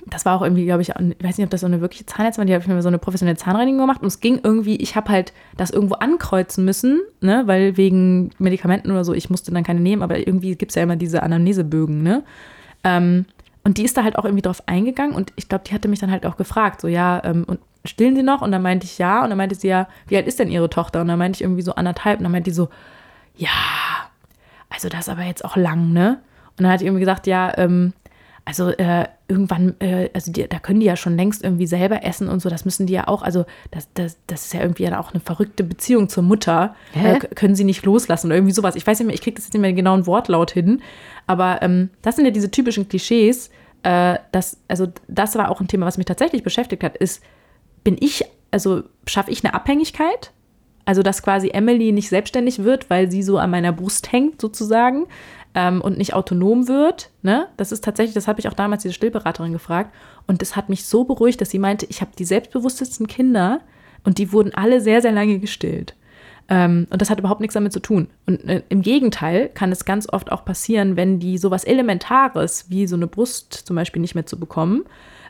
das 0.07 0.25
war 0.25 0.37
auch 0.37 0.43
irgendwie, 0.43 0.67
glaube 0.67 0.83
ich, 0.83 0.91
ich 0.91 0.95
weiß 1.25 1.37
nicht, 1.37 1.45
ob 1.45 1.51
das 1.51 1.63
so 1.63 1.67
eine 1.67 1.81
wirkliche 1.81 2.07
Zahnärztin 2.07 2.43
war, 2.43 2.47
die 2.47 2.55
hat 2.55 2.65
mir 2.69 2.81
so 2.81 2.87
eine 2.87 2.99
professionelle 3.01 3.37
Zahnreinigung 3.37 3.81
gemacht 3.81 4.03
und 4.03 4.07
es 4.07 4.21
ging 4.21 4.39
irgendwie, 4.41 4.77
ich 4.77 4.95
habe 4.95 5.11
halt 5.11 5.33
das 5.57 5.73
irgendwo 5.73 5.97
ankreuzen 5.97 6.65
müssen, 6.65 7.01
ne, 7.21 7.43
weil 7.47 7.77
wegen 7.77 8.31
Medikamenten 8.39 8.93
oder 8.93 9.03
so, 9.03 9.15
ich 9.15 9.31
musste 9.31 9.51
dann 9.51 9.65
keine 9.65 9.81
nehmen, 9.81 10.03
aber 10.03 10.25
irgendwie 10.25 10.55
gibt 10.55 10.71
es 10.71 10.77
ja 10.77 10.85
immer 10.85 10.95
diese 10.95 11.25
Anamnesebögen, 11.25 12.05
ne. 12.05 12.23
Ähm, 12.85 13.25
und 13.65 13.79
die 13.79 13.85
ist 13.85 13.97
da 13.97 14.05
halt 14.05 14.17
auch 14.17 14.25
irgendwie 14.25 14.43
drauf 14.43 14.63
eingegangen 14.67 15.17
und 15.17 15.33
ich 15.35 15.49
glaube, 15.49 15.65
die 15.67 15.75
hatte 15.75 15.89
mich 15.89 15.99
dann 15.99 16.13
halt 16.13 16.25
auch 16.25 16.37
gefragt, 16.37 16.83
so 16.83 16.87
ja, 16.87 17.21
ähm, 17.25 17.43
und 17.49 17.59
stillen 17.87 18.17
Sie 18.17 18.23
noch? 18.23 18.43
Und 18.43 18.53
dann 18.53 18.63
meinte 18.63 18.87
ich 18.87 18.99
ja 18.99 19.23
und 19.23 19.31
dann 19.31 19.39
meinte 19.39 19.55
sie 19.55 19.69
ja, 19.69 19.89
wie 20.07 20.17
alt 20.17 20.27
ist 20.27 20.39
denn 20.39 20.51
Ihre 20.51 20.71
Tochter? 20.71 21.01
Und 21.01 21.09
dann 21.09 21.19
meinte 21.19 21.37
ich 21.37 21.43
irgendwie 21.43 21.63
so 21.63 21.75
anderthalb 21.75 22.19
und 22.19 22.25
dann 22.25 22.33
meinte 22.33 22.51
die 22.51 22.55
so, 22.55 22.69
ja, 23.37 23.51
also 24.69 24.89
das 24.89 25.01
ist 25.01 25.09
aber 25.09 25.23
jetzt 25.23 25.45
auch 25.45 25.57
lang, 25.57 25.93
ne? 25.93 26.21
Und 26.59 26.65
dann 26.65 26.73
hat 26.73 26.81
die 26.81 26.87
irgendwie 26.87 27.01
gesagt, 27.01 27.27
ja, 27.27 27.57
ähm, 27.59 27.93
also 28.47 28.71
äh, 28.71 29.07
irgendwann, 29.29 29.75
äh, 29.81 30.09
also 30.15 30.31
die, 30.31 30.49
da 30.49 30.61
können 30.61 30.79
die 30.79 30.87
ja 30.87 30.97
schon 30.97 31.17
längst 31.17 31.43
irgendwie 31.43 31.67
selber 31.67 32.05
essen 32.05 32.29
und 32.29 32.41
so, 32.41 32.49
das 32.49 32.65
müssen 32.65 32.87
die 32.87 32.93
ja 32.93 33.09
auch, 33.09 33.23
also 33.23 33.45
das, 33.73 33.89
das, 33.95 34.19
das 34.29 34.47
ist 34.47 34.55
ja 34.55 34.61
irgendwie 34.61 34.89
auch 34.95 35.13
eine 35.13 35.21
verrückte 35.21 35.65
Beziehung 35.65 36.09
zur 36.09 36.23
Mutter, 36.23 36.77
äh, 36.95 37.19
können 37.19 37.57
sie 37.57 37.65
nicht 37.65 37.85
loslassen 37.85 38.29
oder 38.29 38.37
irgendwie 38.37 38.55
sowas. 38.55 38.77
Ich 38.77 38.87
weiß 38.87 39.01
nicht 39.01 39.07
mehr, 39.07 39.15
ich 39.15 39.21
kriege 39.21 39.35
das 39.35 39.47
jetzt 39.47 39.55
nicht 39.55 39.61
mehr 39.61 39.71
den 39.71 39.77
genauen 39.77 40.07
Wortlaut 40.07 40.53
hin, 40.53 40.81
aber 41.27 41.61
ähm, 41.63 41.91
das 42.03 42.17
sind 42.17 42.25
ja 42.25 42.31
diese 42.31 42.51
typischen 42.51 42.89
Klischees, 42.89 43.51
äh, 43.83 44.19
das, 44.31 44.59
also 44.69 44.89
das 45.09 45.35
war 45.35 45.51
auch 45.51 45.61
ein 45.61 45.69
Thema, 45.69 45.87
was 45.87 45.99
mich 45.99 46.07
tatsächlich 46.07 46.45
beschäftigt 46.45 46.85
hat, 46.85 46.97
ist, 46.97 47.23
bin 47.87 47.97
ich, 48.01 48.25
also 48.51 48.83
schaffe 49.07 49.31
ich 49.31 49.45
eine 49.45 49.55
Abhängigkeit? 49.55 50.33
Also, 50.87 51.05
dass 51.05 51.23
quasi 51.23 51.51
Emily 51.51 51.93
nicht 51.93 52.09
selbstständig 52.09 52.65
wird, 52.65 52.91
weil 52.91 53.13
sie 53.13 53.23
so 53.23 53.39
an 53.39 53.53
meiner 53.53 53.73
Brust 53.73 54.11
hängt, 54.11 54.41
sozusagen 54.41 55.07
ähm, 55.55 55.81
und 55.81 55.97
nicht 55.97 56.13
autonom 56.13 56.67
wird. 56.67 57.11
Ne? 57.23 57.47
Das 57.57 57.71
ist 57.71 57.85
tatsächlich, 57.85 58.15
das 58.15 58.27
habe 58.27 58.41
ich 58.41 58.49
auch 58.49 58.55
damals 58.55 58.83
diese 58.83 58.95
Stillberaterin 58.95 59.53
gefragt. 59.53 59.95
Und 60.27 60.43
das 60.43 60.57
hat 60.57 60.69
mich 60.69 60.85
so 60.85 61.05
beruhigt, 61.05 61.41
dass 61.41 61.51
sie 61.51 61.61
meinte, 61.61 61.87
ich 61.89 62.01
habe 62.01 62.11
die 62.19 62.25
selbstbewusstesten 62.25 63.07
Kinder 63.07 63.61
und 64.03 64.19
die 64.19 64.33
wurden 64.33 64.53
alle 64.53 64.81
sehr, 64.81 65.01
sehr 65.01 65.13
lange 65.13 65.39
gestillt. 65.39 65.95
Ähm, 66.49 66.89
und 66.91 67.01
das 67.01 67.09
hat 67.09 67.21
überhaupt 67.21 67.41
nichts 67.41 67.55
damit 67.55 67.73
zu 67.73 67.81
tun. 67.81 68.09
Und 68.27 68.45
äh, 68.49 68.63
im 68.69 68.83
Gegenteil 68.83 69.49
kann 69.49 69.71
es 69.71 69.85
ganz 69.85 70.13
oft 70.13 70.33
auch 70.33 70.45
passieren, 70.45 70.97
wenn 70.97 71.21
die 71.21 71.39
sowas 71.39 71.63
Elementares 71.63 72.69
wie 72.69 72.89
so 72.89 72.97
eine 72.97 73.07
Brust 73.07 73.53
zum 73.55 73.77
Beispiel 73.77 74.03
nicht 74.03 74.17
mehr 74.17 74.27
zu 74.27 74.41
bekommen, 74.41 74.85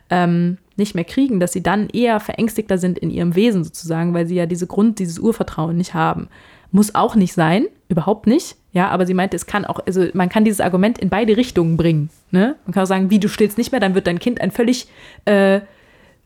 ähm, 0.09 0.57
nicht 0.77 0.95
mehr 0.95 1.03
kriegen, 1.03 1.39
dass 1.39 1.53
sie 1.53 1.63
dann 1.63 1.89
eher 1.89 2.19
verängstigter 2.19 2.77
sind 2.77 2.99
in 2.99 3.09
ihrem 3.09 3.35
Wesen 3.35 3.63
sozusagen, 3.63 4.13
weil 4.13 4.27
sie 4.27 4.35
ja 4.35 4.45
diese 4.45 4.67
Grund, 4.67 4.99
dieses 4.99 5.19
Urvertrauen 5.19 5.77
nicht 5.77 5.93
haben. 5.93 6.27
Muss 6.71 6.95
auch 6.95 7.15
nicht 7.15 7.33
sein, 7.33 7.67
überhaupt 7.87 8.27
nicht. 8.27 8.55
Ja, 8.73 8.89
aber 8.89 9.05
sie 9.05 9.13
meinte, 9.13 9.35
es 9.35 9.45
kann 9.45 9.65
auch, 9.65 9.79
also 9.85 10.05
man 10.13 10.29
kann 10.29 10.43
dieses 10.43 10.61
Argument 10.61 10.99
in 10.99 11.09
beide 11.09 11.35
Richtungen 11.35 11.77
bringen. 11.77 12.09
Ne? 12.31 12.55
Man 12.65 12.73
kann 12.73 12.83
auch 12.83 12.87
sagen, 12.87 13.09
wie 13.09 13.19
du 13.19 13.29
stillst 13.29 13.57
nicht 13.57 13.71
mehr, 13.71 13.79
dann 13.79 13.95
wird 13.95 14.05
dein 14.05 14.19
Kind 14.19 14.39
ein 14.39 14.51
völlig 14.51 14.87
äh, 15.25 15.61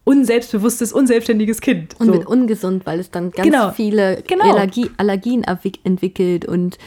unselbstbewusstes, 0.03 0.91
unselbstständiges 0.91 1.61
Kind. 1.61 1.95
Und 1.99 2.07
so. 2.07 2.13
wird 2.13 2.25
ungesund, 2.25 2.85
weil 2.85 2.99
es 2.99 3.11
dann 3.11 3.31
ganz 3.31 3.47
genau. 3.47 3.71
viele 3.71 4.23
genau. 4.27 4.51
Allergie, 4.51 4.89
Allergien 4.97 5.45
entwickelt 5.83 6.45
und 6.45 6.77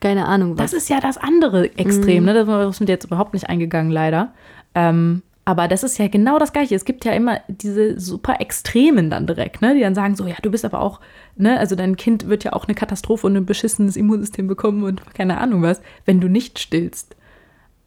keine 0.00 0.26
Ahnung 0.26 0.58
was. 0.58 0.72
Das 0.72 0.82
ist 0.82 0.88
ja 0.88 1.00
das 1.00 1.18
andere 1.18 1.76
Extrem, 1.78 2.24
mm. 2.24 2.26
ne? 2.26 2.44
Das 2.44 2.76
sind 2.78 2.88
jetzt 2.88 3.04
überhaupt 3.04 3.34
nicht 3.34 3.48
eingegangen, 3.48 3.90
leider. 3.90 4.32
Ähm, 4.74 5.22
aber 5.48 5.68
das 5.68 5.84
ist 5.84 5.96
ja 5.98 6.08
genau 6.08 6.40
das 6.40 6.52
Gleiche. 6.52 6.74
Es 6.74 6.84
gibt 6.84 7.04
ja 7.04 7.12
immer 7.12 7.40
diese 7.46 8.00
super 8.00 8.40
Extremen 8.40 9.10
dann 9.10 9.28
direkt, 9.28 9.62
ne? 9.62 9.76
die 9.76 9.80
dann 9.80 9.94
sagen 9.94 10.16
so, 10.16 10.26
ja, 10.26 10.34
du 10.42 10.50
bist 10.50 10.64
aber 10.64 10.80
auch, 10.80 11.00
ne, 11.36 11.56
also 11.60 11.76
dein 11.76 11.96
Kind 11.96 12.26
wird 12.26 12.42
ja 12.42 12.52
auch 12.52 12.64
eine 12.64 12.74
Katastrophe 12.74 13.28
und 13.28 13.36
ein 13.36 13.46
beschissenes 13.46 13.96
Immunsystem 13.96 14.48
bekommen 14.48 14.82
und 14.82 15.14
keine 15.14 15.38
Ahnung 15.38 15.62
was, 15.62 15.80
wenn 16.04 16.20
du 16.20 16.28
nicht 16.28 16.58
stillst. 16.58 17.14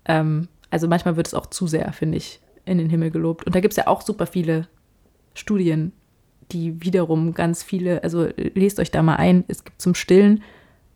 Ähm, 0.05 0.47
also 0.69 0.87
manchmal 0.87 1.17
wird 1.17 1.27
es 1.27 1.33
auch 1.33 1.47
zu 1.47 1.67
sehr, 1.67 1.91
finde 1.91 2.17
ich, 2.17 2.39
in 2.63 2.77
den 2.77 2.89
Himmel 2.89 3.11
gelobt. 3.11 3.45
Und 3.45 3.53
da 3.53 3.59
gibt 3.59 3.73
es 3.73 3.77
ja 3.77 3.87
auch 3.87 4.03
super 4.03 4.25
viele 4.25 4.69
Studien, 5.33 5.91
die 6.53 6.81
wiederum 6.81 7.33
ganz 7.33 7.61
viele, 7.61 8.03
also 8.03 8.29
lest 8.37 8.79
euch 8.79 8.89
da 8.89 9.03
mal 9.03 9.17
ein, 9.17 9.43
es 9.49 9.65
gibt 9.65 9.81
zum 9.81 9.95
Stillen 9.95 10.43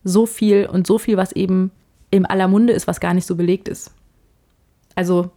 so 0.06 0.26
viel 0.26 0.66
und 0.68 0.88
so 0.88 0.98
viel, 0.98 1.18
was 1.18 1.34
eben 1.34 1.72
im 2.10 2.26
aller 2.26 2.48
Munde 2.48 2.72
ist, 2.72 2.88
was 2.88 3.02
gar 3.02 3.14
nicht 3.14 3.28
so 3.28 3.36
belegt 3.36 3.68
ist. 3.68 3.92
Also 4.96 5.32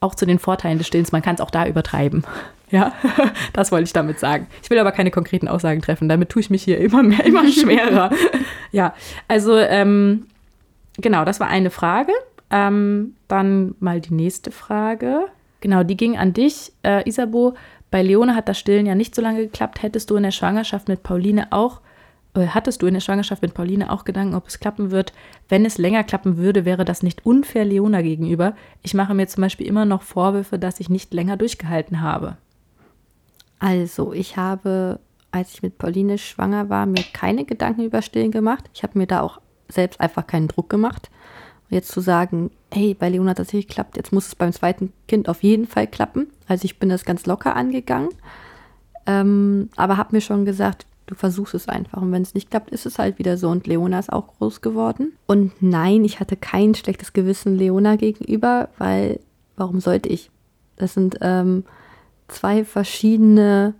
auch 0.00 0.14
zu 0.14 0.26
den 0.26 0.38
Vorteilen 0.38 0.78
des 0.78 0.86
Stillens, 0.86 1.12
man 1.12 1.22
kann 1.22 1.34
es 1.34 1.40
auch 1.40 1.50
da 1.50 1.66
übertreiben. 1.66 2.24
Ja, 2.70 2.92
das 3.52 3.70
wollte 3.70 3.84
ich 3.84 3.92
damit 3.92 4.18
sagen. 4.18 4.48
Ich 4.60 4.68
will 4.68 4.78
aber 4.80 4.90
keine 4.90 5.12
konkreten 5.12 5.46
Aussagen 5.46 5.80
treffen, 5.80 6.08
damit 6.08 6.30
tue 6.30 6.40
ich 6.40 6.50
mich 6.50 6.64
hier 6.64 6.78
immer 6.78 7.04
mehr, 7.04 7.24
immer 7.24 7.46
schwerer. 7.52 8.10
ja, 8.72 8.94
also 9.28 9.56
ähm, 9.56 10.26
genau, 10.96 11.24
das 11.24 11.38
war 11.38 11.46
eine 11.46 11.70
Frage. 11.70 12.10
Ähm, 12.50 13.14
dann 13.28 13.76
mal 13.78 14.00
die 14.00 14.14
nächste 14.14 14.50
Frage. 14.50 15.26
Genau, 15.60 15.84
die 15.84 15.96
ging 15.96 16.16
an 16.16 16.32
dich, 16.32 16.72
äh, 16.82 17.08
Isabo. 17.08 17.54
Bei 17.92 18.02
Leone 18.02 18.34
hat 18.34 18.48
das 18.48 18.58
Stillen 18.58 18.86
ja 18.86 18.96
nicht 18.96 19.14
so 19.14 19.22
lange 19.22 19.42
geklappt. 19.42 19.82
Hättest 19.82 20.10
du 20.10 20.16
in 20.16 20.24
der 20.24 20.32
Schwangerschaft 20.32 20.88
mit 20.88 21.04
Pauline 21.04 21.52
auch 21.52 21.80
hattest 22.34 22.82
du 22.82 22.86
in 22.86 22.94
der 22.94 23.00
Schwangerschaft 23.00 23.42
mit 23.42 23.54
Pauline 23.54 23.90
auch 23.90 24.04
Gedanken, 24.04 24.34
ob 24.34 24.48
es 24.48 24.58
klappen 24.58 24.90
wird? 24.90 25.12
Wenn 25.48 25.64
es 25.64 25.78
länger 25.78 26.02
klappen 26.02 26.36
würde, 26.36 26.64
wäre 26.64 26.84
das 26.84 27.02
nicht 27.02 27.24
unfair 27.24 27.64
Leona 27.64 28.02
gegenüber. 28.02 28.54
Ich 28.82 28.94
mache 28.94 29.14
mir 29.14 29.28
zum 29.28 29.42
Beispiel 29.42 29.66
immer 29.66 29.84
noch 29.84 30.02
Vorwürfe, 30.02 30.58
dass 30.58 30.80
ich 30.80 30.90
nicht 30.90 31.14
länger 31.14 31.36
durchgehalten 31.36 32.00
habe. 32.00 32.36
Also, 33.60 34.12
ich 34.12 34.36
habe, 34.36 34.98
als 35.30 35.54
ich 35.54 35.62
mit 35.62 35.78
Pauline 35.78 36.18
schwanger 36.18 36.68
war, 36.68 36.86
mir 36.86 37.04
keine 37.12 37.44
Gedanken 37.44 37.84
über 37.84 38.02
Stillen 38.02 38.32
gemacht. 38.32 38.68
Ich 38.74 38.82
habe 38.82 38.98
mir 38.98 39.06
da 39.06 39.20
auch 39.20 39.40
selbst 39.68 40.00
einfach 40.00 40.26
keinen 40.26 40.48
Druck 40.48 40.68
gemacht. 40.68 41.10
jetzt 41.70 41.90
zu 41.90 42.00
sagen, 42.00 42.50
hey, 42.72 42.94
bei 42.94 43.08
Leona 43.08 43.30
hat 43.30 43.38
das 43.38 43.52
nicht 43.52 43.68
geklappt, 43.68 43.96
jetzt 43.96 44.12
muss 44.12 44.28
es 44.28 44.34
beim 44.34 44.52
zweiten 44.52 44.92
Kind 45.08 45.28
auf 45.28 45.42
jeden 45.42 45.66
Fall 45.66 45.86
klappen. 45.86 46.28
Also 46.46 46.66
ich 46.66 46.78
bin 46.78 46.88
das 46.88 47.04
ganz 47.04 47.26
locker 47.26 47.56
angegangen. 47.56 48.10
Ähm, 49.06 49.70
aber 49.76 49.96
habe 49.96 50.14
mir 50.14 50.20
schon 50.20 50.44
gesagt, 50.44 50.86
Du 51.06 51.14
versuchst 51.14 51.54
es 51.54 51.68
einfach. 51.68 52.00
Und 52.00 52.12
wenn 52.12 52.22
es 52.22 52.34
nicht 52.34 52.50
klappt, 52.50 52.70
ist 52.70 52.86
es 52.86 52.98
halt 52.98 53.18
wieder 53.18 53.36
so. 53.36 53.48
Und 53.48 53.66
Leona 53.66 53.98
ist 53.98 54.12
auch 54.12 54.38
groß 54.38 54.60
geworden. 54.62 55.12
Und 55.26 55.52
nein, 55.60 56.04
ich 56.04 56.18
hatte 56.18 56.36
kein 56.36 56.74
schlechtes 56.74 57.12
Gewissen 57.12 57.56
Leona 57.56 57.96
gegenüber, 57.96 58.68
weil 58.78 59.20
warum 59.56 59.80
sollte 59.80 60.08
ich? 60.08 60.30
Das 60.76 60.94
sind 60.94 61.18
ähm, 61.20 61.64
zwei 62.28 62.64
verschiedene 62.64 63.74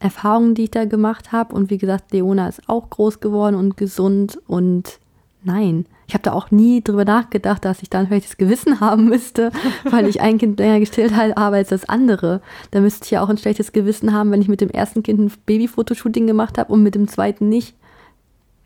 Erfahrungen, 0.00 0.54
die 0.54 0.64
ich 0.64 0.70
da 0.72 0.84
gemacht 0.84 1.30
habe. 1.30 1.54
Und 1.54 1.70
wie 1.70 1.78
gesagt, 1.78 2.12
Leona 2.12 2.48
ist 2.48 2.68
auch 2.68 2.90
groß 2.90 3.20
geworden 3.20 3.54
und 3.54 3.76
gesund. 3.76 4.40
Und 4.48 4.98
nein, 5.44 5.86
Ich 6.12 6.14
habe 6.14 6.24
da 6.24 6.34
auch 6.34 6.50
nie 6.50 6.84
drüber 6.84 7.06
nachgedacht, 7.06 7.64
dass 7.64 7.82
ich 7.82 7.88
da 7.88 8.00
ein 8.00 8.06
schlechtes 8.06 8.36
Gewissen 8.36 8.80
haben 8.80 9.06
müsste, 9.06 9.50
weil 9.84 10.06
ich 10.06 10.20
ein 10.20 10.36
Kind 10.36 10.60
länger 10.60 10.78
gestillt 10.78 11.16
habe 11.16 11.56
als 11.56 11.70
das 11.70 11.88
andere. 11.88 12.42
Da 12.70 12.80
müsste 12.80 13.06
ich 13.06 13.12
ja 13.12 13.22
auch 13.22 13.30
ein 13.30 13.38
schlechtes 13.38 13.72
Gewissen 13.72 14.12
haben, 14.12 14.30
wenn 14.30 14.42
ich 14.42 14.48
mit 14.48 14.60
dem 14.60 14.68
ersten 14.68 15.02
Kind 15.02 15.18
ein 15.20 15.32
Babyfotoshooting 15.46 16.26
gemacht 16.26 16.58
habe 16.58 16.70
und 16.70 16.82
mit 16.82 16.94
dem 16.94 17.08
zweiten 17.08 17.48
nicht. 17.48 17.74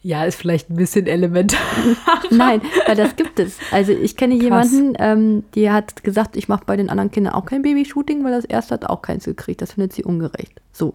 Ja, 0.02 0.24
ist 0.24 0.40
vielleicht 0.40 0.70
ein 0.70 0.74
bisschen 0.74 1.06
elementar. 1.06 1.60
Nein, 2.30 2.62
weil 2.84 2.96
das 2.96 3.14
gibt 3.14 3.38
es. 3.38 3.58
Also 3.70 3.92
ich 3.92 4.16
kenne 4.16 4.38
Krass. 4.38 4.72
jemanden, 4.72 4.96
ähm, 4.98 5.44
die 5.54 5.70
hat 5.70 6.02
gesagt, 6.02 6.36
ich 6.36 6.48
mache 6.48 6.64
bei 6.66 6.76
den 6.76 6.90
anderen 6.90 7.12
Kindern 7.12 7.34
auch 7.34 7.44
kein 7.44 7.62
Babyshooting, 7.62 8.24
weil 8.24 8.32
das 8.32 8.44
erste 8.44 8.74
hat 8.74 8.86
auch 8.86 9.02
keins 9.02 9.24
gekriegt. 9.24 9.62
Das 9.62 9.74
findet 9.74 9.92
sie 9.92 10.02
ungerecht. 10.02 10.60
So. 10.72 10.94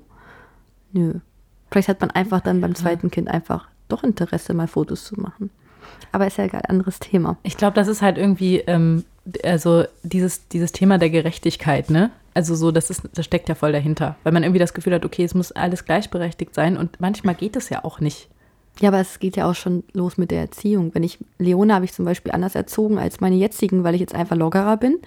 Nö. 0.92 1.14
Vielleicht 1.72 1.88
hat 1.88 2.02
man 2.02 2.12
einfach 2.12 2.42
dann 2.42 2.60
beim 2.60 2.76
zweiten 2.76 3.10
Kind 3.10 3.30
einfach 3.30 3.70
doch 3.88 4.04
Interesse, 4.04 4.54
mal 4.54 4.68
Fotos 4.68 5.06
zu 5.06 5.18
machen. 5.18 5.50
Aber 6.12 6.28
ist 6.28 6.38
ja 6.38 6.46
ein 6.46 6.66
anderes 6.66 7.00
Thema. 7.00 7.38
Ich 7.44 7.58
glaube, 7.58 7.76
das 7.76 7.88
ist 7.88 8.02
halt 8.02 8.18
irgendwie, 8.18 8.58
ähm, 8.60 9.04
also 9.44 9.86
dieses, 10.04 10.48
dieses 10.50 10.72
Thema 10.72 10.98
der 10.98 11.10
Gerechtigkeit, 11.10 11.90
ne? 11.90 12.12
Also 12.34 12.56
so, 12.56 12.72
das, 12.72 12.90
ist, 12.90 13.04
das 13.14 13.26
steckt 13.26 13.50
ja 13.50 13.56
voll 13.56 13.74
dahinter. 13.74 14.16
Weil 14.24 14.32
man 14.32 14.44
irgendwie 14.44 14.60
das 14.60 14.74
Gefühl 14.74 14.94
hat, 14.94 15.06
okay, 15.06 15.24
es 15.24 15.34
muss 15.34 15.52
alles 15.52 15.86
gleichberechtigt 15.86 16.56
sein 16.56 16.78
und 16.78 17.00
manchmal 17.02 17.36
geht 17.36 17.56
es 17.56 17.70
ja 17.70 17.84
auch 17.84 18.00
nicht. 18.00 18.30
Ja, 18.80 18.88
aber 18.88 19.00
es 19.00 19.20
geht 19.20 19.36
ja 19.36 19.50
auch 19.50 19.56
schon 19.56 19.84
los 19.94 20.18
mit 20.18 20.32
der 20.32 20.40
Erziehung. 20.40 20.92
Wenn 20.94 21.04
ich, 21.04 21.20
Leona 21.38 21.76
habe 21.76 21.86
ich 21.86 21.94
zum 21.94 22.06
Beispiel 22.06 22.32
anders 22.32 22.56
erzogen 22.56 22.98
als 22.98 23.20
meine 23.20 23.36
jetzigen, 23.36 23.84
weil 23.84 23.96
ich 23.96 24.02
jetzt 24.02 24.16
einfach 24.16 24.38
lockerer 24.38 24.78
bin 24.78 25.00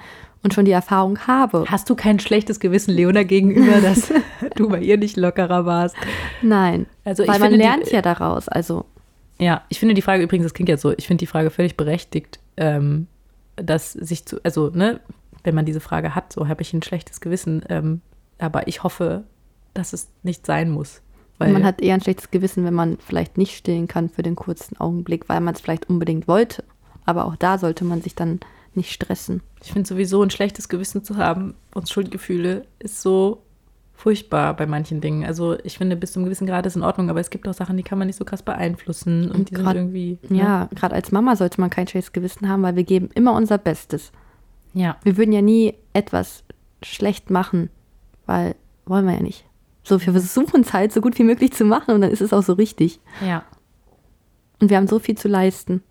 und 0.42 0.52
schon 0.52 0.66
die 0.66 0.72
Erfahrung 0.72 1.18
habe. 1.26 1.64
Hast 1.68 1.88
du 1.88 1.94
kein 1.94 2.20
schlechtes 2.20 2.60
Gewissen 2.60 2.92
Leona 2.92 3.22
gegenüber, 3.22 3.80
dass 3.80 4.12
du 4.56 4.68
bei 4.68 4.80
ihr 4.80 4.98
nicht 4.98 5.16
lockerer 5.16 5.64
warst? 5.64 5.96
Nein. 6.42 6.86
Also 7.04 7.26
weil 7.26 7.40
man 7.40 7.54
lernt 7.54 7.90
die, 7.90 7.94
ja 7.94 8.02
daraus. 8.02 8.48
Also 8.48 8.84
ja, 9.38 9.62
ich 9.68 9.78
finde 9.78 9.94
die 9.94 10.02
Frage 10.02 10.22
übrigens, 10.22 10.44
das 10.44 10.54
klingt 10.54 10.68
ja 10.68 10.76
so, 10.76 10.92
ich 10.96 11.06
finde 11.06 11.20
die 11.20 11.26
Frage 11.26 11.50
völlig 11.50 11.76
berechtigt, 11.76 12.38
ähm, 12.56 13.06
dass 13.56 13.92
sich 13.92 14.26
zu, 14.26 14.40
also, 14.44 14.70
ne, 14.70 15.00
wenn 15.42 15.54
man 15.54 15.64
diese 15.64 15.80
Frage 15.80 16.14
hat, 16.14 16.32
so 16.32 16.48
habe 16.48 16.62
ich 16.62 16.72
ein 16.72 16.82
schlechtes 16.82 17.20
Gewissen, 17.20 17.64
ähm, 17.68 18.00
aber 18.38 18.68
ich 18.68 18.82
hoffe, 18.82 19.24
dass 19.74 19.92
es 19.92 20.08
nicht 20.22 20.46
sein 20.46 20.70
muss. 20.70 21.02
Weil 21.38 21.52
man 21.52 21.64
hat 21.64 21.80
eher 21.80 21.94
ein 21.94 22.00
schlechtes 22.00 22.30
Gewissen, 22.30 22.64
wenn 22.64 22.74
man 22.74 22.96
vielleicht 22.98 23.38
nicht 23.38 23.56
stillen 23.56 23.88
kann 23.88 24.08
für 24.08 24.22
den 24.22 24.36
kurzen 24.36 24.78
Augenblick, 24.78 25.28
weil 25.28 25.40
man 25.40 25.54
es 25.54 25.60
vielleicht 25.60 25.90
unbedingt 25.90 26.28
wollte. 26.28 26.62
Aber 27.04 27.26
auch 27.26 27.36
da 27.36 27.58
sollte 27.58 27.84
man 27.84 28.02
sich 28.02 28.14
dann 28.14 28.40
nicht 28.74 28.92
stressen. 28.92 29.42
Ich 29.62 29.72
finde 29.72 29.88
sowieso 29.88 30.22
ein 30.22 30.30
schlechtes 30.30 30.68
Gewissen 30.68 31.04
zu 31.04 31.16
haben 31.16 31.54
und 31.74 31.88
Schuldgefühle 31.88 32.66
ist 32.78 33.02
so 33.02 33.42
furchtbar 34.04 34.52
bei 34.54 34.66
manchen 34.66 35.00
Dingen. 35.00 35.24
Also 35.24 35.56
ich 35.64 35.78
finde, 35.78 35.96
bis 35.96 36.12
zu 36.12 36.18
einem 36.18 36.26
gewissen 36.26 36.46
Grad 36.46 36.66
ist 36.66 36.76
in 36.76 36.82
Ordnung, 36.82 37.08
aber 37.08 37.20
es 37.20 37.30
gibt 37.30 37.48
auch 37.48 37.54
Sachen, 37.54 37.78
die 37.78 37.82
kann 37.82 37.98
man 37.98 38.06
nicht 38.06 38.18
so 38.18 38.26
krass 38.26 38.42
beeinflussen 38.42 39.30
und, 39.30 39.34
und 39.34 39.50
die 39.50 39.54
grad, 39.54 39.68
sind 39.68 39.76
irgendwie. 39.76 40.18
Ne? 40.28 40.40
Ja, 40.40 40.68
gerade 40.74 40.94
als 40.94 41.10
Mama 41.10 41.36
sollte 41.36 41.58
man 41.58 41.70
kein 41.70 41.88
schlechtes 41.88 42.12
Gewissen 42.12 42.46
haben, 42.46 42.62
weil 42.62 42.76
wir 42.76 42.84
geben 42.84 43.08
immer 43.14 43.32
unser 43.32 43.56
Bestes. 43.56 44.12
Ja. 44.74 44.98
Wir 45.04 45.16
würden 45.16 45.32
ja 45.32 45.40
nie 45.40 45.72
etwas 45.94 46.44
schlecht 46.82 47.30
machen, 47.30 47.70
weil 48.26 48.56
wollen 48.84 49.06
wir 49.06 49.14
ja 49.14 49.22
nicht. 49.22 49.46
So, 49.84 49.98
wir 49.98 50.12
versuchen 50.12 50.60
es 50.60 50.74
halt 50.74 50.92
so 50.92 51.00
gut 51.00 51.18
wie 51.18 51.24
möglich 51.24 51.54
zu 51.54 51.64
machen 51.64 51.94
und 51.94 52.02
dann 52.02 52.10
ist 52.10 52.20
es 52.20 52.34
auch 52.34 52.42
so 52.42 52.52
richtig. 52.52 53.00
Ja. 53.26 53.42
Und 54.60 54.68
wir 54.68 54.76
haben 54.76 54.86
so 54.86 54.98
viel 54.98 55.16
zu 55.16 55.28
leisten. 55.28 55.82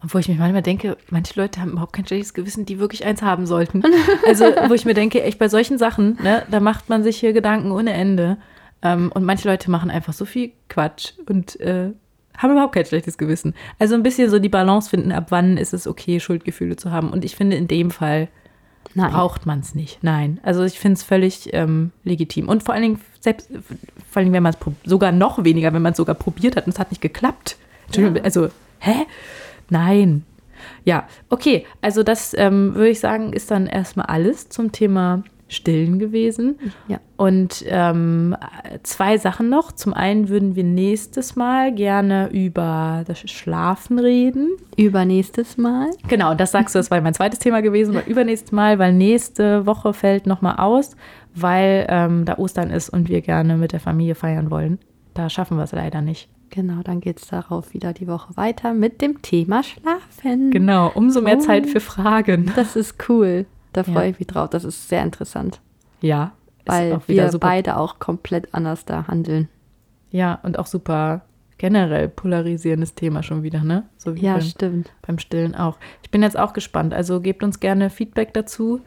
Und 0.00 0.14
wo 0.14 0.18
ich 0.18 0.28
mich 0.28 0.38
manchmal 0.38 0.62
denke, 0.62 0.96
manche 1.10 1.40
Leute 1.40 1.60
haben 1.60 1.72
überhaupt 1.72 1.92
kein 1.92 2.06
schlechtes 2.06 2.32
Gewissen, 2.32 2.64
die 2.64 2.78
wirklich 2.78 3.04
eins 3.04 3.22
haben 3.22 3.46
sollten. 3.46 3.82
Also, 4.26 4.44
wo 4.68 4.74
ich 4.74 4.84
mir 4.84 4.94
denke, 4.94 5.22
echt 5.22 5.38
bei 5.38 5.48
solchen 5.48 5.78
Sachen, 5.78 6.18
ne, 6.22 6.44
da 6.50 6.60
macht 6.60 6.88
man 6.88 7.02
sich 7.02 7.18
hier 7.18 7.32
Gedanken 7.32 7.70
ohne 7.70 7.92
Ende. 7.92 8.36
Ähm, 8.82 9.10
und 9.12 9.24
manche 9.24 9.48
Leute 9.48 9.70
machen 9.70 9.90
einfach 9.90 10.12
so 10.12 10.24
viel 10.24 10.52
Quatsch 10.68 11.14
und 11.26 11.58
äh, 11.60 11.90
haben 12.36 12.52
überhaupt 12.52 12.74
kein 12.74 12.86
schlechtes 12.86 13.18
Gewissen. 13.18 13.54
Also 13.78 13.94
ein 13.94 14.02
bisschen 14.02 14.30
so 14.30 14.38
die 14.38 14.48
Balance 14.48 14.88
finden, 14.88 15.12
ab 15.12 15.26
wann 15.30 15.56
ist 15.56 15.74
es 15.74 15.86
okay, 15.86 16.20
Schuldgefühle 16.20 16.76
zu 16.76 16.92
haben. 16.92 17.10
Und 17.10 17.24
ich 17.24 17.34
finde, 17.34 17.56
in 17.56 17.66
dem 17.66 17.90
Fall 17.90 18.28
Nein. 18.94 19.10
braucht 19.10 19.46
man 19.46 19.60
es 19.60 19.74
nicht. 19.74 19.98
Nein. 20.02 20.38
Also 20.42 20.62
ich 20.62 20.78
finde 20.78 20.94
es 20.94 21.02
völlig 21.02 21.52
ähm, 21.52 21.90
legitim. 22.04 22.48
Und 22.48 22.62
vor 22.62 22.74
allen 22.74 22.82
Dingen, 22.82 23.00
selbst, 23.20 23.48
vor 23.48 24.20
allen 24.20 24.26
Dingen, 24.26 24.34
wenn 24.34 24.42
man 24.44 24.54
es 24.54 24.88
sogar 24.88 25.10
noch 25.10 25.42
weniger, 25.44 25.72
wenn 25.72 25.82
man 25.82 25.92
es 25.92 25.96
sogar 25.96 26.14
probiert 26.14 26.56
hat 26.56 26.66
und 26.66 26.74
es 26.74 26.78
hat 26.78 26.90
nicht 26.90 27.00
geklappt. 27.00 27.56
Entschuldigung, 27.86 28.18
ja. 28.18 28.24
also, 28.24 28.48
hä? 28.78 29.06
Nein. 29.70 30.24
Ja, 30.84 31.06
okay. 31.28 31.66
Also 31.80 32.02
das 32.02 32.34
ähm, 32.36 32.74
würde 32.74 32.90
ich 32.90 33.00
sagen, 33.00 33.32
ist 33.32 33.50
dann 33.50 33.66
erstmal 33.66 34.06
alles 34.06 34.48
zum 34.48 34.72
Thema 34.72 35.22
Stillen 35.48 35.98
gewesen. 35.98 36.58
Ja. 36.88 37.00
Und 37.16 37.64
ähm, 37.66 38.36
zwei 38.82 39.16
Sachen 39.16 39.48
noch. 39.48 39.72
Zum 39.72 39.94
einen 39.94 40.28
würden 40.28 40.56
wir 40.56 40.64
nächstes 40.64 41.36
Mal 41.36 41.74
gerne 41.74 42.28
über 42.30 43.02
das 43.06 43.18
Schlafen 43.30 43.98
reden. 43.98 44.50
Übernächstes 44.76 45.56
Mal. 45.56 45.90
Genau, 46.06 46.34
das 46.34 46.52
sagst 46.52 46.74
du, 46.74 46.78
das 46.78 46.90
war 46.90 47.00
mein 47.00 47.14
zweites 47.14 47.38
Thema 47.38 47.62
gewesen, 47.62 47.96
aber 47.96 48.06
übernächstes 48.06 48.52
Mal, 48.52 48.78
weil 48.78 48.92
nächste 48.92 49.66
Woche 49.66 49.94
fällt 49.94 50.26
nochmal 50.26 50.56
aus, 50.56 50.96
weil 51.34 51.86
ähm, 51.88 52.24
da 52.26 52.36
Ostern 52.36 52.70
ist 52.70 52.90
und 52.90 53.08
wir 53.08 53.22
gerne 53.22 53.56
mit 53.56 53.72
der 53.72 53.80
Familie 53.80 54.14
feiern 54.14 54.50
wollen. 54.50 54.78
Da 55.14 55.30
schaffen 55.30 55.56
wir 55.56 55.64
es 55.64 55.72
leider 55.72 56.02
nicht. 56.02 56.28
Genau, 56.50 56.82
dann 56.82 57.00
geht 57.00 57.20
es 57.20 57.28
darauf 57.28 57.74
wieder 57.74 57.92
die 57.92 58.06
Woche 58.06 58.36
weiter 58.36 58.74
mit 58.74 59.00
dem 59.00 59.22
Thema 59.22 59.62
Schlafen. 59.62 60.50
Genau, 60.50 60.90
umso 60.94 61.20
mehr 61.20 61.38
oh, 61.38 61.40
Zeit 61.40 61.66
für 61.66 61.80
Fragen. 61.80 62.52
Das 62.56 62.76
ist 62.76 63.08
cool. 63.08 63.46
Da 63.72 63.84
freue 63.84 64.04
ja. 64.04 64.10
ich 64.10 64.18
mich 64.18 64.28
drauf. 64.28 64.50
Das 64.50 64.64
ist 64.64 64.88
sehr 64.88 65.02
interessant. 65.02 65.60
Ja. 66.00 66.32
Weil 66.64 67.00
wir 67.06 67.30
super. 67.30 67.48
beide 67.48 67.76
auch 67.76 67.98
komplett 67.98 68.54
anders 68.54 68.84
da 68.84 69.06
handeln. 69.06 69.48
Ja, 70.10 70.38
und 70.42 70.58
auch 70.58 70.66
super 70.66 71.22
generell 71.58 72.08
polarisierendes 72.08 72.94
Thema 72.94 73.22
schon 73.22 73.42
wieder, 73.42 73.62
ne? 73.64 73.84
So 73.96 74.12
ja, 74.12 74.34
beim, 74.34 74.42
stimmt. 74.42 74.92
Beim 75.02 75.18
Stillen 75.18 75.54
auch. 75.54 75.76
Ich 76.02 76.10
bin 76.10 76.22
jetzt 76.22 76.38
auch 76.38 76.52
gespannt. 76.52 76.94
Also 76.94 77.20
gebt 77.20 77.42
uns 77.42 77.60
gerne 77.60 77.90
Feedback 77.90 78.32
dazu. 78.32 78.80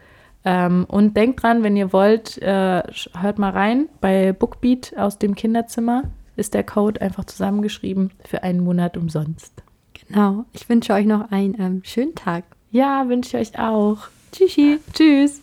Ähm, 0.44 0.86
und 0.88 1.16
denkt 1.16 1.42
dran, 1.42 1.62
wenn 1.62 1.76
ihr 1.76 1.92
wollt, 1.92 2.38
äh, 2.38 2.82
hört 3.16 3.38
mal 3.38 3.50
rein 3.50 3.88
bei 4.00 4.32
Bookbeat 4.32 4.94
aus 4.96 5.18
dem 5.18 5.36
Kinderzimmer 5.36 6.04
ist 6.36 6.54
der 6.54 6.64
Code 6.64 7.00
einfach 7.00 7.24
zusammengeschrieben 7.24 8.10
für 8.24 8.42
einen 8.42 8.60
Monat 8.60 8.96
umsonst. 8.96 9.62
Genau. 9.92 10.44
Ich 10.52 10.68
wünsche 10.68 10.92
euch 10.92 11.06
noch 11.06 11.30
einen 11.30 11.58
ähm, 11.60 11.82
schönen 11.84 12.14
Tag. 12.14 12.44
Ja, 12.70 13.08
wünsche 13.08 13.38
ich 13.38 13.54
euch 13.54 13.58
auch. 13.58 14.08
Tschüssi. 14.32 14.78
Tschüss. 14.92 15.41